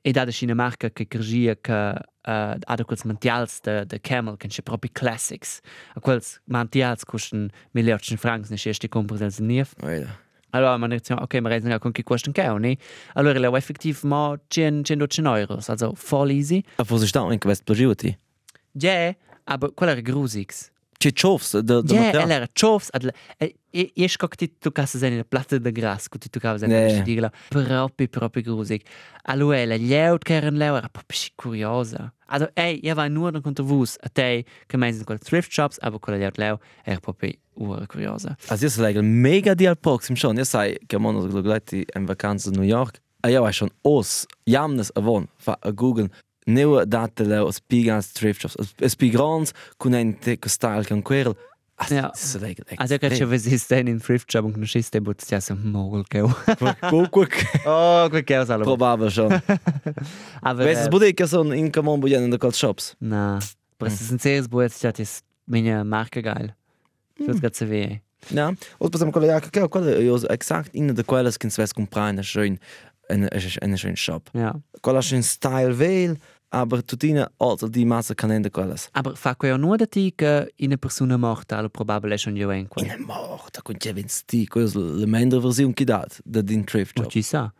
E 0.00 0.12
da 0.12 0.24
scina 0.30 0.54
marca 0.54 0.90
che 0.90 1.08
kergia 1.08 1.56
che 1.60 1.72
uh, 1.72 2.56
ada 2.64 2.84
quels 2.84 3.02
mantials 3.02 3.60
de, 3.60 3.84
de 3.84 4.00
Camel, 4.00 4.36
che 4.36 4.46
c'è 4.46 4.62
proprio 4.62 4.90
classics. 4.92 5.58
A 5.94 6.00
quels 6.00 6.40
mantials 6.44 7.04
costano 7.04 7.48
miliardi 7.72 8.16
francs, 8.16 8.48
ne 8.50 8.56
c'è 8.56 8.72
sti 8.72 8.88
compri 8.88 9.18
del 9.18 9.34
nief. 9.38 9.74
Oida. 9.82 10.26
Allora 10.50 10.76
man 10.78 10.90
denkt, 10.90 11.08
ja, 11.08 11.20
okay, 11.20 11.40
man 11.40 11.52
redet 11.52 11.78
con 11.80 11.92
chi 11.92 12.02
costa 12.02 12.30
un 12.30 12.60
ne? 12.60 12.78
Allora 13.14 13.38
leu 13.38 13.54
effektiv 13.56 14.02
ma 14.04 14.38
100 14.48 14.82
110 14.84 15.36
euros, 15.36 15.68
also 15.68 15.94
voll 16.08 16.30
easy. 16.30 16.62
A 16.76 16.84
fos 16.84 17.02
ist 17.02 17.12
da 17.12 17.30
in 17.32 17.38
quest 17.38 17.64
plagiuti. 17.64 18.16
Ja, 18.72 19.14
aber 19.44 19.74
quella 19.74 19.92
era 19.92 20.00
grusix. 20.00 20.70
Ja, 21.00 21.10
chofs, 21.12 22.88
ad 22.90 23.12
e 23.38 23.92
e 23.94 24.08
scocco 24.08 24.34
ti 24.34 24.58
tu 24.58 24.72
casa 24.72 25.06
in 25.06 25.16
la 25.18 25.24
platta 25.24 25.56
de 25.58 25.70
gras, 25.70 26.08
che 26.08 26.18
ti 26.18 26.28
tu 26.28 26.40
casa 26.40 26.66
Nee. 26.66 26.96
in 26.96 27.04
dirla, 27.04 27.30
proprio 27.48 28.08
proprio 28.08 28.42
grusig. 28.42 28.82
Allora 29.24 29.64
la 29.64 29.76
leut 29.76 30.24
che 30.24 30.34
era 30.34 30.50
leu 30.50 30.74
era 30.76 30.88
proprio 30.88 31.18
curiosa. 31.36 32.12
Also, 32.26 32.50
ey, 32.54 32.80
io 32.82 32.94
vai 32.94 33.08
nur 33.08 33.40
contro 33.40 33.64
vus, 33.64 33.96
a 34.00 34.08
te, 34.08 34.44
che 34.66 34.76
meisen 34.76 35.04
quelle 35.04 35.20
thrift 35.20 35.50
shops, 35.52 35.78
aber 35.80 36.00
quella 36.00 36.18
leut 36.18 36.36
leu 36.36 36.58
era 36.84 36.98
proprio 36.98 37.32
ura 37.54 37.86
curiosa. 37.86 38.36
Also 38.48 38.66
io 38.66 38.72
leggo 38.82 39.00
mega 39.02 39.54
di 39.54 39.66
al 39.66 39.78
proxim 39.78 40.16
schon. 40.16 40.36
Io 40.36 40.44
sai 40.44 40.76
che 40.86 40.98
mono 40.98 41.30
so 41.30 41.40
gleiti 41.40 41.84
in 41.94 42.06
vacanza 42.06 42.48
in 42.48 42.56
New 42.56 42.66
York. 42.66 43.00
Io 43.26 43.42
vai 43.42 43.52
schon 43.52 43.70
os 43.82 44.26
jamnes 44.44 44.90
avon 44.94 45.28
fa 45.36 45.58
a 45.60 45.70
Google 45.70 46.08
neu 46.48 46.84
date 46.86 47.24
leo 47.24 47.52
spigas 47.52 48.12
thrift 48.12 48.42
shops. 48.42 48.56
Spigrons 48.88 49.52
con 49.76 49.94
un 49.94 50.14
teco 50.18 50.48
style 50.48 50.84
con 50.84 51.02
quel. 51.02 51.34
Ja. 51.90 52.10
Also 52.10 52.44
ich 52.44 53.00
gerade 53.00 53.30
was 53.30 53.46
ist 53.46 53.70
denn 53.70 53.86
in 53.86 54.00
Thrift 54.00 54.32
Shop 54.32 54.44
und 54.44 54.56
dann 54.56 54.66
schießt 54.66 54.92
der 54.92 55.00
Butz 55.00 55.30
ja 55.30 55.40
so 55.40 55.54
mogel 55.54 56.02
gell. 56.10 56.28
Gut, 56.90 57.10
gut. 57.12 57.28
Oh, 57.64 58.08
gut 58.10 58.26
gell 58.26 58.44
salo. 58.44 58.64
Probabel 58.64 59.08
schon. 59.10 59.32
Aber 60.42 60.64
Weißt 60.64 60.86
du, 60.86 60.90
bude 60.90 61.14
que 61.14 61.26
son 61.28 61.52
in 61.52 61.70
comum 61.70 62.00
buyen 62.00 62.24
in 62.24 62.30
de 62.32 62.52
shops. 62.52 62.96
na, 62.98 63.38
aber 63.78 63.86
es 63.86 64.00
ist 64.00 64.10
ein 64.10 64.18
sehr 64.18 64.42
Butz, 64.48 64.80
das 64.80 64.98
ist 64.98 65.24
meine 65.46 65.84
Marke 65.84 66.20
geil. 66.20 66.56
Das 67.24 67.40
gerade 67.40 67.54
so 67.54 67.70
weh. 67.70 68.00
Ja, 68.30 68.52
und 68.78 68.94
esempio, 68.94 69.22
ja, 69.22 69.40
che 69.40 69.68
quella 69.68 69.98
io 70.00 70.16
exakt 70.28 70.74
in 70.74 70.92
de 70.94 71.04
quelles 71.04 71.38
che 71.38 71.48
sves 71.48 71.72
comprar 71.72 72.08
eine 72.08 72.24
schön 72.24 72.58
eine 73.08 73.30
eine 73.60 73.78
schön 73.78 73.96
shop. 73.96 74.30
Ja. 74.34 74.60
Quella 74.82 75.00
schön 75.00 75.22
style 75.22 75.78
veil, 75.78 76.16
aber 76.50 76.82
tutina 76.82 77.28
also 77.38 77.68
die 77.68 77.84
masse 77.84 78.14
kann 78.14 78.30
in 78.30 78.42
de 78.42 78.50
quelles. 78.50 78.88
Aber 78.92 79.14
fa 79.16 79.34
quella 79.34 79.56
nur 79.58 79.76
da 79.76 79.86
ti 79.86 80.12
che 80.16 80.52
in 80.56 80.66
una 80.68 80.76
persona 80.76 81.16
morta, 81.16 81.56
allo 81.58 81.68
probabile 81.68 82.16
schon 82.18 82.36
io 82.36 82.50
en 82.50 82.66
qua. 82.68 82.82
In 82.82 83.04
morta 83.04 83.62
con 83.62 83.76
che 83.76 83.92
vinsti, 83.92 84.46
quella 84.46 84.70
le 84.74 85.06
mende 85.06 85.38
versione 85.40 85.72
che 85.74 85.84
dat, 85.84 86.20
da 86.24 86.40
din 86.42 86.64
thrift 86.64 86.98
Oh, 86.98 87.02
shop. 87.02 87.10
ci 87.12 87.22
sa. 87.22 87.38
Ja, 87.38 87.52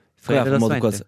Freda 0.44 0.59
modo 0.59 0.79
das 0.79 0.81
quasi. 0.81 1.05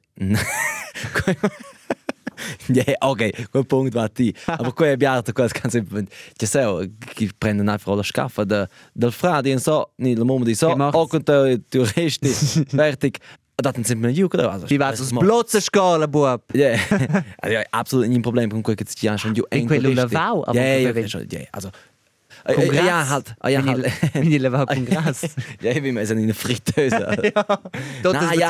Ja, 2.69 2.85
okay, 3.01 3.33
quel 3.51 3.65
punkt 3.65 3.95
war 3.95 4.09
ti. 4.09 4.35
Aber 4.47 4.73
quel 4.73 4.93
abbiate 4.93 5.33
quel 5.33 5.51
kan 5.51 5.71
sempre. 5.71 6.07
Che 6.37 6.47
sai, 6.47 6.91
che 7.15 7.29
prendono 7.37 7.71
einfach 7.71 7.95
la 7.97 8.03
scaffa 8.03 8.45
da 8.45 8.67
del 8.95 9.13
fradi 9.13 9.51
en 9.51 9.59
so, 9.59 9.93
ni 9.97 10.15
la 10.15 10.25
momo 10.25 10.45
di 10.45 10.55
so, 10.55 10.69
Che 10.69 10.77
macht's? 10.77 10.97
o 10.97 11.07
con 11.07 11.23
te 11.23 11.61
tu 11.69 11.85
resti 11.85 12.29
fertig. 12.77 13.17
Dat 13.63 13.77
sind 13.85 14.01
oder? 14.35 14.53
Also, 14.53 14.67
Die 14.67 14.79
war 14.79 14.95
so 14.97 15.19
blotze 15.19 15.61
Skala, 15.61 16.07
Bub. 16.07 16.43
Absolut 17.71 18.09
nie 18.09 18.21
Problem 18.21 18.63
che 18.63 18.85
ti 18.85 19.07
ja 19.07 19.19
schon 19.19 19.35
aber 20.45 20.55
Ja, 20.55 20.77
ja, 20.77 20.93
also 21.53 21.71
Gras. 22.45 22.85
ja, 22.85 23.09
halt, 23.09 23.35
eine 23.43 23.63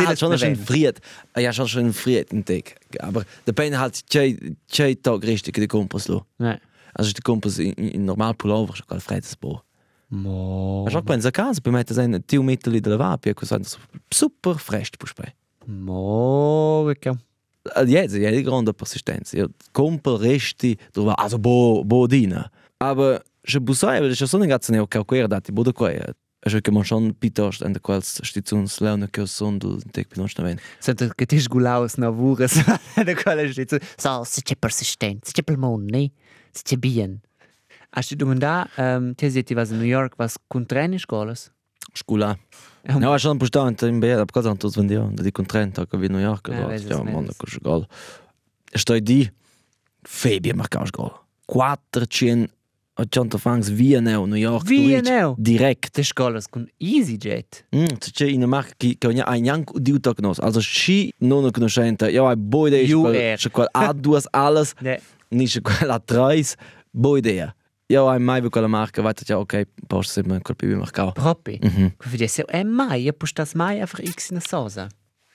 halt 0.07 0.19
schon 0.19 0.39
schon 0.39 0.57
friert. 0.57 0.99
Ja, 1.37 1.53
schon 1.53 1.69
schon 1.69 1.93
in 2.33 2.45
Tag. 2.45 2.77
Aber 3.01 3.25
der 3.47 3.53
Bein 3.53 3.79
halt 3.79 3.97
zwei 3.97 4.37
zwei 4.69 4.95
Tag 4.95 5.23
richtig 5.23 5.55
den 5.55 5.69
Kompass 5.69 6.09
lo. 6.09 6.25
Nein. 6.39 6.61
Also 6.95 7.13
der 7.13 7.23
Kompass 7.23 7.59
in, 7.59 7.73
in 7.73 8.05
normal 8.05 8.35
Pullover 8.35 8.75
freies 9.01 9.37
Bo. 9.37 9.61
Mo. 10.11 10.87
Aber 10.89 10.99
auch 10.99 11.03
bei 11.03 11.17
der 11.17 11.33
Casa, 11.33 11.61
bei 11.63 11.71
mir 11.71 11.85
das 11.85 11.99
ein 11.99 12.25
Tio 12.27 12.43
Mittel 12.43 12.75
in 12.75 12.83
der 12.83 12.99
Vapi, 12.99 13.31
ich 13.31 13.49
sage 13.49 13.65
super 14.13 14.59
fresh 14.59 14.91
Puspei. 14.99 15.33
Mo, 15.67 16.89
okay. 16.91 17.17
Jetzt, 17.87 18.17
ja, 18.17 18.31
die 18.31 18.43
grande 18.43 18.73
Persistenz. 18.73 19.33
Ja, 19.33 19.47
Kumpel, 19.73 20.17
Resti, 20.17 20.77
also 21.17 21.39
bo 21.39 21.85
bo 21.85 22.07
dina. 22.07 22.51
Aber 22.79 23.23
je 23.47 23.61
busai, 23.61 24.01
weil 24.01 24.11
ich 24.11 24.19
so 24.19 24.37
eine 24.37 24.49
ganze 24.49 24.73
ne 24.73 24.87
calcular 24.87 25.29
dati 25.29 25.53
bo 25.53 25.63
de 25.63 25.73
qua. 25.73 25.91
Also 26.43 26.61
che 26.61 26.71
man 26.71 26.85
schon 26.85 27.15
piuttosto 27.19 27.67
in 27.67 27.73
der 27.73 27.83
quals 27.83 28.19
stazions 28.23 28.81
leone 28.81 29.11
che 29.11 29.27
sondel 29.27 29.83
tek 29.93 30.09
piuttosto 30.09 30.43
ven. 30.43 30.59
Sento 30.79 31.07
che 31.15 31.27
ti 31.27 31.39
sgulaus 31.39 31.99
na 31.99 32.11
vures. 32.11 32.65
Da 32.97 33.15
quella 33.15 33.47
steht 33.53 33.69
so. 33.69 33.79
So, 33.97 34.25
se 34.25 34.41
c'è 34.43 34.57
persistent, 34.59 35.27
se 35.27 35.33
c'è 35.33 35.43
pulmon, 35.43 35.85
ne? 35.85 36.11
Se 36.51 36.63
c'è 36.65 36.77
bien. 36.77 37.21
Hast 37.93 38.11
du 38.11 38.17
domanda, 38.17 38.69
ähm, 38.77 39.15
ti 39.17 39.31
seti 39.31 39.55
was 39.55 39.71
in 39.71 39.79
New 39.79 39.87
York, 39.87 40.15
was 40.19 40.37
con 40.49 40.67
treni 40.67 40.99
scolas? 40.99 41.51
Skula. 41.95 42.37
Ja. 42.87 42.99
No, 42.99 43.19
schon 43.19 43.39
bestant 43.39 43.83
in 43.83 44.01
Bär, 44.01 44.21
ab 44.21 44.31
cosa 44.33 44.55
tos 44.55 44.77
vendio, 44.77 45.11
da 45.13 45.23
di 45.23 45.33
contrenta 45.33 45.87
che 45.87 45.99
vi 45.99 46.09
New 46.09 46.21
York, 46.21 46.49
Eh, 46.49 46.55
ja, 46.55 46.67
vedi, 46.67 46.87
ja, 46.87 47.03
man 47.03 47.29
ko 47.37 47.47
gol. 47.61 47.87
Sto 48.73 48.99
di 48.99 49.29
Fabio 50.03 50.55
marcaus 50.55 50.91
gol. 50.91 51.13
400 51.47 52.55
80 53.01 53.39
fangs 53.39 53.69
via 53.71 54.01
neo 54.01 54.27
New 54.27 54.37
York. 54.37 54.69
Neo? 54.69 55.35
Direkt. 55.39 55.93
Te 55.93 56.03
scolas 56.03 56.47
con 56.49 56.69
EasyJet. 56.77 57.67
Mm, 57.75 57.97
c'è 58.13 58.27
in 58.27 58.45
marca 58.45 58.75
che 58.77 58.97
che 58.99 59.07
ogni 59.07 59.23
ein 59.25 59.45
Young 59.45 59.79
di 59.79 59.93
utagnos. 59.93 60.39
Also 60.39 60.61
sci 60.61 61.13
non 61.19 61.51
conoscente. 61.51 62.11
Ja, 62.11 62.29
ein 62.31 62.49
boy. 62.49 62.71
UR. 62.93 63.37
C'è 63.37 63.51
quel 63.51 63.69
a 63.73 63.93
duas 63.93 64.27
alles. 64.31 64.75
Ne. 64.81 65.01
Nicht 65.31 65.61
quel 65.63 65.91
a 65.91 65.99
treis. 65.99 66.57
Boy 66.91 67.19
idea. 67.19 67.55
Ja, 67.91 68.09
ein 68.13 68.23
mai 68.23 68.41
quella 68.49 68.69
marca, 68.69 69.03
weiter 69.03 69.25
ja 69.27 69.37
okay, 69.39 69.67
post 69.89 70.13
sind 70.13 70.29
wir 70.29 70.41
kolpi 70.41 70.67
marcao. 70.77 71.11
Propri. 71.13 71.59
Mhm. 71.61 71.93
Für 71.99 72.17
die 72.17 72.29
so, 72.29 72.45
eh 72.49 72.63
mai, 72.63 72.99
ja 72.99 73.13
pustas 73.13 73.55
mai 73.57 73.81
einfach 73.81 73.99
x 73.99 74.31
in 74.31 74.41
sosa. 74.41 74.89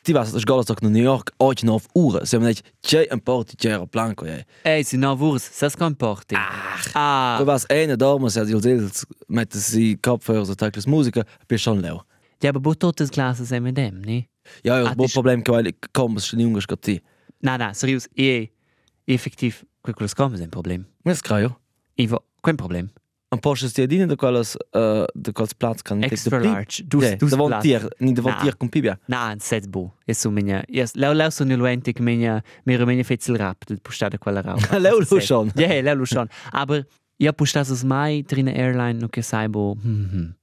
Ti 0.04 0.14
vas 0.14 0.32
das 0.32 0.46
galas 0.46 0.66
doch 0.68 0.80
in 0.82 0.92
New 0.94 1.04
York, 1.04 1.34
oggi 1.38 1.66
noch 1.66 1.82
Uhr. 1.94 2.26
Sie 2.26 2.38
haben 2.38 2.46
nicht 2.46 2.64
c'è 2.82 3.12
un 3.12 3.20
porti 3.20 3.58
c'era 3.58 3.86
blanco, 3.86 4.26
ja. 4.26 4.38
Ey, 4.64 4.84
si 4.86 4.96
no 4.98 5.18
vurs, 5.18 5.44
sas 5.52 5.76
kan 5.76 5.96
porti. 5.98 6.36
Ach. 6.38 6.88
Ah. 6.94 7.38
Du 7.40 7.46
was 7.46 7.66
eine 7.70 7.98
Dame, 7.98 8.30
sie 8.30 8.40
hat 8.40 8.48
die 8.48 8.58
Sils 8.62 9.06
mit 9.28 9.52
sie 9.52 9.98
Kopfhörer, 9.98 10.46
so 10.46 10.56
täglich 10.56 10.88
Musiker, 10.88 11.26
bist 11.50 11.64
schon 11.66 11.82
leo. 11.82 12.04
Ja, 12.42 12.52
aber 12.52 12.62
bo 12.62 12.74
totes 12.74 13.10
glasses 13.12 13.52
M 13.52 13.66
and 13.66 13.78
M, 13.80 14.00
ne? 14.02 14.28
Ja, 14.64 14.80
ja, 14.80 14.92
Ah, 14.92 14.96
bo 14.96 15.04
dis- 15.04 15.14
problem 15.14 15.44
che 15.44 15.52
weil 15.52 15.74
komm, 15.92 16.16
es 16.18 16.28
schon 16.28 16.40
junges 16.40 16.66
gatti. 16.68 17.02
Na, 17.42 17.58
na, 17.58 17.74
serius, 17.74 18.08
e 18.16 18.50
effektiv, 19.06 19.64
quello 19.82 20.08
scomo 20.08 20.38
è 20.38 20.42
un 20.42 20.50
problem. 20.50 20.86
Was 21.04 21.20
krajo? 21.22 21.60
Ivo, 21.98 22.24
quel 22.42 22.56
problem. 22.56 22.90
Ein 23.32 23.40
Porsche 23.42 23.66
ist 23.66 23.78
die 23.78 23.82
Adine, 23.84 24.08
der 24.08 24.18
quelles, 24.18 24.56
äh, 24.72 25.06
der 25.14 25.34
quelles 25.34 25.54
Platz 25.56 25.84
kann 25.84 26.02
Extra 26.04 26.38
large. 26.38 26.84
Dus, 26.86 27.04
Ja, 27.04 27.16
dus 27.16 27.32
davant 27.32 27.50
plat. 27.50 27.62
tier, 27.64 27.90
nicht 28.00 28.18
davant 28.18 28.38
Na. 28.38 28.44
tier 28.44 28.56
con 28.56 28.70
pibia. 28.70 28.98
Na, 29.08 29.32
un 29.34 29.40
set 29.40 29.70
bo. 29.70 29.94
E 30.06 30.14
su 30.14 30.30
minha, 30.30 30.64
yes, 30.70 30.94
leu 30.96 31.12
leu 31.14 31.30
sono 31.32 31.52
iluente 31.52 31.92
che 31.92 32.02
minha, 32.04 32.42
mira 32.66 32.86
minha 32.86 33.04
fetzel 33.04 33.36
rap, 33.36 33.66
du 33.66 33.76
postade 33.82 34.18
quella 34.20 34.42
rau. 34.42 34.58
Leu 34.80 35.00
lu 35.00 35.20
schon. 35.20 35.52
Ja, 35.56 35.68
yeah, 35.68 35.82
leu 35.84 35.96
lu 35.96 36.06
schon. 36.06 36.30
Aber 36.52 36.86
ja, 37.18 37.32
postas 37.34 37.70
es 37.72 37.84
mai 37.84 38.22
drin 38.24 38.48
Airline 38.48 39.00
no 39.00 39.10
che 39.10 39.22
sai 39.22 39.48
bo. 39.50 39.76
Hm, 39.82 40.10
hm. 40.12 40.36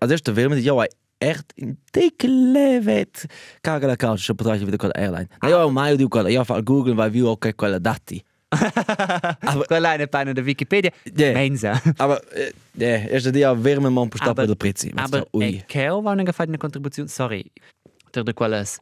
Also 0.00 0.14
erst 0.14 0.26
der 0.26 0.34
Wilmer, 0.34 0.56
ja, 0.56 0.74
ein 0.74 0.88
echt 1.20 1.52
in 1.54 1.76
dicke 1.94 2.26
Levet. 2.26 3.26
Caga 3.62 3.86
la 3.86 3.96
couch, 3.96 4.20
schon 4.24 4.36
betrachte 4.36 4.66
wieder 4.66 4.78
quella 4.78 4.94
Airline. 4.96 5.28
Na 5.42 5.48
ja, 5.48 5.68
mai 5.68 5.96
du 5.96 6.08
quella, 6.08 6.28
ja, 6.28 6.44
fall 6.44 6.62
Google, 6.64 6.96
weil 6.96 7.12
wir 7.12 7.26
okay 7.28 7.52
quella 7.52 7.78
dati. 7.78 8.24
Aber 8.52 9.66
quella 9.66 9.90
è 9.90 9.94
eine 9.94 10.06
Peine 10.06 10.34
der 10.34 10.44
Wikipedia. 10.44 10.90
Ja. 11.16 11.32
Mensa. 11.32 11.80
Aber, 11.98 12.20
äh, 12.34 12.52
ja, 12.74 13.08
erst 13.08 13.24
der 13.26 13.32
Dia 13.32 13.52
Wilmer, 13.64 13.90
man 13.90 14.08
postat 14.10 14.28
Aber- 14.28 14.42
bei 14.42 14.46
der 14.46 14.54
Prezzi. 14.56 14.92
Aber 14.96 15.26
ui. 15.32 15.56
e 15.58 15.64
che 15.66 15.88
ho 15.88 15.98
una 15.98 16.24
fatta 16.32 16.48
una 16.48 16.58
contribuzione, 16.58 17.08
sorry, 17.08 17.50
per 18.10 18.22
de 18.24 18.32
quelles 18.34 18.78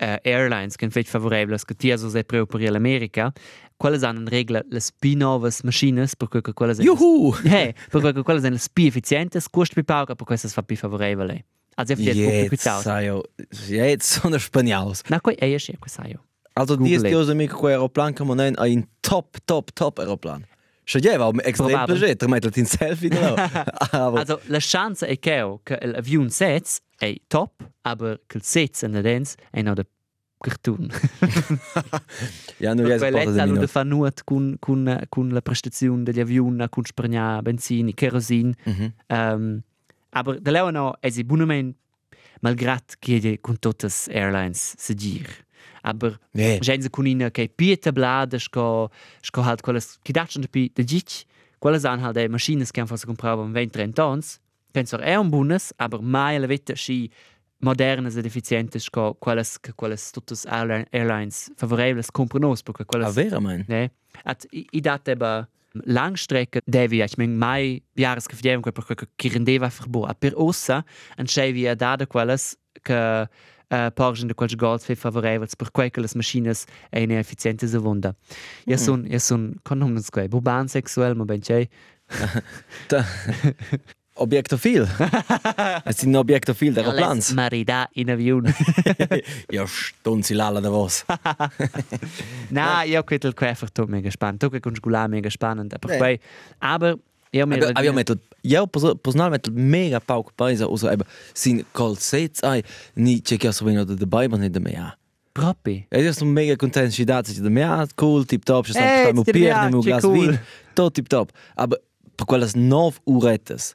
uh, 0.00 0.16
airlines 0.24 0.76
che 0.76 0.88
fet 0.90 1.06
favorebles 1.06 1.64
che 1.64 1.74
tia 1.74 1.96
so 1.96 2.08
se 2.08 2.24
per 2.24 2.46
l'America, 2.70 3.32
quelles 3.76 4.02
hanno 4.02 4.20
in 4.20 4.28
regola 4.28 4.62
le 4.68 4.80
spin-offs 4.80 5.62
machines 5.62 6.16
per 6.16 6.28
cui 6.28 6.40
quelles 6.42 6.78
Juhu! 6.78 7.34
Eh, 7.44 7.74
per 7.90 8.00
cui 8.00 8.22
quelles 8.22 8.42
sono 8.42 8.54
le 8.54 8.60
più 8.72 8.86
efficienti, 8.86 9.38
costa 9.50 9.74
più 9.74 9.84
poco, 9.84 10.14
per 10.14 10.26
questo 10.26 10.48
fa 10.48 10.62
più 10.62 10.76
favorevole. 10.76 11.44
Also, 11.74 11.94
ich 11.94 12.00
jetzt 12.00 12.16
più 12.48 12.56
Jetzt, 12.56 12.66
aus. 12.68 12.82
sei 12.82 13.06
jo, 13.06 13.22
jetzt 13.68 14.02
so 14.20 14.26
eine 14.26 14.38
Spaniaus. 14.38 15.00
Na, 15.08 15.20
quei 15.22 15.36
è 15.36 15.46
esce, 15.46 15.78
questo 15.78 16.02
io. 16.06 16.22
Also, 16.54 16.76
Google 16.76 17.02
die 17.02 17.08
it. 17.08 17.14
ist 17.14 17.28
ja 17.28 17.34
mica 17.34 17.56
quel 17.56 17.72
Aeroplan, 17.72 18.14
kann 18.14 18.26
man 18.26 18.36
nennen, 18.36 18.58
ein 18.58 18.86
top, 19.02 19.38
top, 19.46 19.74
top 19.74 19.98
Aeroplan. 19.98 20.44
Schon 20.84 21.00
ja, 21.02 21.18
war 21.18 21.32
extrem 21.44 21.84
plagiert, 21.86 22.20
der 22.20 22.28
meint 22.28 22.44
ein 22.44 22.66
Selfie 22.66 23.08
genau. 23.08 23.36
Also, 23.92 24.40
la 24.48 24.58
chance 24.58 25.06
è 25.06 25.18
che 25.18 25.40
l'avion 25.82 26.28
sets 26.28 26.80
è 26.98 27.14
top, 27.28 27.52
aber 27.82 28.20
il 28.34 28.42
sets 28.42 28.82
in 28.82 29.00
dens 29.00 29.36
è 29.52 29.62
no 29.62 29.74
da 29.74 29.84
cartoon. 30.42 30.90
ja, 32.58 32.74
nur 32.74 32.88
jetzt 32.88 33.00
Quella 33.00 33.22
porta 33.22 33.30
è 33.30 33.32
de 33.32 33.38
da 33.38 33.46
minuto. 33.46 33.66
fa 33.68 33.84
nuot 33.84 34.24
con, 34.24 34.56
con, 34.58 35.06
con 35.08 35.28
la 35.28 35.40
prestazione 35.40 36.02
degli 36.02 36.20
avion, 36.20 36.66
con 36.68 36.84
spargna 36.84 37.40
benzina, 37.42 37.92
kerosene. 37.94 38.54
Mhm. 38.64 38.92
Um, 39.08 39.62
aber 40.10 40.40
da 40.40 40.50
leo 40.50 40.70
no, 40.70 40.96
è 41.00 41.10
si 41.10 41.24
buonamente, 41.24 41.78
malgrat 42.40 42.96
che 42.98 43.38
con 43.40 43.58
tutte 43.58 43.86
le 43.86 44.14
airlines 44.14 44.74
se 44.76 44.94
gir. 44.94 45.28
Aber 45.82 46.18
Nee. 46.32 46.58
gente 46.60 46.90
con 46.90 47.06
ina 47.06 47.30
che 47.30 47.48
pieta 47.48 47.92
blada, 47.92 48.38
sco, 48.38 48.90
sco 49.20 49.42
halt 49.42 49.62
quelles, 49.62 49.98
che 50.02 50.12
dacciano 50.12 50.46
pi 50.50 50.70
de 50.74 50.84
gic, 50.84 51.24
quelle 51.58 51.78
san 51.78 52.00
halt 52.00 52.16
e 52.16 52.28
maschines 52.28 52.70
han 52.74 52.86
forse 52.86 53.06
compravam 53.06 53.52
20-30 53.52 54.00
ans, 54.00 54.40
penso 54.72 54.98
è 54.98 55.14
un 55.16 55.28
bonus, 55.28 55.72
aber 55.76 56.00
mai 56.00 56.38
la 56.38 56.46
vita 56.46 56.74
sci 56.74 57.10
modernas 57.58 58.16
ed 58.16 58.26
efficientes 58.26 58.84
sco 58.84 59.14
quelles, 59.18 59.60
che 59.60 59.72
quelles 59.74 60.10
tutte 60.10 60.34
le 60.44 60.86
airlines 60.90 61.52
favorebles 61.56 62.10
compranos, 62.10 62.62
perché 62.62 62.84
quelles... 62.84 63.08
Ah, 63.08 63.12
vera, 63.12 63.40
mein. 63.40 63.64
Ne? 63.68 63.90
At 64.24 64.46
i, 64.50 64.80
dat 64.80 65.08
eba 65.08 65.48
langstrecke 65.86 66.60
devi 66.66 67.02
ich 67.02 67.16
mein 67.16 67.36
mai 67.36 67.82
fidevam 67.94 68.60
quel 68.60 68.72
perché 68.72 69.08
che 69.16 69.28
rendeva 69.28 69.70
ferbo 69.70 70.04
a 70.04 70.14
per 70.14 70.32
ossa 70.36 70.84
an 71.16 71.26
chevi 71.26 71.66
a 71.66 71.74
dada 71.74 72.06
quelles 72.06 72.56
che 72.82 73.28
uh, 73.72 73.86
porgen 73.94 74.28
de 74.28 74.34
quels 74.34 74.54
gold 74.56 74.84
fe 74.84 74.94
favorevels 74.96 75.54
per 75.56 75.70
quei 75.72 75.90
che 75.90 76.00
les 76.00 76.14
machines 76.14 76.64
e 76.90 77.02
in 77.02 77.10
efficiente 77.10 77.66
se 77.66 77.78
vonda. 77.78 78.14
Ja 78.66 78.76
son 78.76 79.06
ja 79.08 79.18
son 79.18 79.54
con 79.64 79.78
non 79.78 79.98
squai 80.02 80.28
buban 80.28 80.68
sexuell 80.68 81.14
ma 81.16 81.24
ben 81.24 81.40
chei. 81.40 81.68
Da- 82.88 83.04
Objektophil. 84.14 84.86
es 85.86 85.96
sind 86.00 86.14
Objektophil 86.16 86.74
der 86.74 86.82
Plans. 86.92 87.32
Marida 87.32 87.88
in 87.94 88.10
avion. 88.10 88.44
Ja, 89.50 89.64
stunzi 89.66 90.34
lala 90.34 90.60
da 90.60 90.68
was. 90.70 91.04
Na, 92.50 92.84
credo 93.06 93.28
il 93.28 93.34
queffer 93.34 93.70
tot 93.72 93.88
mega 93.88 94.10
spannend. 94.10 94.60
Con 94.60 94.74
scuola 94.76 95.06
mega 95.08 95.30
spannend. 95.30 95.72
Aber 95.74 95.98
Nee. 95.98 96.20
aber 96.60 96.98
io 97.32 97.46
mi 97.46 97.54
Aber 97.58 97.82
io 97.84 97.92
metto, 97.92 98.18
io 98.42 98.66
perso- 98.66 98.94
personal 98.96 99.30
metto 99.30 99.50
mega 99.52 100.00
pauc 100.00 100.32
paese, 100.34 100.64
also 100.64 100.88
eben, 100.90 101.06
sin 101.32 101.64
colsets 101.72 102.42
ai, 102.42 102.62
ni 102.94 103.20
c'è 103.22 103.36
che 103.36 103.52
so 103.52 103.64
vino 103.64 103.84
da 103.84 103.94
dabei, 103.94 104.28
ma 104.28 104.36
nicht 104.36 104.58
mehr. 104.58 104.96
Proprio. 105.32 105.84
E 105.88 106.02
io 106.02 106.12
sono 106.12 106.30
mega 106.30 106.54
contento, 106.56 106.90
ci 106.92 107.04
date, 107.04 107.32
ci 107.32 107.40
da 107.40 107.48
mehr, 107.48 107.86
cool, 107.94 108.24
tip 108.26 108.42
top, 108.44 108.66
ci 108.66 108.72
Eh, 108.72 108.74
sta 108.74 109.08
ti 109.08 109.12
mo 109.14 109.22
pier, 109.22 109.34
piace, 109.34 109.70
mo 109.70 109.80
glas 109.80 110.02
cool. 110.02 110.26
vin, 110.28 110.40
tot 110.74 110.92
tip 110.92 111.06
top. 111.08 111.30
Aber 111.54 111.80
per 112.14 112.26
quelles 112.26 112.54
nov 112.54 112.98
urettes, 113.04 113.74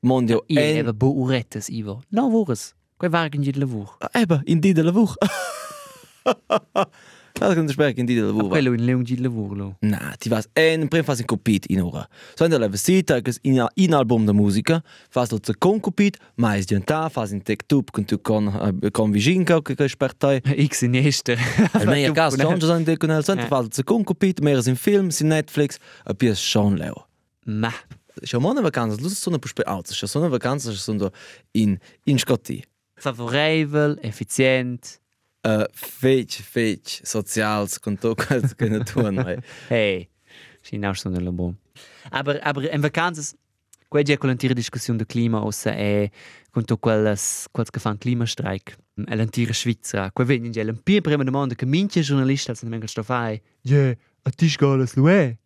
mondio 0.00 0.42
Io 0.48 0.60
en, 0.60 0.76
eva 0.78 0.92
bo 0.92 1.12
urettes, 1.14 1.68
Ivo. 1.68 2.02
No 2.10 2.28
vores. 2.30 2.74
Quei 2.96 3.10
vargen 3.10 3.42
di 3.42 3.52
lavoro. 3.52 3.96
eben, 4.14 4.40
in 4.44 4.58
die 4.60 4.72
de 4.72 4.82
la 4.82 4.90
Woche. 7.40 7.48
Das 7.48 7.54
kann 7.54 7.66
ich 7.66 7.72
sprechen, 7.72 8.00
in 8.00 8.06
die 8.06 8.14
de 8.14 8.24
la 8.24 8.34
Woche. 8.34 8.48
Quello 8.48 8.72
in 8.72 8.84
leun 8.86 9.04
di 9.04 9.16
lavoro. 9.16 9.54
lo. 9.54 9.76
Na, 9.80 10.14
ti 10.18 10.28
vas 10.30 10.48
en 10.54 10.88
prim 10.88 11.04
fas 11.04 11.20
in 11.20 11.26
copit 11.26 11.66
in 11.66 11.80
ora. 11.82 12.06
So 12.36 12.44
in 12.44 12.50
der 12.50 12.60
leva 12.60 12.76
sita 12.76 13.20
che 13.20 13.32
in 13.42 13.66
in 13.74 13.94
album 13.94 14.26
da 14.26 14.32
musica, 14.32 14.82
fas 15.10 15.30
lo 15.30 15.38
con 15.58 15.80
copit, 15.80 16.18
mais 16.36 16.66
dianta, 16.66 17.08
fas 17.08 17.30
in 17.32 17.42
tech 17.42 17.66
tube 17.66 17.90
con 17.92 18.04
tu 18.04 18.18
con 18.20 18.46
uh, 18.46 18.90
con 18.90 19.10
viginka 19.12 19.60
che 19.62 19.74
che 19.74 19.88
spertai. 19.88 20.40
X 20.66 20.82
in 20.82 20.94
ester. 20.94 21.38
El 21.74 21.86
meia 21.86 22.10
gas 22.12 22.36
John 22.36 22.58
John 22.58 22.84
de 22.84 22.96
con 22.96 23.10
el 23.10 23.22
center 23.24 23.44
Eh. 23.44 23.48
fas 23.48 23.82
con 23.84 24.04
copit, 24.04 24.40
mehr 24.40 24.66
in 24.66 24.76
film, 24.76 25.10
in 25.20 25.28
Netflix, 25.28 25.78
a 26.04 26.14
pies 26.14 26.40
schon 26.40 26.76
leo. 26.76 27.06
Ma. 27.44 27.72
Schon 28.22 28.42
mal 28.42 28.52
eine 28.52 28.62
Vakanz, 28.62 28.98
lu 28.98 29.10
so 29.10 29.30
eine 29.30 29.38
puspe 29.38 29.66
out, 29.66 29.88
schon 29.92 30.08
so 30.08 30.20
eine 30.20 30.30
Vakanz, 30.32 30.62
so 30.64 31.10
in 31.52 31.78
in 32.04 32.18
Scotti. 32.18 32.64
Favorevole, 32.98 33.98
effizient. 34.02 35.00
Uh, 35.46 35.64
fetch, 35.72 36.42
fetch, 36.42 37.00
sozials, 37.04 37.78
con 37.78 37.96
to 37.96 38.14
che 38.14 38.82
tun. 38.92 39.42
Hey, 39.68 40.08
sì, 40.60 40.76
non 40.76 40.94
sono 40.96 41.20
la 41.20 41.30
buon. 41.30 41.56
Aber, 42.10 42.40
aber 42.42 42.64
in 42.72 42.80
vacanze, 42.80 43.36
quella 43.86 44.12
è 44.12 44.18
quell'antica 44.18 44.52
discussione 44.54 44.98
del 44.98 45.06
clima, 45.06 45.44
ossa 45.44 45.72
è 45.72 46.10
con 46.50 46.64
tutto 46.64 46.78
quelles, 46.78 47.46
quels 47.52 47.70
che 47.70 47.78
fanno 47.78 47.98
climastrike. 47.98 48.76
È 49.04 49.14
l'antica 49.14 49.52
Svizzera. 49.52 50.10
Qua 50.10 50.24
vedi, 50.24 50.48
è 50.58 50.64
l'antica 50.64 51.00
prima 51.00 51.22
domanda 51.22 51.54
che 51.54 51.64
mince 51.66 52.00
giornalisti 52.00 52.50
als 52.50 52.62
manchmal 52.62 52.88
sto 52.88 53.04
fai. 53.04 53.40
Yeah, 53.62 53.94
a 54.22 54.30
ti 54.30 54.48
scalas 54.48 54.94
lo 54.94 55.08
è. 55.08 55.36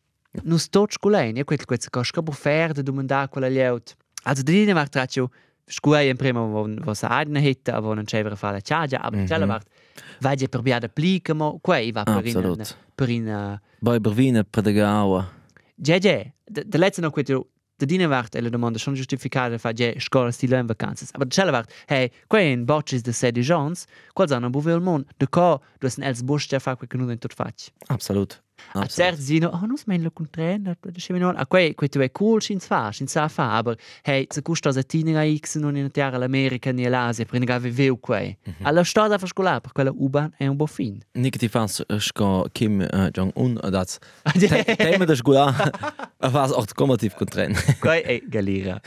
Non 0.45 0.59
sto 0.59 0.87
sculein, 0.89 1.37
io 1.37 1.45
quel 1.45 1.63
che 1.63 1.77
che 1.77 2.05
scapo 2.05 2.33
ferde 2.33 2.83
domanda 2.83 3.29
quella 3.29 3.49
lieut. 3.49 3.97
Also 4.23 4.43
da 4.43 4.53
dine 4.53 4.73
war 4.73 4.89
traccio 4.89 5.31
scuai 5.67 6.09
in 6.09 6.17
prima 6.17 6.41
wo 6.41 6.67
wo 6.85 6.95
sa 6.95 7.09
adna 7.09 7.41
hitta, 7.41 7.81
wo 7.81 7.95
non 7.95 8.05
c'era 8.05 8.35
fa 8.35 8.51
la 8.51 8.61
chargia, 8.63 9.01
aber 9.01 9.19
Mhm. 9.19 9.27
mm 9.27 9.51
-hmm. 9.51 9.61
Vai 10.21 10.37
je 10.37 10.49
per 10.49 10.63
biada 10.63 10.89
plica 10.89 11.35
mo, 11.35 11.59
qua 11.61 11.81
va 11.93 12.05
per 12.05 12.27
in 12.27 12.65
per 12.95 13.09
in 13.09 13.59
Bei 13.81 13.99
Berwine 13.99 14.45
Predagawa. 14.45 15.27
JJ, 15.77 16.33
de, 16.45 16.69
de 16.69 16.79
letzte 16.79 17.01
noch 17.01 17.13
quello 17.13 17.47
de 17.81 17.87
dine 17.87 18.07
vart 18.07 18.35
e 18.35 18.41
la 18.41 18.49
domanda 18.49 18.79
schon 18.79 18.95
giustificata 18.95 19.59
fa 19.59 19.73
je 19.73 19.95
scola 19.99 20.31
stile 20.31 20.59
in 20.59 20.67
vacanze. 20.67 21.07
Aber 21.13 21.27
de 21.27 21.35
cella 21.35 21.51
vart, 21.51 21.73
hey, 21.87 22.11
qua 22.27 22.41
in 22.41 22.65
botches 22.65 23.03
de 23.03 23.13
sedi 23.13 23.41
Jones, 23.41 23.87
quals 24.13 24.33
hanno 24.33 24.51
buve 24.51 24.73
il 24.73 24.81
mon, 24.81 25.05
de 25.17 25.27
co, 25.27 25.63
du 25.79 25.89
ein 25.89 26.05
els 26.05 26.23
busch 26.23 26.49
der 26.51 26.61
fa 26.61 26.77
che 26.77 26.97
non 26.97 27.11
in 27.11 27.19
tot 27.19 27.33
fac. 27.33 27.71
Absolut. 27.89 28.43
A 28.73 28.87
certi 28.87 29.23
zino, 29.23 29.49
oh, 29.49 29.67
non 29.67 29.77
smello 29.77 30.11
con 30.11 30.29
tren, 30.31 30.63
da 30.63 30.77
scemi 30.97 31.19
non, 31.19 31.37
a 31.37 31.47
quei, 31.47 31.75
tu 31.75 31.99
è 31.99 32.11
cool, 32.13 32.41
sin 32.43 32.61
fa, 32.61 32.93
sin 32.93 33.07
sa 33.07 33.29
fa, 33.29 33.53
aber 33.53 33.77
hey, 34.03 34.27
se 34.29 34.43
custa 34.43 34.73
se 34.73 34.85
tinera 34.85 35.25
X 35.25 35.57
non 35.57 35.77
in 35.77 35.91
terra 35.91 36.19
l'America 36.19 36.71
ni 36.71 36.89
l'Asia, 36.89 37.25
per 37.25 37.41
nga 37.41 37.59
viveu 37.59 37.99
quei. 37.99 38.37
Alla 38.63 38.85
strada 38.85 39.19
fa 39.19 39.27
scola, 39.27 39.61
per 39.61 39.73
quella 39.73 39.93
U-Bahn 39.93 40.33
è 40.37 40.47
un 40.47 40.57
bo 40.57 40.67
fin. 40.67 41.01
Nik 41.13 41.37
die 41.39 41.49
fans 41.49 41.83
sko 41.99 42.47
Kim 42.53 42.81
uh, 42.81 43.09
Jong-un 43.11 43.59
dat 43.71 43.99
Thema 44.77 45.05
der 45.05 45.17
Schula 45.17 45.55
was 46.21 46.53
auch 46.53 46.67
kommentativ 46.75 47.15
kontren. 47.17 47.57
Quei 47.81 48.03
è 48.03 48.23
galera. 48.29 48.81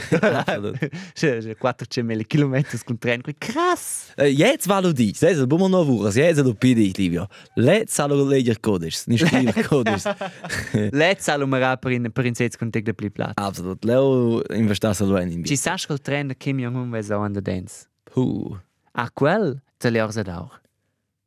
C'è 1.13 1.55
400 1.57 2.27
km 2.27 2.63
con 2.85 2.97
tren, 2.97 3.21
quei 3.21 3.35
krass. 3.37 4.13
Jetzt 4.17 4.67
war 4.67 4.81
du 4.81 4.93
dich, 4.93 5.19
das 5.19 5.37
ist 5.37 5.47
bummer 5.47 5.69
no 5.69 5.85
vuras, 5.85 6.15
jetzt 6.15 6.39
du 6.39 6.53
pidi 6.53 6.93
Livio. 6.95 7.27
Let's 7.55 7.99
allo 7.99 8.23
leger 8.23 8.59
codes, 8.59 9.07
nicht 9.07 9.25
codes. 9.73 10.03
Let's 10.91 11.27
allumera 11.27 11.77
per 11.77 11.91
in 11.91 12.11
per 12.11 12.25
in 12.25 12.35
sets 12.35 12.57
con 12.57 12.69
tec 12.69 12.83
de 12.85 12.93
pli 12.93 13.09
plat. 13.09 13.33
Absolut. 13.39 13.83
Leo 13.83 14.41
investas 14.53 15.01
allo 15.01 15.19
in 15.19 15.43
Ci 15.45 15.55
sa 15.55 15.75
che 15.75 15.93
il 15.93 15.99
tren 16.01 16.27
de 16.27 16.35
Kim 16.35 16.59
Jong-un 16.59 16.89
vai 16.89 17.03
so 17.03 17.19
an 17.21 17.33
the 17.33 17.41
dance. 17.41 17.87
Hu. 18.15 18.57
A 18.93 19.09
quel 19.11 19.61
te 19.77 19.89
le 19.89 20.01
orsa 20.01 20.21
d'aur. 20.23 20.61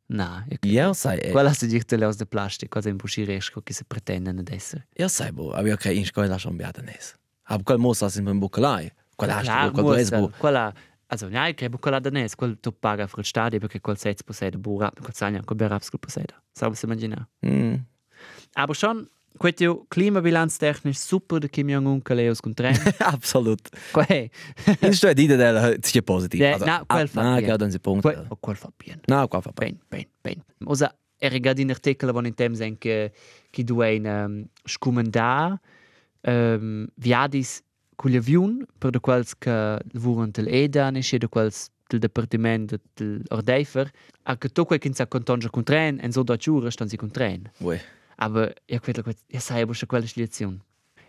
Na, 0.09 0.45
io 0.49 0.59
Ja, 0.63 0.93
sai. 0.93 1.19
eh, 1.19 1.31
Quella 1.33 1.53
si 1.53 1.67
dice 1.67 1.85
te 1.85 1.97
le 1.97 2.05
orsa 2.07 2.19
de 2.19 2.27
plastic, 2.27 2.69
cosa 2.69 2.89
in 2.89 2.97
busciresco 2.97 3.61
che 3.63 3.73
si 3.73 3.85
pretendono 3.85 4.41
ad 4.41 4.49
essere. 4.51 4.87
Ja, 4.95 5.09
sai 5.09 5.33
bo, 5.33 5.51
aber 5.51 5.67
ja 5.69 5.77
kein 5.77 6.05
Skola 6.05 6.39
schon 6.39 6.57
biada 6.57 6.81
nes. 6.83 7.17
Hab 7.49 7.65
quel 7.65 7.79
mosa 7.79 8.09
sin 8.09 8.25
beim 8.25 8.39
Bukalai. 8.39 8.91
Quel 9.17 9.31
hast 9.31 9.45
Clar, 9.47 9.67
du 9.71 9.73
quel 9.73 9.85
musa, 9.85 9.95
Bresbo. 10.17 10.31
Quella 10.39 10.73
Also, 11.09 11.29
ja, 11.29 11.47
ich 11.49 11.55
glaube, 11.57 11.79
quella 11.79 12.01
danese, 12.01 12.35
quel 12.35 12.59
tu 12.61 12.73
paga 12.73 13.07
per 13.07 13.21
il 13.21 13.25
stadio 13.25 13.61
perché 13.61 13.81
quel 13.81 13.97
sets 13.97 14.25
possede 14.25 14.59
burra, 14.59 14.91
quel 14.91 15.15
sagna, 15.15 15.41
quel 15.45 15.57
beraps 15.57 15.89
quel 15.89 16.01
possede. 16.01 16.35
Salvo 16.53 16.75
si 16.75 16.85
immagina. 16.85 17.29
Hm. 17.47 17.75
Aber 18.57 18.75
schon, 18.75 19.09
questo 19.39 19.85
klimabilanz 19.91 20.57
technisch 20.59 20.99
super 20.99 21.41
de 21.41 21.49
Kim 21.49 21.69
Jong-un 21.69 22.01
che 22.03 22.15
leos 22.15 22.41
con 22.41 22.55
tren. 22.55 22.75
Absolut. 23.01 23.69
Quei, 23.93 24.31
In 24.81 24.95
sto 24.95 25.13
di 25.13 25.27
del 25.27 25.79
ci 25.83 26.01
positiv. 26.03 26.41
De- 26.41 26.65
na, 26.65 26.83
quel 26.87 27.09
fa 27.09 27.23
Na, 27.23 27.37
bien. 27.41 27.57
dann 27.59 27.71
sie 27.71 27.79
Punkt. 27.81 28.03
quel, 28.03 28.27
quel 28.41 28.57
fa 28.57 28.71
bien. 28.79 29.01
Na, 29.07 29.27
qua 29.29 29.41
fa 29.43 29.53
pa. 29.53 29.65
Ben, 29.65 29.79
ben, 29.91 30.07
ben. 30.23 30.43
Osa, 30.65 30.91
er 31.19 31.33
regard 31.33 31.59
in 31.59 31.71
artikel 31.71 32.13
van 32.13 32.27
in 32.27 32.35
temps 32.35 32.61
en 32.61 32.79
che 32.79 33.13
che 33.51 33.63
duen 33.65 34.05
um, 34.07 34.49
scumandar 34.65 35.59
um, 36.23 36.87
viadis 36.97 37.63
con 37.97 38.11
l'avion 38.13 38.67
per 38.79 38.91
de 38.91 39.01
quals 39.01 39.35
che 39.39 39.79
lavuran 39.93 40.31
tel 40.33 40.49
EDA 40.49 40.91
ne 40.91 41.01
de 41.01 41.29
quals 41.29 41.71
del 41.89 42.01
departament 42.01 42.79
del 42.97 43.23
Ordeifer 43.31 43.91
a 44.25 44.37
che 44.37 44.49
to 44.49 44.65
quel 44.65 44.79
che 44.79 44.93
sa 44.93 45.07
contonja 45.07 45.49
con 45.51 45.63
tren 45.65 45.99
en 46.03 46.13
so 46.13 46.23
da 46.23 46.37
giura 46.37 46.71
stan 46.71 46.89
si 46.89 46.97
con 46.97 47.11
tren 47.11 47.51
Ui. 47.61 47.81
Aber 48.17 48.53
ja 48.67 48.79
quel 48.81 49.03
quel 49.03 49.15
ja 49.29 49.41
sai 49.41 49.63
aber 49.63 49.75
schon 49.75 49.89
quelle 49.89 50.07
lezione 50.15 50.59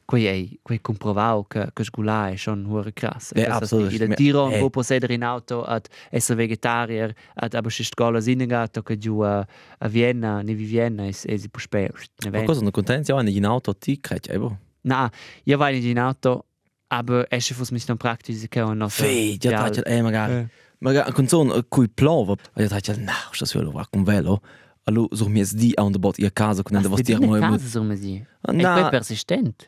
quei 0.05 0.25
ei 0.25 0.59
quei 0.63 0.79
comprovau 0.79 1.45
che 1.47 1.69
che 1.73 1.83
sgula 1.83 2.29
è 2.29 2.35
schon 2.37 2.65
hure 2.65 2.93
krass 2.93 3.31
Ja, 3.35 3.55
absolut. 3.55 3.91
il 3.91 4.07
Me- 4.07 4.15
tiro 4.15 4.49
eh. 4.49 4.61
wo 4.61 4.69
possedere 4.69 5.13
in 5.13 5.23
auto 5.23 5.63
ad 5.65 5.87
essere 6.09 6.37
vegetarier 6.37 7.13
ad 7.35 7.53
aber 7.53 7.71
si 7.71 7.83
scola 7.83 8.19
sinegato 8.21 8.81
che 8.83 8.97
giù 8.97 9.19
a, 9.19 9.39
a 9.79 9.87
Vienna 9.89 10.41
ne 10.41 10.53
vi 10.53 10.65
Vienna 10.65 11.05
es 11.07 11.25
es 11.25 11.47
puspe 11.49 11.91
ne 12.23 12.29
Ma 12.29 12.43
cosa 12.43 12.61
non 12.61 12.71
contenti 12.71 13.11
ja 13.11 13.21
in 13.21 13.45
auto 13.45 13.73
ti 13.75 13.99
crech, 13.99 14.29
ebo. 14.29 14.57
na 14.83 15.11
io 15.43 15.57
vai 15.57 15.83
in 15.89 15.97
auto 15.99 16.45
aber 16.89 17.25
es 17.29 17.51
fus 17.51 17.71
mich 17.71 17.87
non 17.87 17.97
praktisch 17.97 18.47
che 18.47 18.61
un 18.61 18.77
nostro 18.77 19.05
Fei, 19.05 19.37
ja 19.37 19.51
taccia 19.51 19.81
eh 19.83 20.01
magari. 20.01 20.47
Magari 20.79 21.11
con 21.11 21.27
son 21.27 21.65
cui 21.67 21.89
plova. 21.89 22.35
Ja 22.55 22.67
taccia 22.67 22.95
na, 22.95 23.11
sta 23.31 23.45
solo 23.45 23.71
va 23.71 23.85
con 23.89 24.03
velo. 24.03 24.41
Allo 24.87 25.07
so 25.11 25.27
mi 25.27 25.43
di 25.53 25.73
a 25.75 25.83
un 25.83 25.91
bot 25.99 26.17
ia 26.17 26.31
casa 26.31 26.63
con 26.63 26.75
was 26.89 27.01
dir 27.01 27.17
Ah, 27.17 28.51
e 28.51 28.55
na. 28.55 28.73
quei 28.73 28.89
persistent 28.89 29.67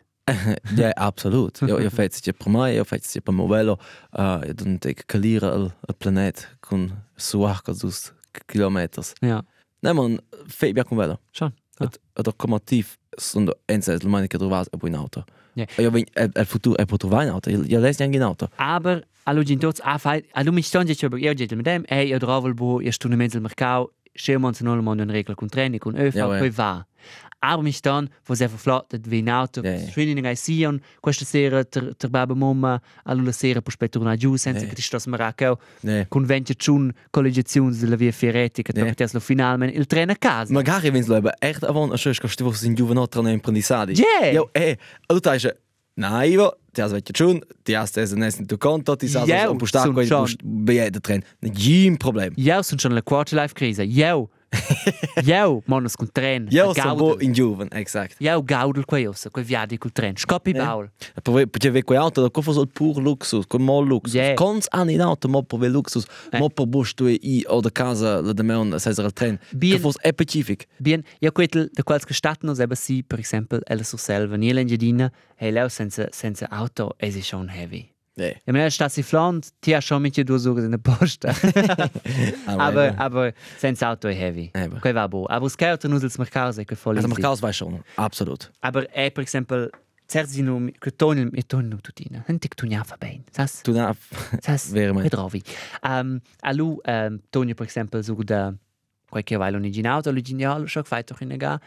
Ja, 0.75 0.91
absolut. 0.95 1.57
Ja, 1.59 1.79
io 1.79 1.89
fetz 1.89 2.21
ci 2.21 2.33
per 2.33 2.47
mai, 2.49 2.75
io 2.75 2.83
fetz 2.83 3.11
ci 3.11 3.21
per 3.21 3.33
movello. 3.33 3.79
Uh, 4.11 4.45
io 4.45 4.53
non 4.63 4.77
te 4.77 4.93
calira 4.93 5.53
il, 5.55 5.73
il 5.87 5.95
planet 5.97 6.57
con 6.59 6.91
suaca 7.15 7.73
sus 7.73 8.13
kilometers. 8.45 9.13
ja 9.21 9.43
Ne 9.81 9.93
man 9.93 10.19
fei 10.47 10.73
bia 10.73 10.83
con 10.83 10.97
velo. 10.97 11.19
schon 11.31 11.51
Ah. 11.79 11.85
Et 11.85 11.99
et 12.17 12.27
accommodativ 12.27 12.97
sono 13.17 13.53
enza 13.65 13.93
il 13.93 14.07
mani 14.07 14.27
che 14.27 14.37
trovas 14.37 14.67
e 14.71 14.77
poi 14.77 14.89
in 14.89 14.95
auto. 14.95 15.23
Ja. 15.53 15.65
Io 15.77 15.89
vin 15.89 16.05
il 16.15 16.45
futuro 16.45 16.77
è 16.77 16.85
per 16.85 16.97
trovare 16.97 17.25
in 17.25 17.31
auto. 17.31 17.49
Io 17.49 17.79
les 17.79 17.99
in 17.99 18.21
auto. 18.21 18.49
Aber 18.57 19.05
allo 19.23 19.43
gin 19.43 19.59
tots 19.59 19.79
a 19.83 19.97
fai 19.97 20.23
allo 20.33 20.51
mi 20.51 20.61
stonge 20.61 20.95
che 20.95 21.05
io 21.05 21.33
gete 21.33 21.55
mit 21.55 21.65
dem 21.65 21.83
e 21.87 22.05
io 22.07 22.17
drovel 22.17 22.53
bo 22.53 22.81
io 22.81 22.91
stune 22.91 23.15
mezzo 23.15 23.39
mercau 23.39 23.89
schemon 24.15 24.53
se 24.53 24.63
non 24.63 24.83
mondo 24.83 25.03
in 25.03 25.11
regola 25.11 25.35
con 25.35 25.47
treni 25.49 25.77
con 25.77 25.95
öfa 25.95 26.17
Ja, 26.17 26.37
ja. 26.43 26.51
va 26.51 26.85
aber 27.41 27.63
mich 27.63 27.81
dann 27.81 28.09
wo 28.25 28.33
sehr 28.35 28.49
verflottet 28.49 29.09
wie 29.09 29.19
in 29.19 29.29
auto 29.29 29.61
Ja, 29.63 29.71
ja. 29.71 29.87
schwinin 29.91 30.17
in 30.17 30.35
Sion 30.35 30.81
questa 30.99 31.23
sera 31.25 31.63
ter 31.63 31.95
ter 31.95 32.09
baba 32.09 32.35
mamma 32.35 32.81
allo 33.05 33.23
la 33.23 33.31
sera 33.31 33.61
per 33.61 33.71
spettro 33.73 34.01
una 34.01 34.15
giù 34.17 34.35
senza 34.35 34.63
Ja. 34.63 34.67
che 34.69 34.75
ti 34.75 34.81
stos 34.81 35.05
maracau 35.05 35.57
Ne. 35.83 36.05
con 36.09 36.25
venti 36.25 36.53
chun 36.57 36.91
collegiazioni 37.09 37.77
della 37.77 37.95
via 37.95 38.11
Fieretti 38.11 38.61
che 38.61 38.73
Ja. 38.75 38.81
tocca 38.81 38.93
teslo 38.93 39.19
finalmente 39.21 39.77
il 39.77 39.85
treno 39.85 40.11
a 40.11 40.15
casa 40.15 40.51
Magari 40.51 40.89
wenn 40.89 41.01
es 41.01 41.09
echt 41.39 41.63
avon 41.63 41.91
a 41.93 41.97
schösch 41.97 42.19
kosti 42.19 42.43
was 42.43 42.63
in 42.63 42.75
juvenot 42.75 43.09
tran 43.11 43.27
imprendisadi. 43.27 43.93
Yeah. 43.93 44.33
Jo, 44.33 44.49
eh, 44.51 44.77
du 45.07 45.19
taisce 45.19 45.55
Na 45.99 46.23
Ivo, 46.23 46.53
ti 46.71 46.79
has 46.81 46.93
vecchio 46.95 47.13
chun, 47.13 47.41
ti 47.67 47.75
has 47.75 47.91
nes 48.15 48.39
in 48.39 48.47
tu 48.47 48.57
conto, 48.57 48.95
ti 48.95 49.07
sa 49.07 49.25
in 49.27 49.59
schon. 50.07 50.23
pust 50.23 50.43
bejede 50.43 51.01
tren. 51.03 51.23
Gim 51.43 51.97
problem. 51.97 52.33
Io 52.37 52.61
sono 52.63 52.79
schon 52.79 52.93
la 52.93 53.01
quarter 53.01 53.37
life 53.37 53.53
crisi 53.53 53.83
io 53.83 54.29
Io, 55.25 55.61
monos 55.65 55.95
con 55.95 56.09
tren. 56.11 56.47
A 56.51 56.73
sono 56.73 56.95
bo 56.95 57.17
in 57.19 57.33
giuven, 57.33 57.67
exact. 57.71 58.15
Io 58.19 58.43
gaudel 58.43 58.85
quei 58.85 59.05
ossa, 59.05 59.29
quei 59.29 59.43
viadi 59.43 59.77
col 59.77 59.91
tren. 59.91 60.15
Scoppi 60.17 60.53
baul. 60.53 60.89
Perché 61.21 61.45
perché 61.47 61.83
quei 61.83 61.97
auto 61.97 62.21
da 62.21 62.29
cosa 62.29 62.59
il 62.61 62.67
pur 62.67 62.97
luxus, 63.01 63.45
con 63.45 63.61
mo 63.61 63.79
luxus. 63.81 64.13
Yeah. 64.13 64.33
Cons 64.35 64.67
anni 64.69 64.93
in 64.93 65.01
auto 65.01 65.27
mo 65.27 65.43
per 65.43 65.69
luxus, 65.69 66.05
Eh. 66.31 66.39
mo 66.39 66.49
per 66.49 66.65
bus 66.67 66.93
tu 66.93 67.05
i 67.07 67.43
o 67.47 67.59
da 67.61 67.69
casa 67.71 68.21
la 68.21 68.33
de 68.33 68.43
meun 68.43 68.79
sesser 68.79 69.05
al 69.05 69.13
tren. 69.13 69.39
Bien. 69.51 69.75
Che 69.75 69.81
fos 69.81 69.95
specific. 70.01 70.67
Bien, 70.77 71.03
io 71.19 71.31
quel 71.31 71.69
de 71.73 71.83
quals 71.83 72.05
gestatten 72.05 72.47
nos 72.47 72.59
eben 72.59 72.75
si, 72.77 73.03
per 73.03 73.19
exempel, 73.19 73.61
ella 73.67 73.83
sur 73.83 73.99
selva, 73.99 74.35
nie 74.37 74.53
l'engedina, 74.53 75.11
hey 75.35 75.51
leo 75.51 75.69
senza, 75.69 76.07
senza 76.11 76.47
auto, 76.49 76.95
es 76.97 77.15
ist 77.15 77.27
schon 77.27 77.49
heavy. 77.49 77.91
Eh. 78.19 78.35
Ja, 78.45 78.53
men 78.53 78.71
sta 78.71 78.89
si 78.89 79.03
flant, 79.03 79.53
ti 79.59 79.73
ha 79.73 79.81
schon 79.81 80.01
mit 80.01 80.17
due 80.27 80.39
Sorgen 80.39 80.65
in 80.65 80.71
der 80.71 80.77
Posta. 80.77 81.33
aber, 82.45 82.93
aber 82.97 83.33
senza 83.57 83.89
auto 83.89 84.09
heavy. 84.09 84.51
Eben. 84.53 84.79
Quei 84.81 84.93
va 84.93 85.07
bo. 85.07 85.25
Aber 85.29 85.49
scherzo 85.49 85.87
nus 85.87 86.03
als 86.03 86.17
mercause, 86.17 86.65
quei 86.65 86.77
voll 86.77 86.97
Also 86.97 87.07
man 87.07 87.17
kann 87.17 87.41
weiß 87.41 87.55
schon, 87.55 87.83
absolut. 87.95 88.51
Aber 88.61 88.89
è, 88.91 89.11
per 89.11 89.23
exempel, 89.23 89.71
certi 90.09 90.41
no, 90.41 90.69
che 90.79 90.95
tonel, 90.95 91.29
e 91.33 91.43
tonel 91.43 91.69
non 91.69 91.81
tutina. 91.81 92.23
Non 92.27 92.39
ti 92.39 92.47
tunia 92.49 92.83
fa 92.83 92.97
ben. 92.97 93.23
Sas? 93.31 93.61
Du 93.61 93.73
na 93.73 93.95
Sas? 94.41 94.71
Veramente. 94.71 95.09
Ritrovi. 95.09 95.43
Um, 95.83 96.19
a 96.41 96.51
lu, 96.51 96.79
um, 96.83 97.19
tonio, 97.29 97.53
per 97.53 97.65
exempel, 97.65 98.03
sur 98.03 98.23
da 98.23 98.53
qualche 99.09 99.37
vai 99.37 99.51
l'originale, 99.51 100.01
l'originale, 100.05 100.67
ciò 100.67 100.81
che 100.81 100.87
fai 100.87 101.03
doch 101.03 101.21
in 101.21 101.35
ga, 101.37 101.59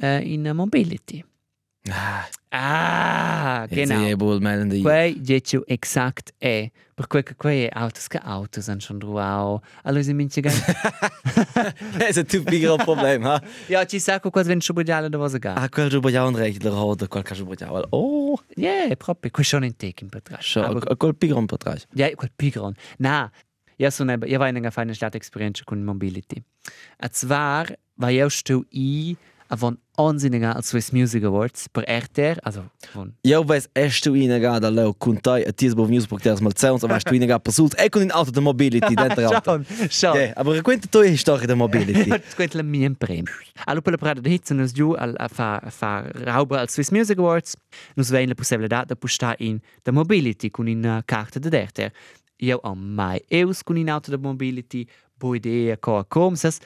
uh, 0.00 0.20
in 0.22 0.50
mobility. 0.54 1.24
Ah, 1.90 2.28
Ah, 2.50 3.66
genau. 3.68 4.04
eh 4.06 4.14
wohl 4.18 4.40
melden 4.40 4.70
die. 4.70 4.80
Quei 4.82 5.14
dice 5.20 5.62
exakt 5.66 6.32
è. 6.38 6.70
Per 6.94 7.06
quei 7.06 7.22
che 7.22 7.34
quei 7.36 7.68
autos 7.70 8.08
che 8.08 8.18
autos 8.18 8.68
han 8.68 8.80
schon 8.80 8.98
druau. 8.98 9.60
Allora 9.84 10.02
si 10.02 10.12
mince 10.14 10.40
gan. 10.40 10.52
Das 11.98 12.10
ist 12.10 12.18
ein 12.18 12.26
typischer 12.26 12.76
Problem, 12.78 13.24
ha. 13.24 13.40
Ja, 13.68 13.84
ci 13.86 13.98
sa 14.00 14.18
co 14.18 14.30
quasi 14.30 14.48
wenn 14.48 14.60
schon 14.60 14.74
budjale 14.74 15.10
da 15.10 15.18
was 15.18 15.38
ga. 15.38 15.54
Ah, 15.54 15.68
quel 15.68 15.90
giù 15.90 16.00
ja 16.08 16.24
un 16.26 16.34
rechtler 16.34 16.72
oder 16.72 17.06
quel 17.06 17.22
caso 17.22 17.44
budjal. 17.44 17.86
Oh, 17.90 18.38
Ja, 18.56 18.94
proprio, 18.96 19.30
quei 19.30 19.44
schon 19.44 19.62
in 19.64 19.76
tek 19.76 20.02
in 20.02 20.08
Petra. 20.08 20.38
schon 20.40 20.64
Aber 20.64 20.96
quel 20.96 21.12
pigron 21.14 21.46
patras. 21.46 21.86
ja, 21.94 22.08
quel 22.16 22.30
pigron. 22.36 22.74
Na, 22.98 23.30
ja 23.76 23.90
so 23.90 24.04
ne, 24.04 24.18
ja 24.26 24.38
war 24.40 24.48
in 24.48 24.56
einer 24.56 24.72
feine 24.72 24.94
Stadt 24.94 25.14
Experience 25.14 25.62
con 25.64 25.84
mobility. 25.84 26.42
A 26.98 27.08
zwar 27.12 27.66
war 27.96 28.10
ja 28.10 28.28
sto 28.30 28.64
i 28.72 29.16
avon 29.48 29.78
onsinniger 29.96 30.54
als 30.54 30.68
Swiss 30.68 30.92
Music 30.92 31.24
Awards 31.24 31.68
per 31.68 31.84
RTR, 31.88 32.38
also 32.42 32.64
von 32.92 33.14
Eu 33.22 33.48
weiß, 33.48 33.68
erst 33.74 34.04
du 34.06 34.12
gar 34.40 34.60
da 34.60 34.68
leo 34.68 34.92
kuntai 34.92 35.44
tiers 35.56 35.74
bov 35.74 35.88
news 35.88 36.06
podcast 36.06 36.42
mal 36.42 36.52
zehn, 36.54 36.78
aber 36.82 36.98
du 36.98 37.14
ihnen 37.14 37.28
gar 37.28 37.40
persult 37.40 37.74
e 37.78 37.88
con 37.88 38.02
in 38.02 38.12
auto 38.12 38.30
de 38.30 38.40
mobility 38.40 38.94
dentro 38.94 39.24
auto. 39.34 39.64
Schon, 39.64 39.66
schon. 39.90 40.16
Ja, 40.16 40.32
aber 40.36 40.62
quenta 40.62 40.86
tu 40.88 41.00
è 41.00 41.16
storia 41.16 41.46
de 41.46 41.54
mobility. 41.54 42.10
Quella 42.36 42.62
mi 42.62 42.84
imprem. 42.84 43.24
Allo 43.64 43.80
per 43.80 43.92
la 43.92 43.98
parada 43.98 44.20
de 44.20 44.30
hits 44.30 44.50
nus 44.50 44.72
giù 44.72 44.92
al 44.92 45.16
fa 45.28 45.56
a 45.56 45.70
fa 45.70 46.04
rauba 46.12 46.60
al 46.60 46.68
Swiss 46.68 46.90
Music 46.90 47.18
Awards. 47.18 47.56
Nus 47.94 48.10
vein 48.10 48.28
la 48.28 48.34
possibilità 48.34 48.84
da 48.84 48.94
pusta 48.94 49.34
in 49.38 49.58
da 49.82 49.92
mobility 49.92 50.50
con 50.50 50.68
in 50.68 50.84
uh, 50.84 51.02
carta 51.04 51.38
de 51.38 51.48
derter. 51.48 51.92
Io 52.36 52.60
ho 52.62 52.74
mai 52.74 53.24
eus 53.28 53.62
con 53.62 53.76
in 53.76 53.90
auto 53.90 54.10
da 54.10 54.18
mobility, 54.18 54.86
bo 55.14 55.34
idea 55.34 55.76
co 55.78 56.04
com 56.06 56.34
sas. 56.34 56.58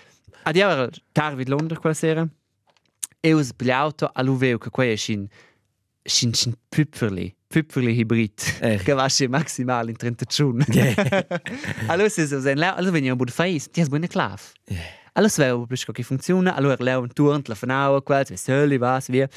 Adiaver 0.44 0.90
tarvid 1.12 1.48
Londra 1.48 1.78
quella 1.78 1.94
sera. 1.94 2.28
Eus 3.24 3.52
pliauto 3.52 4.10
allo 4.12 4.36
veo 4.36 4.58
che 4.58 4.70
quei 4.70 4.96
shin 4.96 5.28
shin 6.02 6.32
shin 6.34 6.54
püpferli. 6.68 7.34
Püpferli 7.46 7.94
hybrid. 7.94 8.32
Echt? 8.60 8.84
Che 8.84 8.92
va 8.92 9.08
sche 9.08 9.28
maximal 9.28 9.88
in 9.88 9.96
30 9.96 10.24
giorni. 10.24 10.64
Allora 11.86 12.08
se 12.08 12.26
so 12.26 12.40
sein 12.40 12.58
Leo, 12.58 12.74
allora 12.74 12.90
veniamo 12.90 13.16
bud 13.16 13.30
fais, 13.30 13.68
ti 13.70 13.80
has 13.80 13.88
buona 13.88 14.08
clav. 14.08 14.40
Allora 15.12 15.30
sveo 15.30 15.66
plus 15.66 15.84
che 15.84 16.02
funziona, 16.02 16.54
allora 16.56 16.76
Leo 16.78 17.00
un 17.00 17.12
turn 17.12 17.42
la 17.46 17.54
fanau 17.54 18.02
quels, 18.02 18.30
vi 18.30 18.36
soli 18.36 18.76
was 18.76 19.08
wir. 19.08 19.28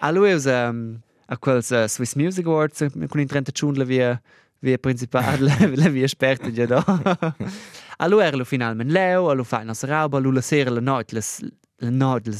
Allora 0.00 0.34
us 0.34 0.44
um, 0.44 1.00
a 1.26 1.36
quels 1.36 1.70
uh, 1.70 1.86
Swiss 1.88 2.14
Music 2.14 2.46
Awards 2.46 2.82
eh, 2.82 2.90
con 3.08 3.20
in 3.20 3.26
30 3.26 3.50
giorni 3.50 3.84
via 3.84 4.20
via 4.60 4.78
principale 4.78 5.54
la 5.76 5.88
via 5.88 6.04
esperta 6.04 6.50
già 6.52 6.66
da. 6.66 7.34
Allora 7.96 8.30
lo 8.36 8.44
finalmente 8.44 8.92
Leo, 8.92 9.30
allora 9.30 9.44
fa 9.44 9.58
una 9.58 9.74
roba, 9.80 10.18
allora 10.18 10.34
la 10.34 10.40
sera 10.40 10.70
la 10.70 10.80
notte 10.80 11.20
la 11.78 11.90
notte 11.90 12.30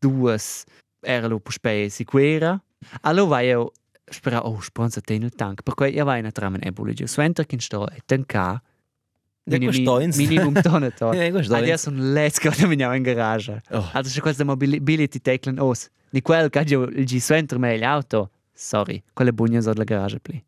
duas 0.00 0.64
era 1.00 1.26
lo 1.26 1.38
puspe 1.40 1.88
sicura. 1.88 2.60
Allora 3.02 3.28
vai 3.28 3.46
io 3.46 3.72
spera 4.10 4.46
oh 4.46 4.60
sponsa 4.60 5.00
te 5.00 5.18
nel 5.18 5.34
tank, 5.34 5.62
perché 5.62 5.88
io 5.88 6.04
vai 6.04 6.22
na 6.22 6.30
tramen 6.30 6.60
ebole 6.62 6.94
giù. 6.94 7.06
Suenter 7.06 7.46
kin 7.46 7.60
sto 7.60 7.88
e 7.88 8.00
tanka. 8.04 8.62
Minimum 9.44 10.60
tonne 10.60 10.90
to. 10.92 11.12
Ins. 11.14 11.50
Adesso 11.50 11.90
un 11.90 12.12
let's 12.12 12.38
go 12.38 12.50
da 12.76 12.94
in 12.94 13.02
garage. 13.02 13.62
Oh. 13.70 13.88
Also 13.92 14.10
c'è 14.10 14.20
questa 14.20 14.44
mobility 14.44 15.20
teclen 15.20 15.58
os. 15.58 15.88
Di 16.10 16.22
quel 16.22 16.50
che 16.50 16.60
il 16.60 17.04
G 17.04 17.18
Suenter 17.18 17.58
me 17.58 17.76
l'auto. 17.78 18.30
Sorry, 18.60 19.04
quelle 19.14 19.32
bugne 19.32 19.60
so 19.62 19.70
della 19.72 19.84
garage 19.84 20.18
pli. 20.18 20.42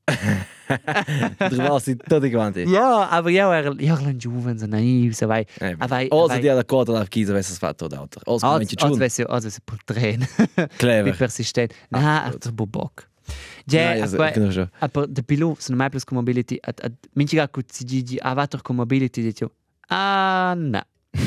Du 1.49 1.57
warst 1.59 1.87
die 1.87 1.97
tutti 1.97 2.29
quanti. 2.31 2.65
Ja, 2.67 3.07
aber 3.09 3.31
ja, 3.31 3.47
er 3.55 3.73
ja 3.81 3.95
lan 4.01 4.19
juven 4.19 4.59
so 4.59 4.67
naiv 4.67 5.15
so 5.15 5.29
vai. 5.29 5.45
Eh, 5.61 5.77
Ah, 5.79 5.87
vai. 5.87 6.09
Also 6.11 6.41
die 6.41 6.51
alla 6.51 6.65
coda 6.65 6.93
la 6.93 7.05
chiesa 7.07 7.31
avesse 7.33 7.55
fatto 7.57 7.87
d'auto. 7.87 8.19
Also 8.27 8.47
Als 8.47 8.59
menci 8.59 8.75
als 8.81 8.91
chun. 8.91 8.99
wesse 8.99 9.25
als 9.29 9.45
wesse 9.45 9.61
pur 9.65 9.79
tren. 9.85 10.27
Wie 10.57 10.67
Clever. 10.79 11.15
persistent. 11.17 11.73
Na, 11.91 12.33
er 12.33 12.53
bo 12.53 12.67
bock. 12.67 13.07
Ja, 13.67 13.95
Ja, 13.95 13.95
ja, 13.95 14.07
qua- 14.09 14.31
genau 14.33 14.51
schon. 14.51 14.69
Aber 14.81 15.07
de 15.07 15.23
pilot 15.23 15.61
sono 15.63 15.77
mai 15.79 15.89
plus 15.89 16.05
con 16.05 16.17
mobility. 16.17 16.59
At, 16.63 16.81
at, 16.83 16.93
minci 17.15 17.37
ga 17.37 17.47
cu 17.47 17.61
si 17.71 17.85
gigi 17.85 18.19
avator 18.21 18.61
con 18.63 18.75
mobility 18.75 19.23
dicio. 19.23 19.53
Ah, 19.89 20.55
na. 20.57 20.83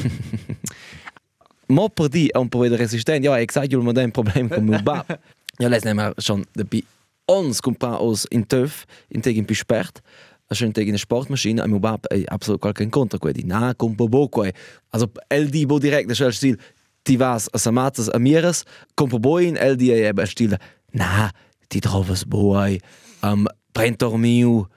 Mo 1.67 1.89
per 1.89 2.09
di 2.09 2.27
è 2.27 2.37
un 2.37 2.49
po' 2.49 2.59
wieder 2.59 2.77
resistent. 2.77 3.23
Ja, 3.23 3.39
exakt, 3.39 3.71
io 3.71 3.79
ho 3.79 3.83
un 3.89 4.11
problem 4.11 4.49
con 4.49 4.63
mio 4.65 4.81
bab. 4.81 5.05
Ja, 5.59 5.67
les 5.69 5.83
nemmer 5.83 6.13
schon 6.17 6.45
dabei 6.55 6.83
ons 7.25 7.61
comprar 7.61 7.99
aus 7.99 8.25
in 8.25 8.47
TÜV, 8.47 8.83
in 9.09 9.21
tegen 9.21 9.45
pispert. 9.45 10.01
Als 10.47 10.59
je 10.59 10.71
tegen 10.71 10.93
een 10.93 10.99
sportmachine, 10.99 11.61
en 11.61 11.69
mijn 11.69 11.81
bab 11.81 12.05
eh, 12.05 12.23
absoluut 12.25 12.59
qualche 12.59 12.83
incontro 12.83 13.17
quei. 13.17 13.43
Na, 13.45 13.73
com 13.73 13.95
bo 13.95 14.27
quei. 14.27 14.51
Also 14.89 15.11
el 15.27 15.49
di 15.49 15.65
bo 15.65 15.79
direct, 15.79 16.07
de 16.07 16.13
schel 16.13 16.31
stil. 16.31 16.57
Ti 17.01 17.17
vas 17.17 17.47
a 17.51 17.57
samatas 17.57 18.09
a 18.09 18.17
mieres, 18.17 18.63
com 18.93 19.09
bo 19.09 19.37
in 19.37 19.57
el 19.57 19.75
di 19.75 19.91
e 19.91 20.11
a 20.15 20.25
stil. 20.25 20.57
Na, 20.91 21.31
ti 21.67 21.79
trovas 21.79 22.23
boi. 22.23 22.79
Um, 23.23 23.45
prentor 23.71 24.17
miu. 24.17 24.67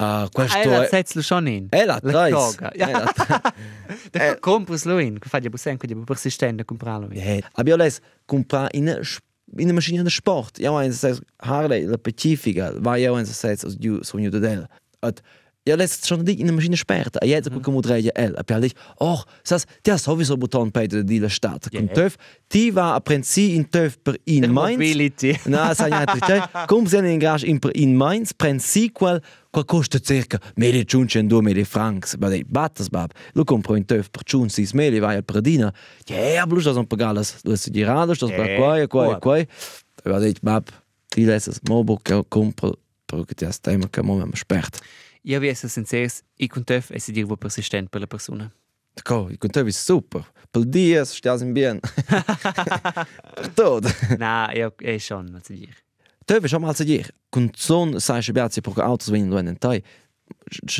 Uh, 0.00 0.28
questo 0.32 0.58
Ah, 0.58 0.64
la 0.66 0.84
è... 0.84 0.88
setz 0.88 1.14
lo 1.14 1.22
schon 1.22 1.46
in. 1.46 1.66
Eh, 1.70 1.84
la 1.84 1.98
La 2.02 2.10
trais. 2.12 2.32
coga. 2.34 2.70
Eh, 2.70 2.90
la 2.92 3.12
Da 4.12 4.38
compras 4.38 4.84
lo 4.84 4.98
in. 4.98 5.18
Che 5.18 5.28
fa 5.28 5.40
di 5.40 5.48
busen, 5.48 5.76
che 5.76 5.86
di 5.86 5.94
persistente 5.94 6.64
comprarlo 6.64 7.08
in. 7.10 7.42
Aber 7.52 7.68
ja, 7.68 7.76
les 7.76 8.00
comprar 8.24 8.68
in 8.72 8.98
in 9.56 9.64
eine 9.64 9.72
Maschine 9.72 10.02
de 10.02 10.10
sport. 10.10 10.58
Ja, 10.58 10.76
eins 10.76 11.00
says 11.00 11.20
Harley, 11.42 11.84
la 11.84 11.96
Pacifica, 11.96 12.72
vai 12.80 13.02
ja 13.02 13.12
eins 13.14 13.40
says 13.40 13.64
aus 13.64 13.76
du 13.76 14.02
so 14.02 14.18
new 14.18 14.30
del. 14.30 14.66
At 15.00 15.22
ja, 15.68 15.76
les 15.76 16.06
schon 16.06 16.26
in 16.26 16.40
eine 16.40 16.52
Maschine 16.52 16.76
sperrt. 16.76 17.22
A 17.22 17.26
jetzt 17.26 17.50
kommt 17.50 17.62
kommt 17.62 17.88
reja 17.88 18.10
el. 18.14 18.36
A 18.36 18.42
per 18.42 18.60
dich, 18.60 18.74
oh, 18.98 19.20
sas, 19.44 19.64
der 19.84 19.98
sowieso 19.98 20.36
Button 20.36 20.72
bei 20.72 20.86
der 20.86 21.04
die 21.04 21.28
Stadt. 21.28 21.70
Kommt 21.70 21.94
töf, 21.94 22.16
ti 22.48 22.74
va 22.74 22.94
a 22.94 23.00
prensi 23.00 23.54
in 23.54 23.70
töf 23.70 24.02
per 24.02 24.16
in 24.24 24.50
Mainz. 24.52 25.22
Na, 25.46 25.74
sa 25.74 25.86
ja 25.86 26.06
tri. 26.06 26.40
Kom 26.66 26.86
se 26.86 26.98
in 26.98 27.20
garage 27.20 27.46
in 27.46 27.60
per 27.60 27.74
in 27.74 27.96
Mainz, 27.96 28.32
prensi 28.32 28.88
quel 28.88 29.20
qual 29.50 29.64
costa 29.64 29.98
circa 29.98 30.38
mille 30.56 30.84
ciuncen 30.84 31.26
due 31.28 31.42
mille 31.42 31.64
francs. 31.64 32.16
Ma 32.16 32.28
dei 32.28 32.44
battas 32.44 32.88
bab. 32.88 33.12
Lu 33.34 33.44
compro 33.44 33.76
in 33.76 33.84
töf 33.84 34.10
per 34.10 34.24
ciun 34.24 34.48
sis 34.48 34.72
mille 34.72 35.00
vai 35.00 35.16
al 35.16 35.24
Pradina. 35.24 35.72
Ja, 36.06 36.46
blus 36.46 36.64
das 36.64 36.76
un 36.76 36.86
pagalas. 36.86 37.40
Du 37.42 37.50
hast 37.50 37.70
die 37.70 37.84
radas, 37.84 38.18
das 38.18 38.30
per 38.30 38.48
Ja, 38.50 38.56
qua, 38.56 38.86
qua, 38.86 39.06
qua. 39.18 39.20
qua. 39.20 39.46
Va 40.04 40.18
dei 40.18 40.34
bab. 40.42 40.68
Ti 41.08 41.24
lesas 41.24 41.60
mobo 41.68 41.96
che 42.02 42.22
compro 42.28 42.74
perché 43.06 43.34
ti 43.34 43.44
has 43.44 43.60
tema 43.60 43.88
che 43.88 44.02
mo 44.02 44.16
mi 44.16 44.36
spert. 44.36 44.78
Io 45.22 45.40
vi 45.40 45.48
essere 45.48 45.68
sinceres, 45.72 46.22
i 46.36 46.46
con 46.46 46.64
teuf 46.64 46.90
e 46.90 47.00
si 47.00 47.12
dir 47.12 47.24
vo 47.26 47.36
persistent 47.36 47.88
per 47.88 48.00
la 48.00 48.06
persona. 48.06 48.50
Ko, 49.02 49.28
i 49.30 49.36
con 49.38 49.50
töf 49.50 49.66
is 49.68 49.78
super. 49.82 50.24
Pel 50.50 50.64
dias 50.68 51.12
stias 51.14 51.40
in 51.42 51.52
bien. 51.52 51.80
Per 53.34 53.48
tot. 53.54 53.84
Na, 54.18 54.50
io 54.54 54.74
è 54.76 54.98
schon, 54.98 55.28
ma 55.30 55.40
si 55.42 55.54
dir. 55.54 55.76
Töf 56.28 56.44
is 56.44 56.52
mal 56.52 56.74
zu 56.74 56.84
dir. 56.84 57.06
Con 57.30 57.50
son 57.56 57.98
sai 58.00 58.20
che 58.20 58.32
beazzi 58.32 58.60
per 58.60 58.78
autos 58.84 59.10
wenn 59.10 59.30
du 59.30 59.36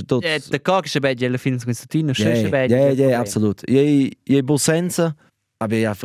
tot. 0.05 0.25
Eh, 0.25 0.41
da 0.51 0.61
coga 0.61 0.89
che 0.89 1.01
bedje 1.01 1.29
la 1.29 1.39
film 1.39 1.59
con 1.59 1.73
Stutino, 1.73 2.13
che 2.13 2.49
bedje. 2.49 2.77
ja, 2.77 3.09
ja, 3.09 3.19
absolut. 3.19 3.63
Je, 3.67 4.11
je 4.25 4.43
bol 4.43 4.59
senza, 4.59 5.15
aber 5.59 5.79
ja, 5.79 5.97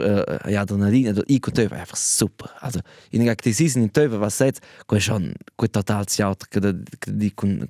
ja, 0.47 0.61
Adrenalin, 0.61 1.21
ich 1.27 1.45
und 1.45 1.53
Töwe 1.53 1.75
einfach 1.75 1.97
super. 1.97 2.49
Also, 2.61 2.79
in 3.11 3.25
der 3.25 3.35
die 3.35 3.53
Season 3.53 3.83
in 3.83 3.91
Töwe, 3.91 4.19
was 4.19 4.39
jetzt, 4.39 4.61
ko 4.87 4.99
schon, 4.99 5.33
ko 5.57 5.67
total 5.67 6.05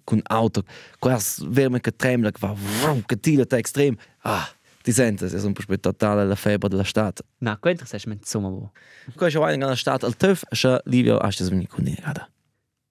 con 0.06 0.22
auto, 0.30 0.64
as 1.02 1.44
verme 1.50 1.80
che 1.80 1.92
tremla, 1.92 2.32
che 2.32 2.40
va, 2.40 2.54
vroom, 2.54 3.04
che 3.06 3.20
tira 3.20 3.46
te 3.46 3.58
extrem. 3.58 3.98
Ah, 4.24 4.48
die 4.86 4.92
sente, 4.92 5.26
es 5.26 5.34
ist 5.34 5.46
un 5.46 5.54
po' 5.54 5.78
totale 5.78 6.26
la 6.26 6.36
febbre 6.36 6.70
della 6.70 6.84
Stadt. 6.84 7.24
Na, 7.40 7.58
quel 7.58 7.74
interessant 7.74 8.08
mit 8.08 8.20
insomma 8.20 8.50
wo. 8.50 8.72
Ko 9.16 9.30
schon 9.30 9.50
in 9.54 9.62
der 9.62 9.76
Stadt 9.76 10.04
al 10.04 10.14
Töv, 10.14 10.44
scha 10.52 10.82
Livio, 10.86 11.20
du 11.20 11.28
es 11.28 11.52
mir 11.52 11.68
kun 11.68 11.86
gerade. 11.86 12.28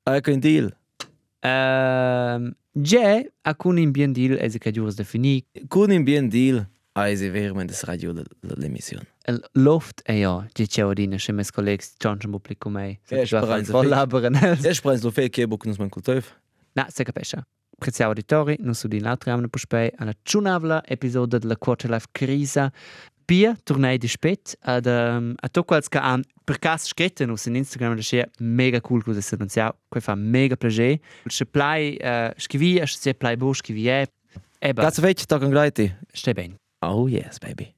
Ecco 0.05 0.31
in 0.31 0.41
deal. 0.41 0.73
Ehm, 1.43 2.55
je, 2.73 3.31
alcuni 3.43 3.83
in 3.83 3.93
bien 3.93 4.13
deal, 4.13 4.39
e 4.39 4.51
si 4.51 4.59
che 4.59 4.73
giuris 4.73 4.95
defini, 4.95 5.45
Kun 5.69 5.91
in 5.93 6.05
bien 6.05 6.29
deal. 6.29 6.67
Eisi 6.95 7.31
veramente 7.31 7.75
radio 7.85 8.13
l'emissione. 8.41 9.07
El 9.25 9.43
loft 9.53 10.03
e 10.05 10.19
ja, 10.19 10.47
diceva 10.53 10.93
dina, 10.93 11.17
che 11.17 11.33
mes 11.33 11.51
colleghi 11.51 11.87
giangiano 11.97 12.37
pubblico 12.37 12.69
mei. 12.69 12.99
Ja, 13.09 13.25
speranza 13.25 13.73
Collaborano. 13.73 14.39
Ja, 14.61 14.75
sprenz 14.75 15.03
lo 15.03 15.11
fe 15.11 15.31
che 15.31 15.47
bo 15.47 15.57
kunus 15.57 15.79
man 15.79 15.89
kultev. 15.89 16.27
Na, 16.75 16.87
se 16.91 17.05
capisce. 17.05 17.47
Prezziamo 17.83 18.13
auditori, 18.13 18.57
non 18.61 18.75
su 18.75 18.87
di 18.87 19.01
l'altra 19.01 19.33
amna 19.33 19.49
puspei, 19.49 19.91
alla 19.97 20.13
ciunavla 20.23 20.85
episodio 20.87 21.37
della 21.37 21.57
Quarter 21.57 21.91
Life 21.91 22.07
Crisa. 22.13 22.73
Pia, 23.25 23.59
tornei 23.61 23.99
di 23.99 24.07
spet, 24.07 24.57
ad, 24.61 24.87
um, 24.87 25.35
a 25.35 25.49
to 25.49 25.65
quals 25.65 25.89
che 25.89 25.99
han 25.99 26.23
per 26.45 26.61
cas 26.61 26.87
scritte 26.87 27.27
nus 27.27 27.47
in 27.47 27.57
Instagram, 27.57 27.97
da 27.97 28.03
sia 28.03 28.29
mega 28.39 28.81
cool 28.81 29.03
cosa 29.03 29.21
si 29.21 29.35
annunzia, 29.35 29.75
que 29.89 30.01
fa 30.01 30.15
mega 30.15 30.55
piacere. 30.55 31.01
Se 31.27 31.45
plai, 31.45 31.99
uh, 32.01 32.31
scrivi, 32.37 32.81
se 32.85 33.15
plai 33.15 33.37
bo, 33.37 33.53
scrivi, 33.53 33.89
e, 33.89 34.07
e 34.61 34.73
ba, 34.73 34.83
Grazie 34.83 35.03
fetch, 35.03 35.25
tag 35.25 35.43
an 35.43 35.51
greiti. 35.51 35.93
stai 36.13 36.35
bene. 36.35 36.55
Oh 36.87 37.09
yes, 37.09 37.39
baby. 37.41 37.75